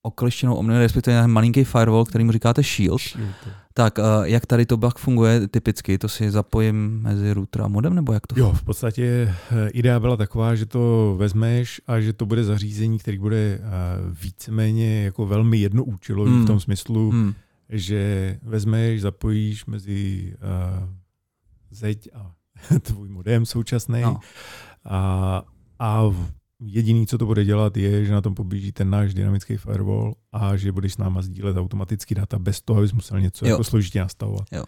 okleštěnou 0.01 0.55
omniu, 0.55 0.79
respektive 0.79 1.27
malinký 1.27 1.63
firewall, 1.63 2.05
který 2.05 2.23
mu 2.23 2.31
říkáte 2.31 2.63
Shield. 2.63 3.01
Shield. 3.01 3.35
Tak 3.73 3.97
uh, 3.97 4.05
jak 4.23 4.45
tady 4.45 4.65
to 4.65 4.77
pak 4.77 4.97
funguje 4.97 5.47
typicky? 5.47 5.97
To 5.97 6.09
si 6.09 6.31
zapojím 6.31 7.01
mezi 7.01 7.33
router 7.33 7.61
a 7.61 7.67
modem, 7.67 7.95
nebo 7.95 8.13
jak 8.13 8.27
to 8.27 8.39
Jo, 8.39 8.53
v 8.53 8.63
podstatě 8.63 9.35
eh, 9.51 9.69
idea 9.69 9.99
byla 9.99 10.17
taková, 10.17 10.55
že 10.55 10.65
to 10.65 11.15
vezmeš 11.17 11.81
a 11.87 11.99
že 11.99 12.13
to 12.13 12.25
bude 12.25 12.43
zařízení, 12.43 12.99
který 12.99 13.17
bude 13.17 13.59
uh, 13.59 14.17
víceméně 14.21 15.03
jako 15.03 15.25
velmi 15.25 15.57
jednoúčelový 15.57 16.31
hmm. 16.31 16.43
v 16.43 16.47
tom 16.47 16.59
smyslu, 16.59 17.11
hmm. 17.11 17.33
že 17.69 18.37
vezmeš, 18.43 19.01
zapojíš 19.01 19.65
mezi 19.65 20.33
uh, 20.33 20.89
zeď 21.71 22.09
a 22.13 22.31
tvůj 22.81 23.09
modem 23.09 23.45
současný 23.45 24.01
no. 24.01 24.19
a, 24.85 25.43
a 25.79 26.03
Jediný, 26.61 27.07
co 27.07 27.17
to 27.17 27.25
bude 27.25 27.45
dělat, 27.45 27.77
je, 27.77 28.05
že 28.05 28.13
na 28.13 28.21
tom 28.21 28.35
poběží 28.35 28.71
ten 28.71 28.89
náš 28.89 29.13
dynamický 29.13 29.57
firewall 29.57 30.15
a 30.31 30.57
že 30.57 30.71
budeš 30.71 30.93
s 30.93 30.97
náma 30.97 31.21
sdílet 31.21 31.57
automaticky 31.57 32.15
data 32.15 32.39
bez 32.39 32.61
toho, 32.61 32.79
abys 32.79 32.93
musel 32.93 33.19
něco 33.19 33.45
jo. 33.45 33.51
jako 33.51 33.63
složitě 33.63 33.99
nastavovat. 33.99 34.47
Jo. 34.51 34.63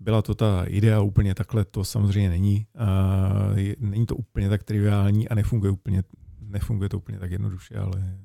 Byla 0.00 0.22
to 0.22 0.34
ta 0.34 0.64
idea 0.64 1.00
úplně 1.00 1.34
takhle, 1.34 1.64
to 1.64 1.84
samozřejmě 1.84 2.30
není. 2.30 2.66
Uh, 2.74 3.58
je, 3.58 3.76
není 3.78 4.06
to 4.06 4.16
úplně 4.16 4.48
tak 4.48 4.62
triviální 4.62 5.28
a 5.28 5.34
nefunguje, 5.34 5.72
úplně, 5.72 6.02
nefunguje 6.40 6.88
to 6.88 6.98
úplně 6.98 7.18
tak 7.18 7.30
jednoduše, 7.30 7.74
ale 7.74 8.18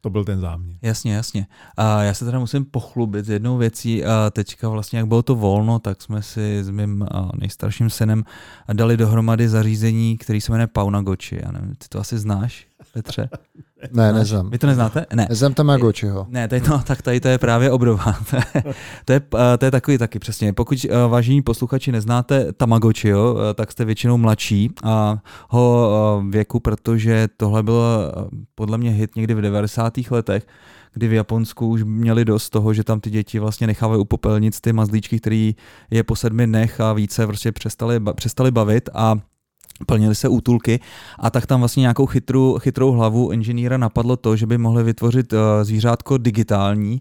to 0.00 0.10
byl 0.10 0.24
ten 0.24 0.40
záměr. 0.40 0.76
Jasně, 0.82 1.14
jasně. 1.14 1.46
A 1.76 2.02
já 2.02 2.14
se 2.14 2.24
teda 2.24 2.38
musím 2.38 2.64
pochlubit 2.64 3.26
s 3.26 3.30
jednou 3.30 3.56
věcí. 3.56 4.04
A 4.04 4.30
teďka 4.30 4.68
vlastně, 4.68 4.98
jak 4.98 5.08
bylo 5.08 5.22
to 5.22 5.34
volno, 5.34 5.78
tak 5.78 6.02
jsme 6.02 6.22
si 6.22 6.64
s 6.64 6.70
mým 6.70 7.06
nejstarším 7.34 7.90
synem 7.90 8.24
dali 8.72 8.96
dohromady 8.96 9.48
zařízení, 9.48 10.18
který 10.18 10.40
se 10.40 10.52
jmenuje 10.52 10.66
Paunagochi. 10.66 11.40
Já 11.42 11.52
nevím, 11.52 11.74
ty 11.74 11.88
to 11.88 12.00
asi 12.00 12.18
znáš, 12.18 12.66
Petře? 12.92 13.28
Ne, 13.92 14.12
neznám. 14.12 14.50
Vy 14.50 14.58
to 14.58 14.66
neznáte? 14.66 15.06
Ne. 15.14 15.26
Neznám 15.28 15.54
Tamagotchiho. 15.54 16.26
Ne, 16.28 16.48
tady 16.48 16.60
to, 16.60 16.78
tak 16.78 17.02
tady 17.02 17.20
to 17.20 17.28
je 17.28 17.38
právě 17.38 17.70
obdoba. 17.70 18.14
to, 19.04 19.12
je, 19.12 19.20
to 19.58 19.64
je 19.64 19.70
takový 19.70 19.98
taky 19.98 20.18
přesně. 20.18 20.52
Pokud 20.52 20.86
vážení 21.08 21.42
posluchači 21.42 21.92
neznáte 21.92 22.52
Tamagotchiho, 22.52 23.36
tak 23.54 23.72
jste 23.72 23.84
většinou 23.84 24.16
mladší 24.16 24.70
a 24.82 25.18
ho 25.48 26.22
věku, 26.30 26.60
protože 26.60 27.28
tohle 27.36 27.62
bylo 27.62 28.12
podle 28.54 28.78
mě 28.78 28.90
hit 28.90 29.16
někdy 29.16 29.34
v 29.34 29.40
90. 29.40 29.92
letech 30.10 30.46
kdy 30.92 31.08
v 31.08 31.12
Japonsku 31.12 31.68
už 31.68 31.82
měli 31.82 32.24
dost 32.24 32.50
toho, 32.50 32.74
že 32.74 32.84
tam 32.84 33.00
ty 33.00 33.10
děti 33.10 33.38
vlastně 33.38 33.66
nechávají 33.66 34.00
u 34.00 34.04
popelnic 34.04 34.60
ty 34.60 34.72
mazlíčky, 34.72 35.18
který 35.18 35.54
je 35.90 36.04
po 36.04 36.16
sedmi 36.16 36.46
dnech 36.46 36.80
a 36.80 36.92
více 36.92 37.26
prostě 37.26 37.52
přestali, 37.52 38.00
přestali 38.14 38.50
bavit 38.50 38.88
a 38.94 39.16
plnili 39.86 40.14
se 40.14 40.28
útulky 40.28 40.80
a 41.18 41.30
tak 41.30 41.46
tam 41.46 41.60
vlastně 41.60 41.80
nějakou 41.80 42.06
chytrou, 42.06 42.58
chytrou 42.58 42.92
hlavu 42.92 43.30
inženýra 43.30 43.76
napadlo 43.76 44.16
to, 44.16 44.36
že 44.36 44.46
by 44.46 44.58
mohli 44.58 44.82
vytvořit 44.82 45.32
uh, 45.32 45.38
zvířátko 45.62 46.18
digitální, 46.18 47.00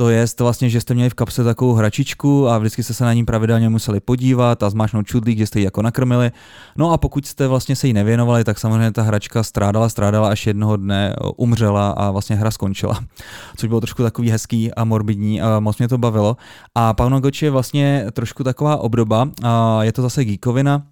to 0.00 0.10
je 0.10 0.26
vlastně, 0.40 0.70
že 0.70 0.80
jste 0.80 0.94
měli 0.94 1.10
v 1.10 1.14
kapse 1.14 1.44
takovou 1.44 1.72
hračičku 1.72 2.48
a 2.48 2.58
vždycky 2.58 2.82
jste 2.82 2.94
se 2.94 3.04
na 3.04 3.12
ní 3.12 3.24
pravidelně 3.24 3.68
museli 3.68 4.00
podívat 4.00 4.62
a 4.62 4.70
zmášnout 4.70 5.06
čudlík, 5.06 5.38
že 5.38 5.46
jste 5.46 5.58
ji 5.58 5.64
jako 5.64 5.82
nakrmili. 5.82 6.30
No 6.76 6.92
a 6.92 6.98
pokud 6.98 7.26
jste 7.26 7.46
vlastně 7.46 7.76
se 7.76 7.86
jí 7.86 7.92
nevěnovali, 7.92 8.44
tak 8.44 8.58
samozřejmě 8.58 8.92
ta 8.92 9.02
hračka 9.02 9.42
strádala, 9.42 9.88
strádala, 9.88 10.28
až 10.28 10.46
jednoho 10.46 10.76
dne 10.76 11.12
eh, 11.12 11.30
umřela 11.36 11.90
a 11.90 12.10
vlastně 12.10 12.36
hra 12.36 12.50
skončila. 12.50 13.00
Což 13.56 13.68
bylo 13.68 13.80
trošku 13.80 14.02
takový 14.02 14.30
hezký 14.30 14.74
a 14.74 14.84
morbidní 14.84 15.42
a 15.42 15.60
moc 15.60 15.78
mě 15.78 15.88
to 15.88 15.98
bavilo. 15.98 16.36
A 16.74 16.94
Pauno 16.94 17.20
je 17.42 17.50
vlastně 17.50 18.06
trošku 18.12 18.44
taková 18.44 18.76
obdoba, 18.76 19.28
a 19.42 19.84
je 19.84 19.92
to 19.92 20.02
zase 20.02 20.24
geekovina, 20.24 20.82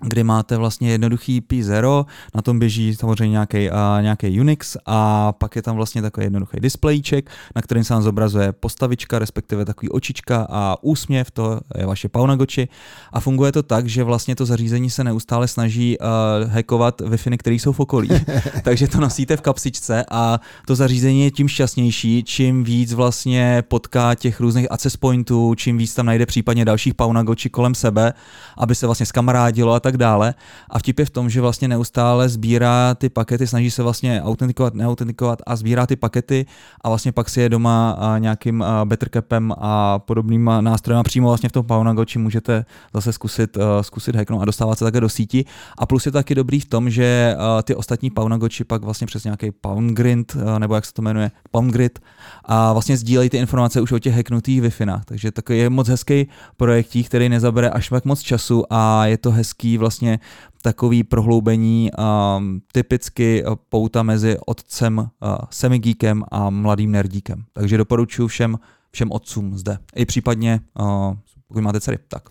kdy 0.00 0.24
máte 0.24 0.56
vlastně 0.56 0.90
jednoduchý 0.90 1.40
P0, 1.40 2.06
na 2.34 2.42
tom 2.42 2.58
běží 2.58 2.94
samozřejmě 2.94 3.28
nějaký, 3.28 3.70
uh, 3.70 3.76
nějaký 4.00 4.40
Unix 4.40 4.76
a 4.86 5.32
pak 5.32 5.56
je 5.56 5.62
tam 5.62 5.76
vlastně 5.76 6.02
takový 6.02 6.26
jednoduchý 6.26 6.60
displejíček, 6.60 7.30
na 7.56 7.62
kterým 7.62 7.84
se 7.84 7.94
vám 7.94 8.02
zobrazuje 8.02 8.52
postavička, 8.52 9.18
respektive 9.18 9.64
takový 9.64 9.88
očička 9.88 10.46
a 10.50 10.76
úsměv, 10.82 11.30
to 11.30 11.60
je 11.78 11.86
vaše 11.86 12.08
Paunagoči. 12.08 12.68
A 13.12 13.20
funguje 13.20 13.52
to 13.52 13.62
tak, 13.62 13.86
že 13.86 14.04
vlastně 14.04 14.36
to 14.36 14.46
zařízení 14.46 14.90
se 14.90 15.04
neustále 15.04 15.48
snaží 15.48 15.98
uh, 15.98 16.50
hackovat 16.50 17.00
Wi-Fi, 17.00 17.36
které 17.36 17.56
jsou 17.56 17.72
v 17.72 17.80
okolí, 17.80 18.08
takže 18.62 18.88
to 18.88 19.00
nosíte 19.00 19.36
v 19.36 19.40
kapsičce 19.40 20.04
a 20.10 20.40
to 20.66 20.74
zařízení 20.74 21.24
je 21.24 21.30
tím 21.30 21.48
šťastnější, 21.48 22.22
čím 22.22 22.64
víc 22.64 22.92
vlastně 22.92 23.62
potká 23.68 24.14
těch 24.14 24.40
různých 24.40 24.72
access 24.72 24.96
pointů, 24.96 25.54
čím 25.54 25.78
víc 25.78 25.94
tam 25.94 26.06
najde 26.06 26.26
případně 26.26 26.64
dalších 26.64 26.94
Paunagoči 26.94 27.50
kolem 27.50 27.74
sebe, 27.74 28.12
aby 28.56 28.74
se 28.74 28.86
vlastně 28.86 29.06
skamarádilo 29.06 29.72
a 29.72 29.80
tak 29.80 29.89
tak 29.90 29.96
dále. 29.96 30.34
A 30.70 30.78
vtip 30.78 30.98
je 30.98 31.04
v 31.04 31.10
tom, 31.10 31.30
že 31.30 31.40
vlastně 31.40 31.68
neustále 31.68 32.28
sbírá 32.28 32.94
ty 32.94 33.08
pakety, 33.08 33.46
snaží 33.46 33.70
se 33.70 33.82
vlastně 33.82 34.22
autentikovat, 34.22 34.74
neautentikovat 34.74 35.42
a 35.46 35.56
sbírá 35.56 35.86
ty 35.86 35.96
pakety 35.96 36.46
a 36.80 36.88
vlastně 36.88 37.12
pak 37.12 37.28
si 37.28 37.40
je 37.40 37.48
doma 37.48 37.98
nějakým 38.18 38.64
Bettercapem 38.84 39.54
a 39.58 39.98
podobnýma 39.98 40.60
nástrojem 40.60 41.02
přímo 41.02 41.28
vlastně 41.28 41.48
v 41.48 41.52
tom 41.52 41.66
Paunagoči 41.66 42.18
můžete 42.18 42.64
zase 42.94 43.12
zkusit, 43.12 43.58
zkusit 43.80 44.16
hacknout 44.16 44.42
a 44.42 44.44
dostávat 44.44 44.78
se 44.78 44.84
také 44.84 45.00
do 45.00 45.08
síti. 45.08 45.44
A 45.78 45.86
plus 45.86 46.06
je 46.06 46.12
taky 46.12 46.34
dobrý 46.34 46.60
v 46.60 46.66
tom, 46.66 46.90
že 46.90 47.36
ty 47.62 47.74
ostatní 47.74 48.10
Paunagoči 48.10 48.64
pak 48.64 48.82
vlastně 48.82 49.06
přes 49.06 49.24
nějaký 49.24 49.50
Poundgrid, 49.50 50.36
nebo 50.58 50.74
jak 50.74 50.86
se 50.86 50.92
to 50.92 51.02
jmenuje, 51.02 51.30
Poundgrid, 51.50 51.98
a 52.44 52.72
vlastně 52.72 52.96
sdílejí 52.96 53.30
ty 53.30 53.36
informace 53.36 53.80
už 53.80 53.92
o 53.92 53.98
těch 53.98 54.14
hacknutých 54.14 54.60
wi 54.60 54.70
Takže 55.04 55.32
takový 55.32 55.58
je 55.58 55.70
moc 55.70 55.88
hezký 55.88 56.28
projektík, 56.56 57.06
který 57.06 57.28
nezabere 57.28 57.70
až 57.70 57.88
tak 57.88 58.04
moc 58.04 58.20
času 58.20 58.64
a 58.70 59.06
je 59.06 59.18
to 59.18 59.30
hezký 59.30 59.78
vlastně 59.80 60.18
takový 60.62 61.04
prohloubení 61.04 61.90
um, 62.38 62.62
typicky 62.72 63.44
uh, 63.44 63.54
pouta 63.68 64.02
mezi 64.02 64.36
otcem 64.46 64.98
uh, 64.98 65.06
semigíkem 65.50 66.24
a 66.30 66.50
mladým 66.50 66.90
nerdíkem. 66.90 67.44
Takže 67.52 67.78
doporučuji 67.78 68.28
všem, 68.28 68.58
všem 68.90 69.12
otcům 69.12 69.58
zde. 69.58 69.78
I 69.94 70.06
případně, 70.06 70.60
uh, 70.80 71.14
pokud 71.48 71.60
máte 71.60 71.80
dcery, 71.80 71.98
tak. 72.08 72.28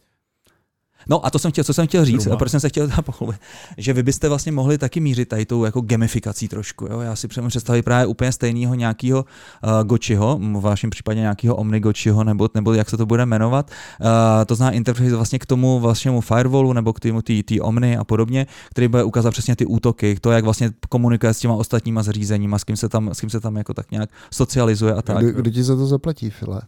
No 1.10 1.26
a 1.26 1.30
to 1.30 1.40
jsem 1.40 1.52
chtěl, 1.52 1.64
co 1.64 1.74
jsem 1.74 1.88
chtěl 1.88 2.06
říct, 2.06 2.22
Zhruba. 2.22 2.38
proč 2.38 2.52
jsem 2.52 2.60
se 2.60 2.70
chtěl 2.70 2.90
pochlubit, 3.02 3.40
že 3.78 3.94
vy 3.94 4.04
byste 4.04 4.30
vlastně 4.30 4.52
mohli 4.52 4.78
taky 4.78 5.00
mířit 5.00 5.30
tady 5.30 5.46
tou 5.46 5.66
jako 5.66 5.82
gamifikací 5.82 6.48
trošku. 6.48 6.86
Jo? 6.86 7.00
Já 7.00 7.16
si 7.16 7.28
představit 7.28 7.82
právě 7.82 8.06
úplně 8.06 8.32
stejného 8.32 8.76
nějakého 8.76 9.26
uh, 9.64 9.84
gočiho, 9.84 10.40
v 10.42 10.62
vašem 10.62 10.90
případě 10.90 11.20
nějakého 11.20 11.56
omni 11.56 11.80
gočiho, 11.80 12.24
nebo, 12.24 12.50
nebo 12.54 12.74
jak 12.74 12.90
se 12.90 12.98
to 12.98 13.06
bude 13.06 13.26
jmenovat. 13.26 13.72
Uh, 14.02 14.08
to 14.46 14.56
zná 14.56 14.72
interface 14.72 15.16
vlastně 15.16 15.40
k 15.40 15.46
tomu 15.46 15.80
vašemu 15.80 16.22
firewallu 16.22 16.74
nebo 16.74 16.94
k 16.94 17.00
tomu 17.00 17.22
té 17.22 17.62
omni 17.62 17.98
a 17.98 18.04
podobně, 18.04 18.48
který 18.70 18.88
bude 18.88 19.04
ukázat 19.04 19.32
přesně 19.32 19.56
ty 19.56 19.66
útoky, 19.66 20.18
to, 20.22 20.32
jak 20.32 20.44
vlastně 20.44 20.72
komunikuje 20.90 21.34
s 21.34 21.40
těma 21.40 21.54
ostatníma 21.54 22.04
zařízeníma, 22.04 22.60
s 22.60 22.64
kým 22.64 22.78
se 22.78 22.90
tam, 22.90 23.10
s 23.14 23.20
kým 23.20 23.30
se 23.30 23.40
tam 23.40 23.58
jako 23.58 23.74
tak 23.74 23.92
nějak 23.92 24.10
socializuje 24.34 24.94
a 24.94 25.02
tak. 25.02 25.18
Kdo, 25.18 25.32
kdo 25.32 25.52
ti 25.52 25.64
za 25.64 25.76
to 25.76 25.88
zaplatí, 25.88 26.30
File? 26.30 26.62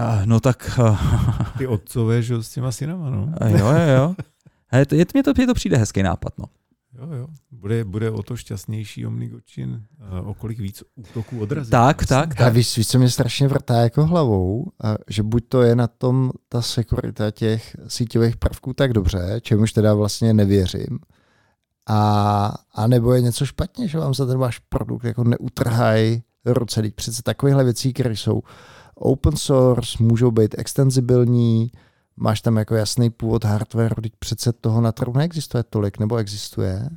Uh, 0.00 0.26
no 0.26 0.40
tak... 0.40 0.78
Uh, 0.78 0.98
Ty 1.58 1.66
otcové, 1.66 2.22
že 2.22 2.42
s 2.42 2.50
těma 2.50 2.72
synama, 2.72 3.10
no. 3.10 3.22
Uh, 3.42 3.58
jo, 3.58 3.66
jo, 3.66 3.96
jo. 3.96 4.14
He, 4.66 4.86
to, 4.86 4.94
je, 4.94 5.06
mě, 5.14 5.22
to, 5.22 5.32
mě 5.36 5.46
to 5.46 5.54
přijde 5.54 5.76
hezký 5.76 6.02
nápad, 6.02 6.32
no. 6.38 6.44
Jo, 6.98 7.12
jo. 7.12 7.26
Bude, 7.50 7.84
bude 7.84 8.10
o 8.10 8.22
to 8.22 8.36
šťastnější 8.36 9.06
Omnigočin, 9.06 9.82
uh, 10.20 10.28
o 10.28 10.34
kolik 10.34 10.58
víc 10.58 10.82
útoků 10.94 11.40
odrazí. 11.40 11.70
Tak, 11.70 12.06
tak, 12.06 12.34
tak. 12.34 12.40
A 12.40 12.48
víš, 12.48 12.76
víš, 12.76 12.88
co 12.88 12.98
mě 12.98 13.10
strašně 13.10 13.48
vrtá 13.48 13.74
jako 13.74 14.06
hlavou, 14.06 14.60
uh, 14.60 14.70
že 15.08 15.22
buď 15.22 15.44
to 15.48 15.62
je 15.62 15.76
na 15.76 15.86
tom 15.86 16.30
ta 16.48 16.62
sekurita 16.62 17.30
těch 17.30 17.76
síťových 17.88 18.36
prvků 18.36 18.74
tak 18.74 18.92
dobře, 18.92 19.40
čemuž 19.42 19.72
teda 19.72 19.94
vlastně 19.94 20.34
nevěřím, 20.34 20.98
a, 21.88 22.54
a 22.74 22.86
nebo 22.86 23.14
je 23.14 23.20
něco 23.20 23.46
špatně, 23.46 23.88
že 23.88 23.98
vám 23.98 24.14
za 24.14 24.26
ten 24.26 24.38
váš 24.38 24.58
produkt 24.58 25.04
jako 25.04 25.24
neutrhají 25.24 26.22
ruce. 26.44 26.82
Teď 26.82 26.94
přece 26.94 27.22
takovéhle 27.22 27.64
věcí, 27.64 27.92
které 27.92 28.16
jsou 28.16 28.42
open 28.98 29.36
source, 29.36 30.02
můžou 30.02 30.30
být 30.30 30.54
extenzibilní, 30.58 31.70
máš 32.16 32.40
tam 32.40 32.56
jako 32.56 32.74
jasný 32.74 33.10
původ 33.10 33.44
hardware, 33.44 33.94
teď 34.02 34.12
přece 34.18 34.52
toho 34.52 34.80
na 34.80 34.92
trhu 34.92 35.12
neexistuje 35.12 35.62
tolik, 35.62 35.98
nebo 35.98 36.16
existuje? 36.16 36.90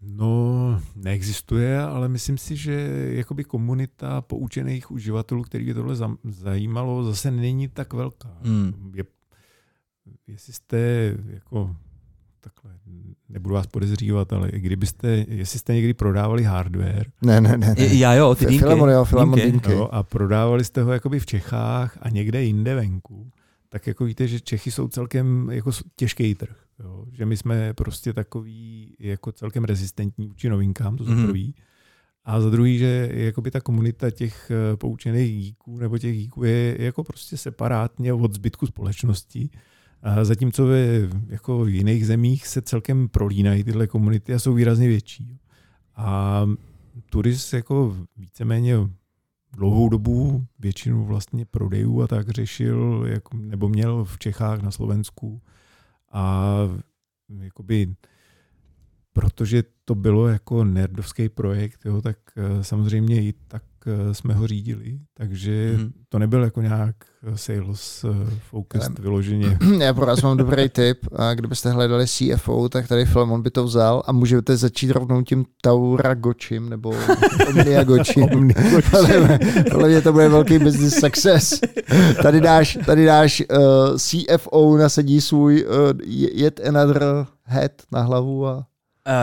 No, 0.00 0.80
neexistuje, 0.94 1.80
ale 1.80 2.08
myslím 2.08 2.38
si, 2.38 2.56
že 2.56 2.72
jakoby 3.12 3.44
komunita 3.44 4.20
poučených 4.20 4.90
uživatelů, 4.90 5.42
který 5.42 5.64
by 5.64 5.74
tohle 5.74 5.96
zajímalo, 6.24 7.04
zase 7.04 7.30
není 7.30 7.68
tak 7.68 7.92
velká. 7.92 8.38
Hmm. 8.42 8.92
Je, 8.94 9.04
jestli 10.26 10.52
jste 10.52 10.78
jako 11.26 11.76
takhle, 12.40 12.77
nebudu 13.28 13.54
vás 13.54 13.66
podezřívat, 13.66 14.32
ale 14.32 14.50
kdybyste, 14.52 15.24
jestli 15.28 15.58
jste 15.58 15.74
někdy 15.74 15.94
prodávali 15.94 16.42
hardware. 16.42 17.06
Ne, 17.22 17.40
ne, 17.40 17.56
ne. 17.56 17.74
ne. 17.78 17.86
Já 17.94 18.14
jo, 18.14 18.34
ty 18.34 18.46
dýmky. 18.46 18.58
Filamon, 18.58 18.90
jo, 18.90 19.04
Filamon 19.04 19.38
dýmky. 19.38 19.72
Jo, 19.72 19.88
a 19.92 20.02
prodávali 20.02 20.64
jste 20.64 20.82
ho 20.82 20.92
jakoby 20.92 21.20
v 21.20 21.26
Čechách 21.26 21.98
a 22.02 22.08
někde 22.08 22.42
jinde 22.42 22.74
venku, 22.74 23.30
tak 23.68 23.86
jako 23.86 24.04
víte, 24.04 24.28
že 24.28 24.40
Čechy 24.40 24.70
jsou 24.70 24.88
celkem 24.88 25.50
jako 25.52 25.70
těžký 25.96 26.34
trh. 26.34 26.56
Jo? 26.84 27.04
Že 27.12 27.26
my 27.26 27.36
jsme 27.36 27.74
prostě 27.74 28.12
takový 28.12 28.94
jako 28.98 29.32
celkem 29.32 29.64
rezistentní 29.64 30.26
vůči 30.26 30.48
novinkám, 30.48 30.96
to 30.96 31.04
za 31.04 31.14
mm. 31.14 31.26
prvý. 31.26 31.54
A 32.24 32.40
za 32.40 32.50
druhý, 32.50 32.78
že 32.78 33.10
jakoby 33.12 33.50
ta 33.50 33.60
komunita 33.60 34.10
těch 34.10 34.50
eh, 34.50 34.76
poučených 34.76 35.42
díků 35.42 35.78
nebo 35.78 35.98
těch 35.98 36.16
díků 36.16 36.44
je 36.44 36.76
jako 36.78 37.04
prostě 37.04 37.36
separátně 37.36 38.12
od 38.12 38.34
zbytku 38.34 38.66
společnosti. 38.66 39.50
Zatímco 40.22 40.66
ve 40.66 41.08
jako 41.26 41.66
jiných 41.66 42.06
zemích 42.06 42.46
se 42.46 42.62
celkem 42.62 43.08
prolínají 43.08 43.64
tyhle 43.64 43.86
komunity 43.86 44.34
a 44.34 44.38
jsou 44.38 44.54
výrazně 44.54 44.88
větší. 44.88 45.38
A 45.96 46.42
turist 47.10 47.52
jako 47.52 47.96
víceméně 48.16 48.76
dlouhou 49.52 49.88
dobu 49.88 50.46
většinu 50.58 51.04
vlastně 51.04 51.44
prodejů 51.44 52.02
a 52.02 52.06
tak 52.06 52.28
řešil, 52.28 53.04
jako, 53.08 53.36
nebo 53.36 53.68
měl 53.68 54.04
v 54.04 54.18
Čechách, 54.18 54.62
na 54.62 54.70
Slovensku. 54.70 55.42
A 56.12 56.54
jakoby, 57.40 57.94
protože 59.12 59.62
to 59.84 59.94
bylo 59.94 60.28
jako 60.28 60.64
nerdovský 60.64 61.28
projekt, 61.28 61.80
jo, 61.84 62.02
tak 62.02 62.18
eh, 62.36 62.64
samozřejmě 62.64 63.22
i 63.22 63.32
tak 63.48 63.62
jsme 64.12 64.34
ho 64.34 64.46
řídili, 64.46 64.98
takže 65.14 65.74
hmm. 65.76 65.92
to 66.08 66.18
nebyl 66.18 66.44
jako 66.44 66.62
nějak 66.62 66.96
sales 67.34 68.04
eh, 68.04 68.30
focused 68.50 68.98
vyloženě. 68.98 69.58
Já 69.78 69.94
pro 69.94 70.06
vás 70.06 70.22
mám 70.22 70.36
dobrý 70.36 70.68
tip. 70.68 70.98
A 71.16 71.34
kdybyste 71.34 71.70
hledali 71.70 72.06
CFO, 72.06 72.68
tak 72.68 72.88
tady 72.88 73.04
film 73.04 73.32
on 73.32 73.42
by 73.42 73.50
to 73.50 73.64
vzal 73.64 74.02
a 74.06 74.12
můžete 74.12 74.56
začít 74.56 74.90
rovnou 74.90 75.22
tím 75.22 75.44
Taura 75.62 76.14
Gočim 76.14 76.68
nebo 76.68 76.94
Omnia 77.48 77.84
Gočim. 77.84 78.28
Podle 79.70 79.88
mě 79.88 80.00
to 80.00 80.12
bude 80.12 80.28
velký 80.28 80.58
business 80.58 80.94
success. 80.94 81.60
Tady 82.22 82.40
dáš, 82.40 82.78
tady 82.86 83.04
dáš 83.04 83.42
uh, 83.50 83.96
CFO 83.96 84.76
nasadí 84.76 85.20
svůj 85.20 85.66
uh, 85.66 85.74
yet 86.06 86.60
another 86.66 87.26
head 87.44 87.72
na 87.92 88.02
hlavu 88.02 88.46
a 88.46 88.66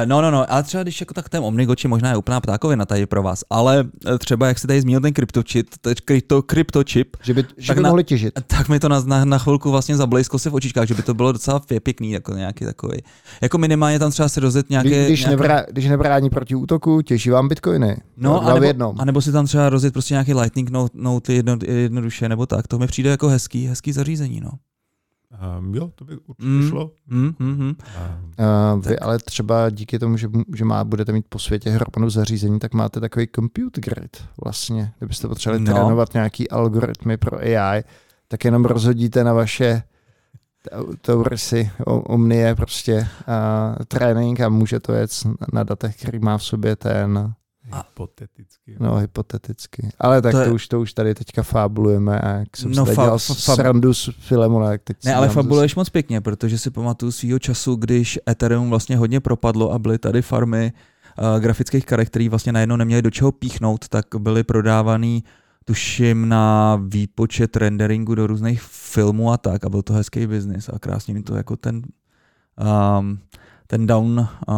no, 0.06 0.22
no, 0.22 0.32
no, 0.32 0.52
ale 0.52 0.64
třeba 0.64 0.84
když 0.84 1.00
jako 1.00 1.14
tak 1.14 1.30
ten 1.30 1.44
Omnigoči 1.44 1.88
možná 1.88 2.10
je 2.10 2.18
úplná 2.18 2.42
ptákovina 2.42 2.86
tady 2.86 3.06
pro 3.06 3.24
vás, 3.24 3.44
ale 3.50 3.84
eh, 4.08 4.18
třeba 4.18 4.48
jak 4.48 4.60
se 4.60 4.68
tady 4.68 4.82
zmínil 4.82 5.02
ten 5.02 5.14
kryptočip, 5.14 5.70
krypto, 6.06 6.42
kryptočip 6.42 7.18
že 7.24 7.34
by, 7.34 7.46
že 7.58 7.74
by 7.74 7.82
mohli 7.82 8.04
těžit. 8.04 8.34
Tak 8.48 8.70
mi 8.70 8.80
to 8.80 8.90
na, 8.90 9.02
na, 9.06 9.26
na 9.26 9.38
chvilku 9.38 9.72
vlastně 9.72 9.96
zablejsklo 9.96 10.40
se 10.40 10.50
v 10.50 10.54
očičkách, 10.54 10.88
že 10.88 10.94
by 10.94 11.02
to 11.02 11.14
bylo 11.14 11.32
docela 11.32 11.62
pěkný, 11.84 12.12
jako 12.12 12.34
nějaký 12.34 12.66
takový. 12.66 12.98
Jako 13.42 13.58
minimálně 13.58 14.00
tam 14.00 14.12
třeba 14.12 14.30
se 14.30 14.40
rozjet 14.40 14.70
nějaké... 14.70 14.90
Když, 14.90 15.06
když, 15.08 15.20
nějaké... 15.20 15.36
Nebrá, 15.36 15.66
když 15.72 15.86
nebrání 15.86 16.30
proti 16.30 16.56
útoku, 16.56 17.02
těží 17.02 17.30
vám 17.30 17.48
bitcoiny. 17.48 17.98
No, 18.18 18.48
a 18.48 18.54
nebo, 18.54 18.66
jednom. 18.66 18.96
a 19.00 19.06
nebo 19.06 19.22
si 19.22 19.32
tam 19.32 19.46
třeba 19.46 19.70
rozjet 19.70 19.94
prostě 19.94 20.14
nějaký 20.14 20.34
lightning 20.34 20.70
note 20.94 21.34
jedno, 21.34 21.58
jednoduše, 21.68 22.30
nebo 22.30 22.46
tak. 22.46 22.68
To 22.68 22.80
mi 22.80 22.88
přijde 22.88 23.10
jako 23.10 23.28
hezký, 23.28 23.68
hezký 23.68 23.92
zařízení, 23.92 24.42
no. 24.42 24.52
Um, 25.60 25.76
jo, 25.76 25.92
to 25.96 26.06
by 26.06 26.18
určitě 26.18 26.48
mm, 26.48 26.70
šlo. 26.70 26.92
Mm, 27.08 27.34
mm, 27.40 27.58
mm. 27.58 27.76
Uh, 28.76 28.86
vy 28.86 29.00
ale 29.00 29.20
třeba 29.20 29.70
díky 29.70 30.00
tomu, 30.00 30.18
že, 30.18 30.28
že 30.56 30.66
má, 30.66 30.84
budete 30.84 31.12
mít 31.12 31.26
po 31.30 31.40
světě 31.40 31.70
hromadu 31.70 32.10
zařízení, 32.10 32.60
tak 32.60 32.74
máte 32.74 33.00
takový 33.00 33.28
compute 33.36 33.82
grid 33.82 34.24
vlastně. 34.44 34.94
Kdybyste 34.98 35.28
potřebovali 35.28 35.64
no. 35.64 35.74
trénovat 35.74 36.14
nějaký 36.14 36.50
algoritmy 36.50 37.18
pro 37.18 37.38
AI, 37.38 37.84
tak 38.28 38.46
jenom 38.46 38.66
rozhodíte 38.66 39.24
na 39.24 39.34
vaše 39.34 39.84
Taurisy, 41.02 41.72
Omnie 41.86 42.56
prostě 42.56 42.94
uh, 42.98 43.86
trénink 43.88 44.40
a 44.40 44.50
může 44.50 44.80
to 44.80 44.94
jet 44.94 45.12
na 45.54 45.64
datech, 45.64 45.98
který 45.98 46.20
má 46.20 46.38
v 46.38 46.44
sobě 46.44 46.76
ten 46.76 47.34
Hypoteticky. 47.74 48.78
No, 48.80 48.96
hypoteticky. 48.96 49.90
Ale 50.00 50.22
tak 50.22 50.32
to, 50.32 50.38
to, 50.38 50.44
je... 50.44 50.52
už, 50.52 50.68
to 50.68 50.82
už 50.82 50.94
tady 50.94 51.16
teďka 51.16 51.44
fabulujeme 51.44 52.20
a 52.20 52.30
jak 52.30 52.58
jsem 52.58 52.72
no, 52.72 52.86
fa- 52.86 52.94
dělal 52.94 53.18
fa- 53.18 53.54
srandu 53.54 53.94
s 53.94 54.10
Filemona, 54.20 54.68
tak 54.68 54.82
teď 54.84 54.98
Ne, 55.06 55.16
ale 55.16 55.30
fabuluješ 55.30 55.72
zase... 55.72 55.80
moc 55.80 55.90
pěkně, 55.90 56.22
protože 56.22 56.58
si 56.58 56.72
pamatuju 56.72 57.12
svýho 57.12 57.40
času, 57.40 57.76
když 57.76 58.20
Ethereum 58.30 58.70
vlastně 58.70 58.98
hodně 58.98 59.20
propadlo 59.20 59.72
a 59.72 59.80
byly 59.80 59.98
tady 59.98 60.22
farmy 60.22 60.74
uh, 61.20 61.40
grafických 61.40 61.86
karet, 61.86 62.10
které 62.10 62.30
vlastně 62.30 62.52
najednou 62.52 62.76
neměli 62.76 63.02
do 63.02 63.12
čeho 63.12 63.32
píchnout, 63.32 63.88
tak 63.88 64.06
byly 64.18 64.44
prodávaný 64.44 65.24
tuším 65.66 66.30
na 66.30 66.76
výpočet 66.88 67.58
renderingu 67.58 68.16
do 68.16 68.28
různých 68.28 68.62
filmů 68.62 69.32
a 69.32 69.38
tak 69.38 69.66
a 69.66 69.70
byl 69.70 69.82
to 69.82 69.94
hezký 69.94 70.28
biznis 70.28 70.70
a 70.70 70.80
krásně 70.80 71.14
mi 71.14 71.24
to 71.24 71.36
jako 71.36 71.56
ten 71.56 71.82
um, 73.00 73.20
ten 73.68 73.88
down 73.88 74.20
uh, 74.20 74.56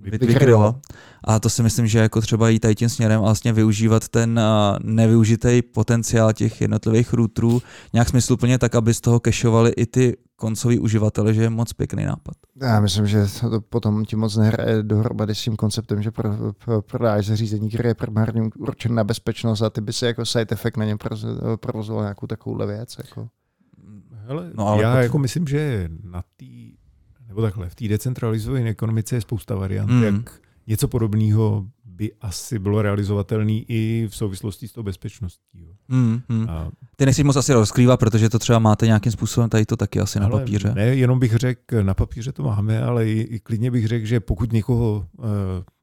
vykrylo. 0.00 0.80
A 1.24 1.40
to 1.40 1.50
si 1.50 1.62
myslím, 1.62 1.86
že 1.86 1.98
jako 1.98 2.20
třeba 2.20 2.48
jít 2.48 2.60
tady 2.60 2.74
tím 2.74 2.88
směrem 2.88 3.18
a 3.20 3.22
vlastně 3.22 3.52
využívat 3.52 4.08
ten 4.08 4.40
nevyužitý 4.82 5.62
potenciál 5.62 6.32
těch 6.32 6.60
jednotlivých 6.60 7.12
routerů 7.12 7.62
nějak 7.92 8.08
smysluplně 8.08 8.58
tak, 8.58 8.74
aby 8.74 8.94
z 8.94 9.00
toho 9.00 9.20
kešovali 9.20 9.70
i 9.70 9.86
ty 9.86 10.16
koncoví 10.36 10.78
uživatele, 10.78 11.34
že 11.34 11.42
je 11.42 11.50
moc 11.50 11.72
pěkný 11.72 12.04
nápad. 12.04 12.34
Já 12.62 12.80
myslím, 12.80 13.06
že 13.06 13.26
to 13.40 13.60
potom 13.60 14.04
ti 14.04 14.16
moc 14.16 14.36
nehraje 14.36 14.82
dohromady 14.82 15.34
s 15.34 15.42
tím 15.42 15.56
konceptem, 15.56 16.02
že 16.02 16.10
pro, 16.10 16.30
pro, 16.64 16.82
prodáš 16.82 17.26
zařízení, 17.26 17.68
které 17.68 17.90
je 17.90 17.94
primárně 17.94 18.42
určené 18.58 18.94
na 18.94 19.04
bezpečnost 19.04 19.62
a 19.62 19.70
ty 19.70 19.80
by 19.80 19.92
si 19.92 20.04
jako 20.04 20.26
side 20.26 20.46
effect 20.50 20.76
na 20.76 20.84
něm 20.84 20.98
provozoval 21.60 22.02
nějakou 22.02 22.26
takovou 22.26 22.66
věc. 22.66 22.96
Jako. 22.98 23.28
Hele, 24.26 24.50
no, 24.54 24.66
ale 24.66 24.82
já 24.82 25.02
jako 25.02 25.18
myslím, 25.18 25.46
že 25.46 25.88
na 26.02 26.22
té 26.36 26.46
nebo 27.30 27.42
takhle, 27.42 27.68
v 27.68 27.74
té 27.74 27.88
decentralizované 27.88 28.70
ekonomice 28.70 29.16
je 29.16 29.20
spousta 29.20 29.54
variant, 29.54 29.90
mm. 29.90 30.02
jak 30.02 30.40
něco 30.66 30.88
podobného 30.88 31.66
by 31.84 32.12
asi 32.20 32.58
bylo 32.58 32.82
realizovatelné 32.82 33.52
i 33.52 34.06
v 34.10 34.16
souvislosti 34.16 34.68
s 34.68 34.72
tou 34.72 34.82
bezpečností. 34.82 35.62
Jo. 35.62 35.72
Mm, 35.88 36.20
mm. 36.28 36.48
A... 36.48 36.70
Ty 37.00 37.06
nechci 37.06 37.24
moc 37.24 37.36
asi 37.36 37.52
rozkrývat, 37.52 38.00
protože 38.00 38.28
to 38.28 38.38
třeba 38.38 38.58
máte 38.58 38.86
nějakým 38.86 39.12
způsobem 39.12 39.50
tady 39.50 39.66
to 39.66 39.76
taky 39.76 40.00
asi 40.00 40.18
ale 40.18 40.28
na 40.28 40.38
papíře. 40.38 40.72
Ne, 40.74 40.86
jenom 40.86 41.18
bych 41.18 41.36
řekl, 41.36 41.82
na 41.82 41.94
papíře 41.94 42.32
to 42.32 42.42
máme, 42.42 42.82
ale 42.82 43.06
i, 43.06 43.20
i 43.20 43.40
klidně 43.40 43.70
bych 43.70 43.86
řekl, 43.86 44.06
že 44.06 44.20
pokud 44.20 44.52
někoho 44.52 45.06
uh, 45.18 45.24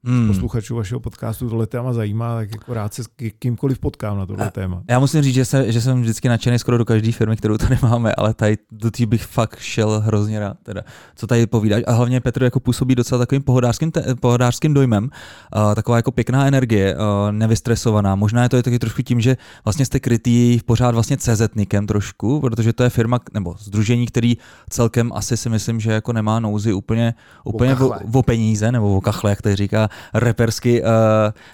hmm. 0.07 0.27
posluchačů 0.27 0.75
vašeho 0.75 0.99
podcastu 0.99 1.49
tohle 1.49 1.67
téma 1.67 1.93
zajímá, 1.93 2.35
tak 2.35 2.51
jako 2.51 2.73
rád 2.73 2.93
se 2.93 3.03
s 3.03 3.07
kýmkoliv 3.39 3.79
potkám 3.79 4.17
na 4.17 4.25
tohle 4.25 4.51
téma. 4.51 4.83
Já 4.89 4.99
musím 4.99 5.21
říct, 5.21 5.33
že, 5.33 5.45
se, 5.45 5.71
že 5.71 5.81
jsem 5.81 6.01
vždycky 6.01 6.29
nadšený 6.29 6.59
skoro 6.59 6.77
do 6.77 6.85
každé 6.85 7.11
firmy, 7.11 7.37
kterou 7.37 7.57
tady 7.57 7.77
máme, 7.81 8.13
ale 8.13 8.33
tady 8.33 8.57
do 8.71 8.91
té 8.91 9.05
bych 9.05 9.23
fakt 9.23 9.59
šel 9.59 9.99
hrozně 9.99 10.39
rád. 10.39 10.57
Teda, 10.63 10.81
co 11.15 11.27
tady 11.27 11.47
povídáš? 11.47 11.83
A 11.87 11.91
hlavně 11.91 12.21
Petr 12.21 12.43
jako 12.43 12.59
působí 12.59 12.95
docela 12.95 13.19
takovým 13.19 13.43
pohodářským, 13.43 13.91
te, 13.91 14.15
pohodářským 14.15 14.73
dojmem. 14.73 15.03
Uh, 15.03 15.75
taková 15.75 15.97
jako 15.97 16.11
pěkná 16.11 16.47
energie, 16.47 16.95
uh, 16.95 17.31
nevystresovaná. 17.31 18.15
Možná 18.15 18.43
je 18.43 18.49
to 18.49 18.55
je 18.55 18.63
taky 18.63 18.79
trošku 18.79 19.01
tím, 19.01 19.21
že 19.21 19.37
vlastně 19.65 19.85
jste 19.85 19.99
krytý 19.99 20.59
pořád 20.65 20.93
vlastně 20.93 21.06
CZnikem 21.15 21.87
trošku, 21.87 22.41
protože 22.41 22.73
to 22.73 22.83
je 22.83 22.89
firma 22.89 23.19
nebo 23.33 23.55
združení, 23.59 24.05
který 24.05 24.37
celkem 24.69 25.11
asi 25.13 25.37
si 25.37 25.49
myslím, 25.49 25.79
že 25.79 25.91
jako 25.91 26.13
nemá 26.13 26.39
nouzy 26.39 26.73
úplně, 26.73 27.13
úplně 27.43 27.75
o, 27.75 27.89
o, 27.89 28.19
o 28.19 28.23
peníze 28.23 28.71
nebo 28.71 28.97
o 28.97 29.01
kachle, 29.01 29.29
jak 29.29 29.41
tady 29.41 29.55
říká 29.55 29.89
repersky, 30.13 30.81
uh, 30.81 30.87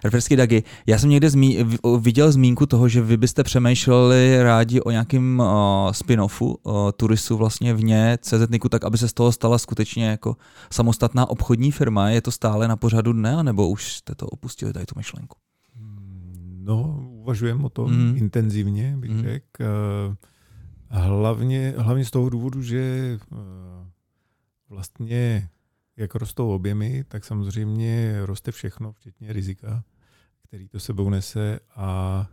repersky 0.03 0.35
Dagi. 0.35 0.63
Já 0.87 0.97
jsem 0.99 1.09
někde 1.09 1.29
zmí, 1.29 1.57
viděl 1.99 2.31
zmínku 2.31 2.65
toho, 2.65 2.87
že 2.87 3.01
vy 3.01 3.17
byste 3.17 3.43
přemýšleli 3.43 4.43
rádi 4.43 4.81
o 4.81 4.91
nějakým 4.91 5.39
uh, 5.39 5.45
spin-offu 5.91 6.55
uh, 6.63 6.73
turistu 6.97 7.37
vlastně 7.37 7.73
vně 7.73 8.17
CZNIKu, 8.21 8.69
tak 8.69 8.83
aby 8.83 8.97
se 8.97 9.07
z 9.07 9.13
toho 9.13 9.31
stala 9.31 9.57
skutečně 9.57 10.05
jako 10.05 10.35
samostatná 10.71 11.29
obchodní 11.29 11.71
firma. 11.71 12.09
Je 12.09 12.21
to 12.21 12.31
stále 12.31 12.67
na 12.67 12.75
pořadu 12.75 13.13
dne, 13.13 13.43
nebo 13.43 13.69
už 13.69 13.93
jste 13.93 14.15
to 14.15 14.27
opustili, 14.27 14.73
tady 14.73 14.85
tu 14.85 14.95
myšlenku? 14.97 15.37
No, 16.65 17.03
uvažujeme 17.33 17.63
o 17.63 17.69
tom 17.69 17.91
mm. 17.91 18.17
intenzivně, 18.17 18.97
bych 18.97 19.11
mm. 19.11 19.21
řekl. 19.21 19.63
Hlavně, 20.89 21.73
hlavně 21.77 22.05
z 22.05 22.11
toho 22.11 22.29
důvodu, 22.29 22.61
že 22.61 23.17
vlastně 24.69 25.49
jak 25.97 26.15
rostou 26.15 26.49
objemy, 26.49 27.03
tak 27.07 27.25
samozřejmě 27.25 28.19
roste 28.25 28.51
všechno, 28.51 28.93
včetně 28.93 29.33
rizika, 29.33 29.83
který 30.47 30.67
to 30.67 30.79
sebou 30.79 31.09
nese 31.09 31.59
a 31.75 32.29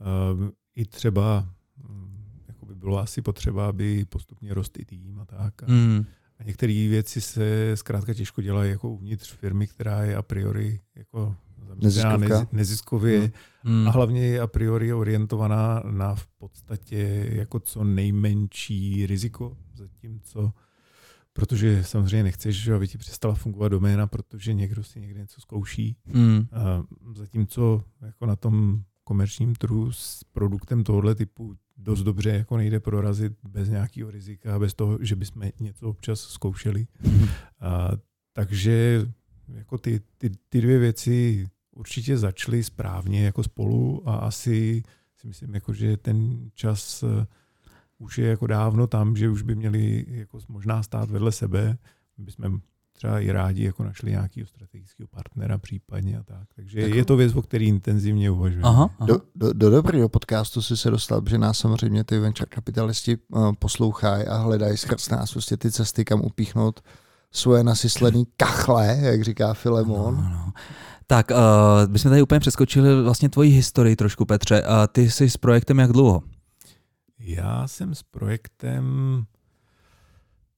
uh, 0.00 0.48
i 0.74 0.84
třeba 0.84 1.48
um, 1.88 2.24
jako 2.48 2.66
by 2.66 2.74
bylo 2.74 2.98
asi 2.98 3.22
potřeba, 3.22 3.68
aby 3.68 4.04
postupně 4.04 4.54
rostl 4.54 4.80
i 4.80 4.84
tým 4.84 5.20
a 5.20 5.24
tak. 5.24 5.62
A, 5.62 5.66
mm. 5.68 6.04
a 6.38 6.44
některé 6.44 6.72
věci 6.72 7.20
se 7.20 7.76
zkrátka 7.76 8.14
těžko 8.14 8.42
dělají 8.42 8.70
jako 8.70 8.90
uvnitř 8.90 9.32
firmy, 9.32 9.66
která 9.66 10.02
je 10.02 10.16
a 10.16 10.22
priori 10.22 10.80
jako 10.94 11.36
Neziskovka. 11.74 12.46
neziskově 12.52 13.32
mm. 13.64 13.88
a 13.88 13.90
hlavně 13.90 14.26
je 14.26 14.40
a 14.40 14.46
priori 14.46 14.92
orientovaná 14.92 15.82
na 15.90 16.14
v 16.14 16.26
podstatě 16.26 17.28
jako 17.32 17.60
co 17.60 17.84
nejmenší 17.84 19.06
riziko, 19.06 19.56
zatímco 19.74 20.52
protože 21.36 21.84
samozřejmě 21.84 22.22
nechceš, 22.22 22.68
aby 22.68 22.88
ti 22.88 22.98
přestala 22.98 23.34
fungovat 23.34 23.68
doména, 23.68 24.06
protože 24.06 24.54
někdo 24.54 24.84
si 24.84 25.00
někde 25.00 25.20
něco 25.20 25.40
zkouší. 25.40 25.96
Mm. 26.06 26.46
A 26.52 26.84
zatímco 27.16 27.84
jako 28.00 28.26
na 28.26 28.36
tom 28.36 28.82
komerčním 29.04 29.54
trhu 29.54 29.92
s 29.92 30.24
produktem 30.32 30.84
tohoto 30.84 31.14
typu 31.14 31.56
dost 31.76 32.02
dobře 32.02 32.30
jako 32.30 32.56
nejde 32.56 32.80
prorazit 32.80 33.32
bez 33.48 33.68
nějakého 33.68 34.10
rizika, 34.10 34.58
bez 34.58 34.74
toho, 34.74 34.98
že 35.00 35.16
bychom 35.16 35.42
něco 35.60 35.88
občas 35.88 36.20
zkoušeli. 36.20 36.86
Mm. 37.02 37.28
A, 37.60 37.90
takže 38.32 39.06
jako 39.48 39.78
ty, 39.78 40.00
ty, 40.18 40.30
ty 40.48 40.60
dvě 40.60 40.78
věci 40.78 41.48
určitě 41.76 42.18
začaly 42.18 42.64
správně 42.64 43.24
jako 43.24 43.42
spolu 43.42 44.08
a 44.08 44.16
asi 44.16 44.82
si 45.16 45.26
myslím, 45.26 45.54
jako, 45.54 45.72
že 45.72 45.96
ten 45.96 46.50
čas 46.54 47.04
už 47.98 48.18
je 48.18 48.28
jako 48.28 48.46
dávno 48.46 48.86
tam, 48.86 49.16
že 49.16 49.28
už 49.28 49.42
by 49.42 49.54
měli 49.54 50.04
jako 50.08 50.38
možná 50.48 50.82
stát 50.82 51.10
vedle 51.10 51.32
sebe. 51.32 51.78
My 52.18 52.24
bychom 52.24 52.60
třeba 52.92 53.20
i 53.20 53.32
rádi 53.32 53.64
jako 53.64 53.84
našli 53.84 54.10
nějakého 54.10 54.46
strategického 54.46 55.08
partnera 55.08 55.58
případně 55.58 56.18
a 56.18 56.22
tak. 56.22 56.48
Takže 56.56 56.82
tak. 56.82 56.94
je 56.94 57.04
to 57.04 57.16
věc, 57.16 57.34
o 57.34 57.42
který 57.42 57.66
intenzivně 57.66 58.30
uvažujeme. 58.30 58.68
Aha, 58.68 58.90
aha. 58.98 59.06
Do, 59.06 59.20
do, 59.34 59.52
do 59.52 59.70
dobrého 59.70 60.08
podcastu 60.08 60.62
si 60.62 60.76
se 60.76 60.90
dostal, 60.90 61.22
že 61.28 61.38
nás 61.38 61.58
samozřejmě 61.58 62.04
ty 62.04 62.18
venture 62.18 62.46
kapitalisti 62.46 63.16
uh, 63.16 63.52
poslouchají 63.58 64.26
a 64.26 64.36
hledají 64.36 64.76
skrz 64.76 65.08
nás 65.08 65.32
prostě 65.32 65.56
ty 65.56 65.70
cesty, 65.70 66.04
kam 66.04 66.20
upíchnout 66.20 66.80
svoje 67.32 67.64
nasyslený 67.64 68.26
kachle, 68.36 68.98
jak 69.00 69.24
říká 69.24 69.54
Filemon. 69.54 70.16
No, 70.16 70.22
no. 70.22 70.52
Tak, 71.06 71.30
uh, 71.30 71.92
bychom 71.92 72.10
tady 72.10 72.22
úplně 72.22 72.40
přeskočili 72.40 73.02
vlastně 73.02 73.28
tvoji 73.28 73.50
historii 73.50 73.96
trošku, 73.96 74.24
Petře. 74.24 74.62
Uh, 74.62 74.68
ty 74.92 75.10
jsi 75.10 75.30
s 75.30 75.36
projektem 75.36 75.78
jak 75.78 75.92
dlouho? 75.92 76.22
Já 77.18 77.68
jsem 77.68 77.94
s 77.94 78.02
projektem 78.02 78.84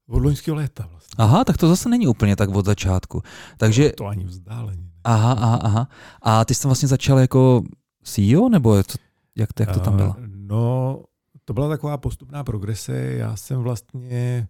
od 0.09 0.23
loňského 0.23 0.57
léta 0.57 0.87
vlastně. 0.91 1.15
Aha, 1.19 1.45
tak 1.45 1.57
to 1.57 1.69
zase 1.69 1.89
není 1.89 2.07
úplně 2.07 2.37
tak 2.37 2.51
od 2.51 2.67
začátku. 2.67 3.23
Takže... 3.57 3.89
To, 3.89 3.97
to 3.97 4.07
ani 4.07 4.25
vzdáleně. 4.25 4.91
Aha, 5.05 5.33
aha, 5.33 5.59
aha. 5.63 5.89
A 6.23 6.45
ty 6.45 6.55
jsi 6.55 6.63
tam 6.63 6.69
vlastně 6.69 6.89
začal 6.89 7.19
jako 7.19 7.63
CEO, 8.03 8.49
nebo 8.49 8.83
to, 8.83 8.95
jak, 9.37 9.53
to, 9.53 9.63
jak 9.63 9.73
to 9.73 9.81
tam 9.81 9.97
bylo? 9.97 10.09
Uh, 10.09 10.15
no, 10.27 11.03
to 11.45 11.55
byla 11.55 11.69
taková 11.69 11.97
postupná 11.97 12.45
progrese. 12.45 12.97
Já 12.97 13.37
jsem 13.37 13.61
vlastně 13.61 14.49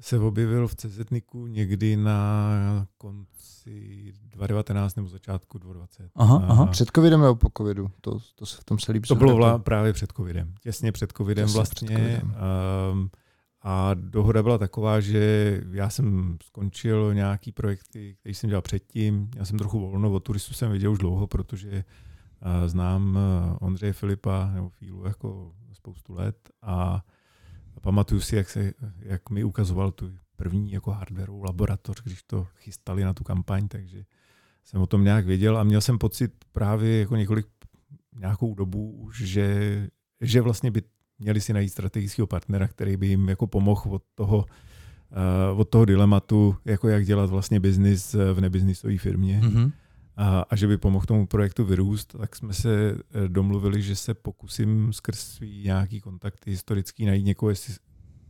se 0.00 0.18
objevil 0.18 0.68
v 0.68 0.74
CZNIku 0.74 1.46
někdy 1.46 1.96
na 1.96 2.86
konci 2.98 4.12
2019 4.20 4.94
nebo 4.94 5.08
začátku 5.08 5.58
2020. 5.58 6.10
Aha, 6.14 6.44
aha. 6.48 6.66
Před 6.66 6.90
covidem 6.94 7.20
nebo 7.20 7.34
po 7.34 7.48
covidu? 7.56 7.90
To, 8.00 8.18
to 8.34 8.46
se 8.46 8.60
v 8.60 8.64
tom 8.64 8.78
se 8.78 8.92
líbí. 8.92 9.08
To 9.08 9.14
bylo 9.14 9.36
vla, 9.36 9.58
právě 9.58 9.92
před 9.92 10.12
covidem. 10.12 10.54
Těsně 10.60 10.92
před 10.92 11.12
covidem 11.16 11.46
Těsně 11.46 11.58
vlastně. 11.58 11.88
Před 11.88 11.98
covidem. 11.98 12.36
Um, 12.92 13.10
a 13.62 13.94
dohoda 13.94 14.42
byla 14.42 14.58
taková, 14.58 15.00
že 15.00 15.60
já 15.70 15.90
jsem 15.90 16.36
skončil 16.44 17.14
nějaký 17.14 17.52
projekty, 17.52 18.16
které 18.20 18.34
jsem 18.34 18.50
dělal 18.50 18.62
předtím. 18.62 19.30
Já 19.36 19.44
jsem 19.44 19.58
trochu 19.58 19.80
volno, 19.80 20.12
od 20.12 20.20
turistů 20.20 20.54
jsem 20.54 20.72
viděl 20.72 20.92
už 20.92 20.98
dlouho, 20.98 21.26
protože 21.26 21.84
uh, 22.44 22.68
znám 22.68 23.16
uh, 23.16 23.56
Ondřeje 23.60 23.92
Filipa 23.92 24.50
nebo 24.54 24.68
Fílu 24.68 25.04
jako 25.04 25.52
spoustu 25.72 26.14
let 26.14 26.36
a 26.62 27.04
pamatuju 27.80 28.20
si, 28.20 28.36
jak, 28.36 28.50
se, 28.50 28.72
jak 28.98 29.30
mi 29.30 29.44
ukazoval 29.44 29.90
tu 29.90 30.12
první 30.36 30.72
jako 30.72 30.90
hardwareovou 30.90 31.42
laboratoř, 31.42 32.02
když 32.02 32.22
to 32.22 32.46
chystali 32.56 33.04
na 33.04 33.14
tu 33.14 33.24
kampaň, 33.24 33.68
takže 33.68 34.04
jsem 34.64 34.80
o 34.80 34.86
tom 34.86 35.04
nějak 35.04 35.26
věděl 35.26 35.58
a 35.58 35.64
měl 35.64 35.80
jsem 35.80 35.98
pocit 35.98 36.32
právě 36.52 37.00
jako 37.00 37.16
několik, 37.16 37.46
nějakou 38.18 38.54
dobu 38.54 39.10
že, 39.18 39.88
že 40.20 40.40
vlastně 40.40 40.70
by 40.70 40.82
měli 41.18 41.40
si 41.40 41.52
najít 41.52 41.68
strategického 41.68 42.26
partnera, 42.26 42.68
který 42.68 42.96
by 42.96 43.06
jim 43.06 43.28
jako 43.28 43.46
pomohl 43.46 43.94
od 43.94 44.02
toho, 44.14 44.38
uh, 45.52 45.60
od 45.60 45.68
toho 45.68 45.84
dilematu, 45.84 46.56
jako 46.64 46.88
jak 46.88 47.04
dělat 47.04 47.30
vlastně 47.30 47.60
biznis 47.60 48.14
v 48.32 48.40
nebiznisové 48.40 48.98
firmě. 48.98 49.40
Mm-hmm. 49.44 49.72
A, 50.16 50.40
a 50.40 50.56
že 50.56 50.66
by 50.66 50.76
pomohl 50.76 51.06
tomu 51.06 51.26
projektu 51.26 51.64
vyrůst, 51.64 52.16
tak 52.18 52.36
jsme 52.36 52.52
se 52.52 52.90
eh, 52.90 53.28
domluvili, 53.28 53.82
že 53.82 53.96
se 53.96 54.14
pokusím 54.14 54.92
skrz 54.92 55.18
svý 55.18 55.62
nějaký 55.64 56.00
kontakty 56.00 56.50
historický 56.50 57.06
najít 57.06 57.26
někoho, 57.26 57.50
jestli, 57.50 57.74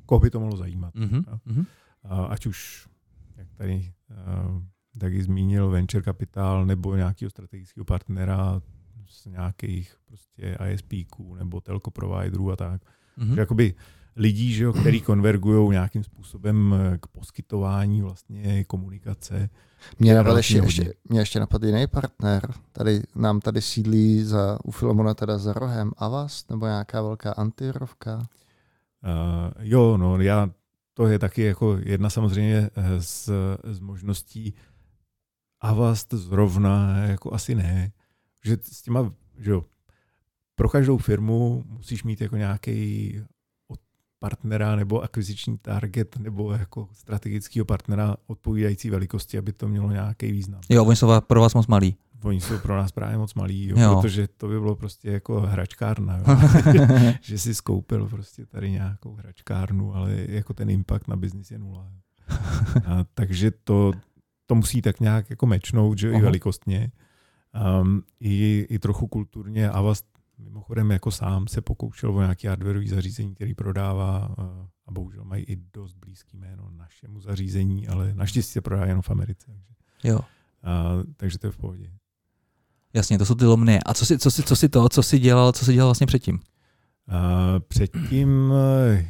koho 0.07 0.21
by 0.21 0.31
to 0.31 0.41
mohlo 0.41 0.57
zajímat. 0.57 0.95
Mm-hmm. 0.95 1.67
A, 2.05 2.25
ať 2.25 2.47
už, 2.47 2.89
jak 3.37 3.49
tady 3.55 3.93
uh, 4.11 4.63
taky 4.99 5.23
zmínil, 5.23 5.71
venture 5.71 6.03
kapitál 6.03 6.67
nebo 6.67 6.97
nějakého 6.97 7.31
strategického 7.31 7.85
partnera, 7.85 8.63
z 9.09 9.27
nějakých 9.27 9.97
prostě 10.05 10.59
ISPků 10.73 11.35
nebo 11.35 11.61
telco 11.61 11.91
providerů 11.91 12.53
a 12.53 12.57
tak. 12.57 12.83
Mm-hmm. 13.19 13.35
Že 13.35 13.41
jakoby 13.41 13.75
lidí, 14.17 14.53
že 14.53 14.65
jo, 14.65 14.73
který 14.73 15.01
konvergují 15.01 15.71
nějakým 15.71 16.05
způsobem 16.05 16.75
k 17.01 17.07
poskytování 17.07 18.03
vlastně 18.03 18.65
komunikace. 18.65 19.51
Mě 19.99 20.15
napadl 20.15 20.37
ještě, 20.37 20.59
ještě, 20.59 20.95
mě 21.05 21.21
ještě 21.21 21.41
napadl 21.41 21.67
jiný 21.67 21.87
partner. 21.87 22.55
Tady, 22.73 23.03
nám 23.15 23.41
tady 23.41 23.63
sídlí 23.63 24.25
za, 24.25 24.59
u 24.65 24.71
Filomona 24.71 25.15
teda 25.15 25.39
za 25.39 25.53
rohem 25.53 25.93
Avast 25.97 26.51
nebo 26.51 26.67
nějaká 26.67 27.03
velká 27.03 27.33
antirovka? 27.33 28.17
Uh, 28.17 29.53
jo, 29.59 29.97
no 29.97 30.21
já, 30.21 30.51
to 30.95 31.07
je 31.07 31.19
taky 31.19 31.43
jako 31.43 31.79
jedna 31.83 32.11
samozřejmě 32.11 32.71
z, 32.99 33.31
z 33.65 33.81
možností 33.81 34.55
Avast 35.61 36.15
zrovna 36.15 36.99
jako 36.99 37.35
asi 37.35 37.55
ne 37.55 37.93
že 38.47 38.59
s 38.63 38.83
těma, 38.83 39.15
že 39.39 39.51
jo, 39.51 39.65
pro 40.55 40.69
každou 40.69 40.99
firmu 40.99 41.65
musíš 41.67 42.05
mít 42.05 42.21
jako 42.21 42.37
nějaký 42.37 43.15
partnera 44.27 44.77
nebo 44.77 45.03
akviziční 45.03 45.59
target 45.59 46.17
nebo 46.17 46.53
jako 46.53 46.89
strategického 46.93 47.65
partnera 47.65 48.17
odpovídající 48.27 48.91
velikosti, 48.91 49.39
aby 49.39 49.53
to 49.53 49.69
mělo 49.69 49.91
nějaký 49.91 50.33
význam. 50.33 50.61
Jo, 50.69 50.85
oni 50.85 50.97
jsou 50.97 51.21
pro 51.21 51.41
vás 51.41 51.55
moc 51.55 51.67
malí. 51.67 51.97
Oni 52.23 52.41
jsou 52.41 52.59
pro 52.59 52.77
nás 52.77 52.93
právě 52.93 53.19
moc 53.19 53.35
malí, 53.35 53.67
jo, 53.67 53.79
jo. 53.79 53.95
protože 53.95 54.29
to 54.29 54.49
by 54.49 54.61
bylo 54.61 54.77
prostě 54.77 55.11
jako 55.11 55.41
hračkárna, 55.41 56.19
jo. 56.19 56.37
že 57.21 57.39
si 57.39 57.55
skoupil 57.55 58.09
prostě 58.09 58.47
tady 58.47 58.71
nějakou 58.71 59.15
hračkárnu, 59.15 59.95
ale 59.95 60.17
jako 60.29 60.55
ten 60.55 60.71
impact 60.71 61.09
na 61.09 61.17
biznis 61.17 61.51
je 61.51 61.59
nula. 61.59 61.91
A, 62.87 63.05
takže 63.15 63.51
to, 63.51 63.93
to 64.47 64.55
musí 64.55 64.83
tak 64.83 65.01
nějak 65.01 65.31
jako 65.31 65.47
mečnout, 65.47 65.99
že 65.99 66.11
Aha. 66.11 66.19
i 66.19 66.23
velikostně 66.23 66.91
um, 67.81 68.03
i, 68.21 68.67
i 68.71 68.79
trochu 68.79 69.07
kulturně. 69.07 69.71
A 69.71 69.81
vás 69.81 70.03
mimochodem 70.39 70.91
jako 70.91 71.11
sám 71.11 71.49
se 71.49 71.61
pokoušel 71.61 72.17
o 72.17 72.21
nějaké 72.21 72.49
hardwareové 72.49 72.89
zařízení, 72.89 73.35
který 73.35 73.55
prodává 73.55 74.29
uh, 74.39 74.45
a 74.87 74.93
bohužel 74.93 75.25
mají 75.25 75.45
i 75.45 75.57
dost 75.57 75.95
blízký 75.95 76.37
jméno 76.37 76.71
našemu 76.71 77.21
zařízení, 77.21 77.89
ale 77.89 78.15
naštěstí 78.15 78.53
se 78.53 78.61
prodá 78.61 78.85
jenom 78.85 79.03
v 79.03 79.11
Americe. 79.11 79.47
Takže, 79.47 80.09
jo. 80.09 80.19
Uh, 80.19 80.23
takže 81.17 81.39
to 81.39 81.47
je 81.47 81.51
v 81.51 81.57
pohodě. 81.57 81.93
Jasně, 82.95 83.19
to 83.19 83.27
jsou 83.27 83.35
ty 83.35 83.45
lomny. 83.45 83.81
A 83.83 83.95
co 83.95 84.07
si, 84.07 84.19
co 84.19 84.31
si, 84.31 84.43
co 84.43 84.57
si 84.57 84.69
to, 84.69 84.89
co 84.89 85.03
si 85.03 85.19
dělal, 85.19 85.53
co 85.53 85.65
si 85.65 85.73
dělal 85.73 85.89
vlastně 85.89 86.07
předtím? 86.07 86.35
Uh, 86.35 87.61
předtím 87.69 88.53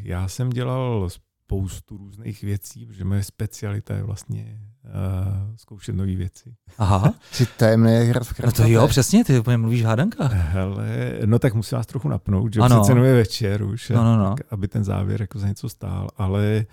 já 0.03 0.29
jsem 0.29 0.51
dělal 0.51 1.09
spoustu 1.47 1.97
různých 1.97 2.43
věcí, 2.43 2.87
protože 2.87 3.05
moje 3.05 3.23
specialita 3.23 3.95
je 3.95 4.03
vlastně 4.03 4.61
uh, 4.85 5.57
zkoušet 5.57 5.97
nové 5.97 6.15
věci. 6.17 6.55
Aha. 6.79 7.15
Jsi 7.33 7.47
tajemný 7.47 7.93
hra 7.93 8.21
v 8.25 8.41
No 8.41 8.53
to 8.53 8.67
jo, 8.67 8.89
přesně, 8.89 9.25
ty 9.25 9.39
úplně 9.39 9.57
mluvíš 9.57 9.85
hádanka. 9.85 10.27
Hele, 10.27 11.19
no 11.27 11.39
tak 11.39 11.55
musím 11.55 11.77
vás 11.77 11.87
trochu 11.87 12.09
napnout, 12.09 12.55
že 12.55 12.61
ano. 12.61 12.83
přece 12.83 12.99
je 12.99 13.15
večer 13.15 13.63
už, 13.63 13.89
no, 13.91 14.05
no, 14.05 14.17
no. 14.17 14.35
Tak, 14.35 14.53
aby 14.53 14.69
ten 14.69 14.85
závěr 14.85 15.21
jako 15.21 15.39
za 15.39 15.49
něco 15.49 15.69
stál, 15.69 16.09
ale 16.17 16.67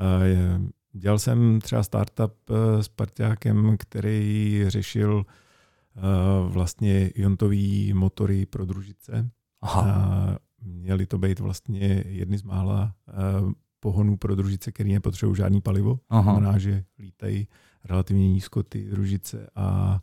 uh, 0.00 0.66
dělal 0.92 1.18
jsem 1.18 1.60
třeba 1.60 1.82
startup 1.82 2.50
uh, 2.50 2.56
s 2.80 2.88
partiákem, 2.88 3.76
který 3.78 4.64
řešil 4.68 5.14
uh, 5.14 6.52
vlastně 6.52 7.08
iontový 7.08 7.92
motory 7.92 8.46
pro 8.46 8.64
družice. 8.64 9.30
Aha. 9.60 9.82
Uh, 9.82 10.36
měly 10.62 11.06
to 11.06 11.18
být 11.18 11.40
vlastně 11.40 12.04
jedny 12.06 12.38
z 12.38 12.42
mála 12.42 12.94
uh, 13.42 13.52
pohonů 13.80 14.16
pro 14.16 14.34
družice, 14.34 14.72
které 14.72 14.90
nepotřebují 14.90 15.36
žádný 15.36 15.60
palivo. 15.60 16.00
Aha. 16.08 16.22
Znamená, 16.22 16.58
že 16.58 16.84
lítají 16.98 17.48
relativně 17.84 18.28
nízko 18.28 18.62
ty 18.62 18.90
družice 18.90 19.50
a 19.54 20.00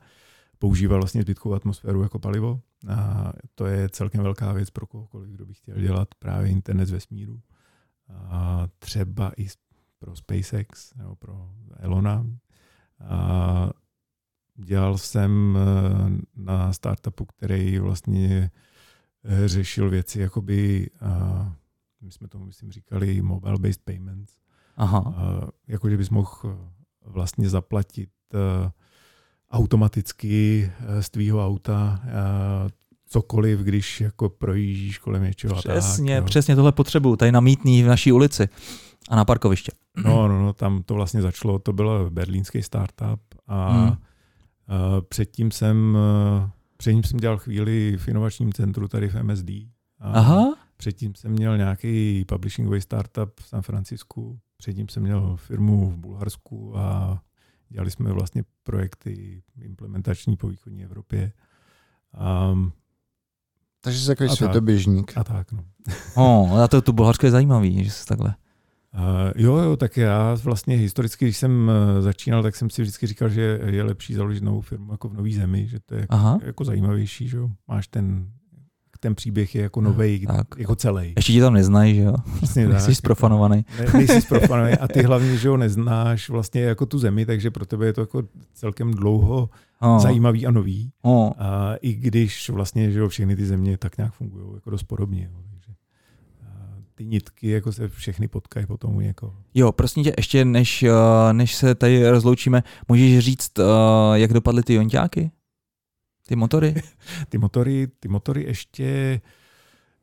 používá 0.59 0.97
vlastně 0.97 1.21
zbytkovou 1.21 1.55
atmosféru 1.55 2.03
jako 2.03 2.19
palivo. 2.19 2.61
A 2.87 3.33
to 3.55 3.65
je 3.65 3.89
celkem 3.89 4.23
velká 4.23 4.53
věc 4.53 4.69
pro 4.69 4.87
kohokoliv, 4.87 5.29
kdo 5.29 5.45
by 5.45 5.53
chtěl 5.53 5.75
dělat 5.75 6.07
právě 6.19 6.51
internet 6.51 6.85
z 6.85 6.91
vesmíru. 6.91 7.41
A 8.09 8.67
třeba 8.79 9.31
i 9.37 9.47
pro 9.99 10.15
SpaceX 10.15 10.93
nebo 10.95 11.15
pro 11.15 11.49
Elona. 11.79 12.25
A 12.99 13.69
dělal 14.55 14.97
jsem 14.97 15.57
eh, 15.57 16.21
na 16.35 16.73
startupu, 16.73 17.25
který 17.25 17.79
vlastně 17.79 18.51
řešil 19.45 19.89
věci 19.89 20.19
jakoby 20.19 20.89
my 22.01 22.11
jsme 22.11 22.27
tomu 22.27 22.45
myslím 22.45 22.71
říkali 22.71 23.21
mobile-based 23.21 23.81
payments. 23.83 24.33
Aha. 24.77 25.01
Uh, 25.07 25.49
jako, 25.67 25.89
že 25.89 25.97
bys 25.97 26.09
mohl 26.09 26.31
eh, 26.45 26.49
vlastně 27.05 27.49
zaplatit 27.49 28.09
uh, 28.33 28.69
automaticky 29.51 30.71
uh, 30.79 30.99
z 30.99 31.09
tvýho 31.09 31.45
auta 31.45 32.01
uh, 32.03 32.09
cokoliv, 33.05 33.59
když 33.59 34.01
jako 34.01 34.29
projíždíš 34.29 34.97
kolem 34.97 35.23
něčeho. 35.23 35.55
Přesně, 35.55 36.15
tak, 36.15 36.25
přesně 36.25 36.55
tohle 36.55 36.71
potřebuju. 36.71 37.15
Tady 37.15 37.31
na 37.31 37.39
mítný 37.39 37.83
v 37.83 37.87
naší 37.87 38.11
ulici 38.11 38.49
a 39.09 39.15
na 39.15 39.25
parkoviště. 39.25 39.71
No, 40.03 40.27
no, 40.27 40.41
no, 40.41 40.53
tam 40.53 40.83
to 40.83 40.93
vlastně 40.93 41.21
začalo, 41.21 41.59
to 41.59 41.73
byl 41.73 42.09
berlínský 42.09 42.63
startup 42.63 43.21
a 43.47 43.71
hmm. 43.71 43.89
uh, 43.89 43.95
předtím 45.09 45.51
jsem 45.51 45.97
předtím 46.77 47.03
jsem 47.03 47.19
dělal 47.19 47.37
chvíli 47.37 47.97
v 47.97 48.07
inovačním 48.07 48.53
centru 48.53 48.87
tady 48.87 49.09
v 49.09 49.23
MSD. 49.23 49.49
A, 49.99 50.11
Aha. 50.13 50.56
Předtím 50.77 51.15
jsem 51.15 51.31
měl 51.31 51.57
nějaký 51.57 52.25
publishingový 52.25 52.81
startup 52.81 53.39
v 53.39 53.47
San 53.47 53.61
Francisku, 53.61 54.39
předtím 54.57 54.89
jsem 54.89 55.03
měl 55.03 55.35
firmu 55.37 55.89
v 55.89 55.97
Bulharsku 55.97 56.77
a 56.77 57.21
dělali 57.69 57.91
jsme 57.91 58.11
vlastně 58.11 58.43
projekty 58.63 59.43
implementační 59.61 60.37
po 60.37 60.47
východní 60.47 60.83
Evropě. 60.83 61.31
Um, 62.51 62.71
Takže 63.81 63.99
jsi 63.99 64.07
takový 64.07 64.29
světoběžník. 64.29 65.17
A 65.17 65.23
tak, 65.23 65.51
no. 65.51 65.63
oh, 66.15 66.61
a 66.61 66.67
to, 66.67 66.81
to 66.81 66.93
Bulharsko 66.93 67.25
je 67.25 67.31
zajímavý, 67.31 67.83
že 67.83 67.91
jsi 67.91 68.05
takhle. 68.05 68.35
Uh, 68.93 69.01
jo, 69.35 69.57
jo, 69.57 69.77
tak 69.77 69.97
já 69.97 70.35
vlastně 70.43 70.75
historicky, 70.75 71.25
když 71.25 71.37
jsem 71.37 71.67
uh, 71.67 72.01
začínal, 72.01 72.43
tak 72.43 72.55
jsem 72.55 72.69
si 72.69 72.81
vždycky 72.81 73.07
říkal, 73.07 73.29
že 73.29 73.59
je 73.65 73.83
lepší 73.83 74.13
založit 74.13 74.43
novou 74.43 74.61
firmu 74.61 74.91
jako 74.91 75.09
v 75.09 75.13
nový 75.13 75.33
zemi, 75.33 75.67
že 75.67 75.79
to 75.79 75.95
je 75.95 76.07
Aha. 76.09 76.39
jako 76.43 76.65
zajímavější, 76.65 77.27
že 77.27 77.37
jo. 77.37 77.49
Máš 77.67 77.87
ten 77.87 78.31
ten 78.99 79.15
příběh 79.15 79.55
je 79.55 79.61
jako 79.61 79.81
nový, 79.81 80.27
jako 80.57 80.75
celý. 80.75 81.13
Ještě 81.15 81.33
ti 81.33 81.39
tam 81.41 81.53
neznají, 81.53 81.95
že 81.95 82.01
jo? 82.01 82.15
Přesně 82.35 82.67
tak. 82.69 82.81
Jsi 82.81 82.95
zprofanovaný. 82.95 83.65
Ne, 83.79 83.85
nejsi 83.93 84.21
zprofanovaný 84.21 84.73
a 84.73 84.87
ty 84.87 85.03
hlavně, 85.03 85.37
že 85.37 85.49
ho 85.49 85.57
neznáš 85.57 86.29
vlastně 86.29 86.61
jako 86.61 86.85
tu 86.85 86.99
zemi, 86.99 87.25
takže 87.25 87.51
pro 87.51 87.65
tebe 87.65 87.85
je 87.85 87.93
to 87.93 88.01
jako 88.01 88.23
celkem 88.53 88.91
dlouho 88.91 89.49
oh. 89.81 89.99
zajímavý 89.99 90.47
a 90.47 90.51
nový. 90.51 90.91
Oh. 91.01 91.31
A 91.37 91.75
I 91.81 91.93
když 91.93 92.49
vlastně, 92.49 92.91
že 92.91 92.99
jo, 92.99 93.09
všechny 93.09 93.35
ty 93.35 93.45
země 93.45 93.77
tak 93.77 93.97
nějak 93.97 94.13
fungují 94.13 94.45
jako 94.53 94.69
dost 94.69 94.83
podobně. 94.83 95.29
Jo. 95.31 95.39
Takže 95.49 95.73
ty 96.95 97.05
nitky 97.05 97.49
jako 97.49 97.71
se 97.71 97.89
všechny 97.89 98.27
potkají 98.27 98.65
potom 98.65 99.01
jako. 99.01 99.35
Jo, 99.53 99.71
prosím 99.71 100.03
tě, 100.03 100.13
ještě 100.17 100.45
než, 100.45 100.85
než 101.31 101.55
se 101.55 101.75
tady 101.75 102.09
rozloučíme, 102.09 102.63
můžeš 102.87 103.19
říct, 103.19 103.51
jak 104.13 104.33
dopadly 104.33 104.63
ty 104.63 104.73
jonťáky? 104.73 105.31
Ty 106.27 106.35
motory? 106.35 106.75
ty 107.29 107.37
motory, 107.37 107.87
ty 107.99 108.07
motory 108.07 108.43
ještě 108.43 109.21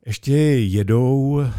ještě 0.06 0.32
jedou 0.32 1.40
eh, 1.40 1.52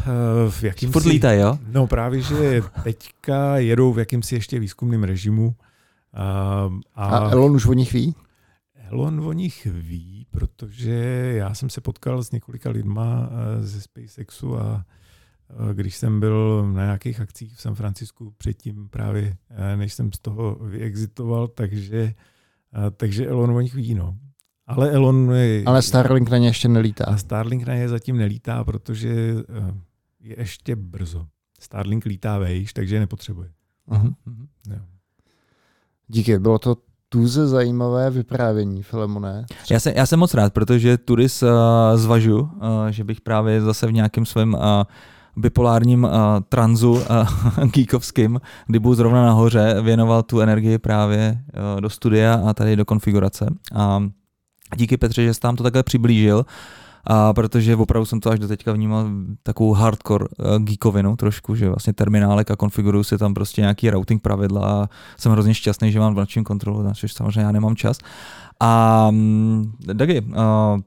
v 0.50 0.62
jakýmsi... 0.62 0.92
Furt 0.92 1.06
lítaj, 1.06 1.40
jo? 1.40 1.58
No 1.68 1.86
právě, 1.86 2.20
že 2.20 2.62
teďka 2.82 3.58
jedou 3.58 3.92
v 3.92 3.98
jakýmsi 3.98 4.34
ještě 4.34 4.58
výzkumném 4.58 5.04
režimu. 5.04 5.54
A, 6.12 6.70
a, 6.94 7.06
a 7.06 7.30
Elon 7.30 7.52
už 7.52 7.66
o 7.66 7.72
nich 7.72 7.92
ví? 7.92 8.14
Elon 8.74 9.20
o 9.20 9.32
nich 9.32 9.66
ví, 9.66 10.26
protože 10.30 10.94
já 11.36 11.54
jsem 11.54 11.70
se 11.70 11.80
potkal 11.80 12.24
s 12.24 12.30
několika 12.30 12.70
lidma 12.70 13.30
eh, 13.30 13.62
ze 13.66 13.80
SpaceXu 13.80 14.56
a 14.56 14.84
eh, 15.50 15.74
když 15.74 15.96
jsem 15.96 16.20
byl 16.20 16.68
na 16.72 16.84
nějakých 16.84 17.20
akcích 17.20 17.54
v 17.54 17.60
San 17.60 17.74
Francisku 17.74 18.34
předtím 18.38 18.88
právě, 18.88 19.36
než 19.76 19.94
jsem 19.94 20.12
z 20.12 20.18
toho 20.18 20.54
vyexitoval, 20.54 21.48
takže, 21.48 22.14
takže 22.96 23.26
Elon 23.26 23.50
o 23.50 23.60
nich 23.60 23.74
ví, 23.74 23.94
no. 23.94 24.16
Ale 24.66 24.90
Elon... 24.90 25.30
Je, 25.32 25.64
Ale 25.66 25.82
Starlink 25.82 26.30
na 26.30 26.38
ně 26.38 26.48
ještě 26.48 26.68
nelítá. 26.68 27.04
A 27.04 27.16
Starlink 27.16 27.66
na 27.66 27.74
ně 27.74 27.88
zatím 27.88 28.16
nelítá, 28.16 28.64
protože 28.64 29.10
eh, 29.10 29.74
je 30.20 30.34
ještě 30.38 30.76
brzo. 30.76 31.26
Starlink 31.60 32.04
lítá 32.04 32.38
vejš, 32.38 32.72
takže 32.72 32.96
je 32.96 33.00
nepotřebuje. 33.00 33.48
Uh-huh. 33.90 34.14
Jo. 34.70 34.78
Díky, 36.08 36.38
bylo 36.38 36.58
to 36.58 36.76
tuze 37.08 37.46
zajímavé 37.46 38.10
vyprávění, 38.10 38.82
Filemone. 38.82 39.44
Já, 39.70 39.80
se, 39.80 39.92
já 39.96 40.06
jsem 40.06 40.18
moc 40.18 40.34
rád, 40.34 40.52
protože 40.52 40.98
Turis 40.98 41.42
uh, 41.42 41.50
zvažu, 41.94 42.40
uh, 42.40 42.50
že 42.90 43.04
bych 43.04 43.20
právě 43.20 43.62
zase 43.62 43.86
v 43.86 43.92
nějakém 43.92 44.26
svém 44.26 44.54
uh, 44.54 44.60
bipolárním 45.36 46.04
uh, 46.04 46.10
tranzu 46.48 46.92
uh, 46.92 47.02
geekovským, 47.74 48.40
kdy 48.66 48.78
budu 48.78 48.94
zrovna 48.94 49.26
nahoře, 49.26 49.76
věnoval 49.82 50.22
tu 50.22 50.40
energii 50.40 50.78
právě 50.78 51.38
uh, 51.74 51.80
do 51.80 51.90
studia 51.90 52.42
a 52.46 52.54
tady 52.54 52.76
do 52.76 52.84
konfigurace. 52.84 53.46
A 53.74 54.02
Díky 54.76 54.96
Petře, 54.96 55.24
že 55.24 55.34
jsi 55.34 55.40
tam 55.40 55.56
to 55.56 55.62
takhle 55.62 55.82
přiblížil, 55.82 56.44
a 57.06 57.32
protože 57.32 57.76
opravdu 57.76 58.06
jsem 58.06 58.20
to 58.20 58.30
až 58.30 58.38
do 58.38 58.48
teďka 58.48 58.72
vnímal 58.72 59.08
takovou 59.42 59.72
hardcore 59.72 60.24
uh, 60.24 60.58
geekovinu 60.58 61.16
trošku, 61.16 61.54
že 61.54 61.68
vlastně 61.68 61.92
terminálek 61.92 62.50
a 62.50 62.56
konfiguruju 62.56 63.04
si 63.04 63.18
tam 63.18 63.34
prostě 63.34 63.60
nějaký 63.60 63.90
routing 63.90 64.22
pravidla 64.22 64.82
a 64.82 64.88
jsem 65.18 65.32
hrozně 65.32 65.54
šťastný, 65.54 65.92
že 65.92 66.00
mám 66.00 66.14
v 66.14 66.18
nočním 66.18 66.44
kontrolu, 66.44 66.82
na 66.82 66.94
což 66.94 67.12
samozřejmě 67.12 67.40
já 67.40 67.52
nemám 67.52 67.76
čas. 67.76 67.98
A 68.60 69.06
um, 69.10 69.72
Dagi, 69.92 70.20
uh, 70.20 70.34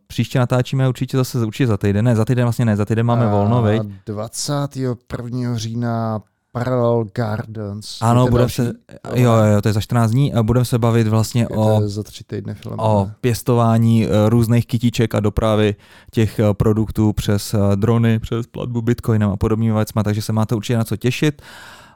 příště 0.08 0.40
natáčíme 0.40 0.90
určitě 0.90 1.18
zase 1.18 1.46
určitě 1.46 1.68
za 1.68 1.78
týden, 1.78 2.06
ne, 2.06 2.16
za 2.16 2.26
týden 2.26 2.46
vlastně 2.46 2.66
ne, 2.66 2.76
za 2.76 2.86
týden 2.86 3.06
máme 3.06 3.28
volno, 3.28 3.62
veď? 3.62 3.82
21. 4.06 5.58
října 5.58 6.22
Parallel 6.64 7.06
Gardens. 7.14 7.98
Ano, 8.02 8.28
budeme 8.28 8.50
se, 8.50 8.74
jo, 9.16 9.32
jo, 9.32 9.62
to 9.62 9.70
je 9.70 9.74
za 9.74 9.82
14 9.82 10.12
dní 10.12 10.34
a 10.34 10.44
budeme 10.44 10.66
se 10.66 10.80
bavit 10.80 11.08
vlastně 11.08 11.48
o, 11.48 11.82
za 11.86 12.04
tři 12.04 12.24
týdny 12.24 12.54
film, 12.54 12.76
o 12.80 13.12
pěstování 13.22 14.06
eh, 14.06 14.10
různých 14.30 14.66
kytiček 14.66 15.16
a 15.16 15.20
dopravy 15.20 15.76
těch 16.12 16.40
eh, 16.40 16.54
produktů 16.54 17.14
přes 17.14 17.54
eh, 17.54 17.76
drony, 17.76 18.20
přes 18.20 18.48
platbu 18.48 18.82
bitcoinem 18.82 19.30
a 19.30 19.38
podobnými 19.38 19.74
věcmi, 19.74 20.02
takže 20.04 20.22
se 20.22 20.34
máte 20.34 20.56
určitě 20.56 20.78
na 20.78 20.84
co 20.84 20.98
těšit. 20.98 21.42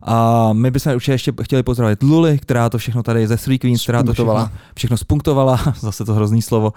A 0.05 0.49
my 0.53 0.71
bychom 0.71 0.95
určitě 0.95 1.11
ještě 1.11 1.33
chtěli 1.41 1.63
pozdravit 1.63 2.03
Luli, 2.03 2.39
která 2.39 2.69
to 2.69 2.77
všechno 2.77 3.03
tady 3.03 3.27
ze 3.27 3.37
Three 3.37 3.59
Queens, 3.59 3.83
která 3.83 4.03
to 4.03 4.13
všechno, 4.13 4.49
všechno 4.75 4.97
spunktovala, 4.97 5.59
zase 5.79 6.05
to 6.05 6.13
hrozný 6.13 6.41
slovo. 6.41 6.73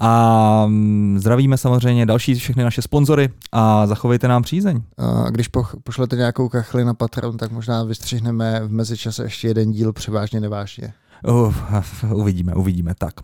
A 0.00 0.64
mm, 0.66 1.18
zdravíme 1.20 1.56
samozřejmě 1.56 2.06
další 2.06 2.34
všechny 2.34 2.64
naše 2.64 2.82
sponzory 2.82 3.28
a 3.52 3.86
zachovejte 3.86 4.28
nám 4.28 4.42
přízeň. 4.42 4.82
A 4.98 5.30
když 5.30 5.48
pošlete 5.84 6.16
nějakou 6.16 6.48
kachli 6.48 6.84
na 6.84 6.94
Patreon, 6.94 7.36
tak 7.36 7.50
možná 7.50 7.84
vystřihneme 7.84 8.60
v 8.64 8.72
mezičase 8.72 9.22
ještě 9.22 9.48
jeden 9.48 9.70
díl 9.70 9.92
převážně 9.92 10.40
nevážně. 10.40 10.92
Uh, 11.28 11.54
uvidíme, 12.12 12.54
uvidíme, 12.54 12.94
tak. 12.98 13.14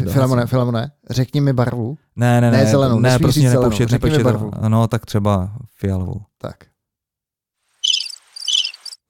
Uh, 0.00 0.12
Filamone, 0.12 0.46
Filamone, 0.46 0.90
řekni 1.10 1.40
mi 1.40 1.52
barvu. 1.52 1.96
Ne, 2.16 2.40
ne, 2.40 2.50
ne, 2.50 2.56
ne 2.56 2.66
zelenou, 2.66 3.00
ne, 3.00 3.18
prostě 3.18 3.50
nepouštět, 3.50 3.88
řekni 3.88 4.10
mi 4.10 4.24
barvu. 4.24 4.50
No, 4.68 4.86
tak 4.86 5.06
třeba 5.06 5.50
fialovou. 5.74 6.20
Tak. 6.38 6.56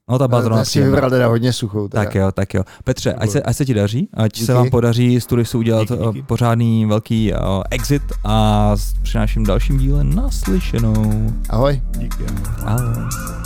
No 0.08 0.18
ta 0.18 0.28
byla 0.28 0.42
zrovna 0.42 0.64
si 0.64 0.82
vybral 0.82 1.10
teda 1.10 1.26
hodně 1.26 1.52
suchou. 1.52 1.88
Teda. 1.88 2.04
Tak 2.04 2.14
jo, 2.14 2.32
tak 2.32 2.54
jo. 2.54 2.62
Petře, 2.84 3.14
ať 3.14 3.30
se, 3.30 3.42
ať 3.42 3.56
se 3.56 3.64
ti 3.64 3.74
daří, 3.74 4.08
ať 4.14 4.32
díky. 4.34 4.46
se 4.46 4.54
vám 4.54 4.70
podaří 4.70 5.20
z 5.20 5.26
Turisu 5.26 5.58
udělat 5.58 5.88
díky, 5.88 6.04
díky. 6.04 6.22
pořádný 6.22 6.86
velký 6.86 7.32
uh, 7.32 7.38
exit 7.70 8.02
a 8.24 8.74
přináším 9.02 9.44
dalším 9.44 9.78
dílem 9.78 10.14
naslyšenou. 10.14 11.32
Ahoj. 11.50 11.82
Díky. 11.98 12.24
Ahoj. 12.64 13.37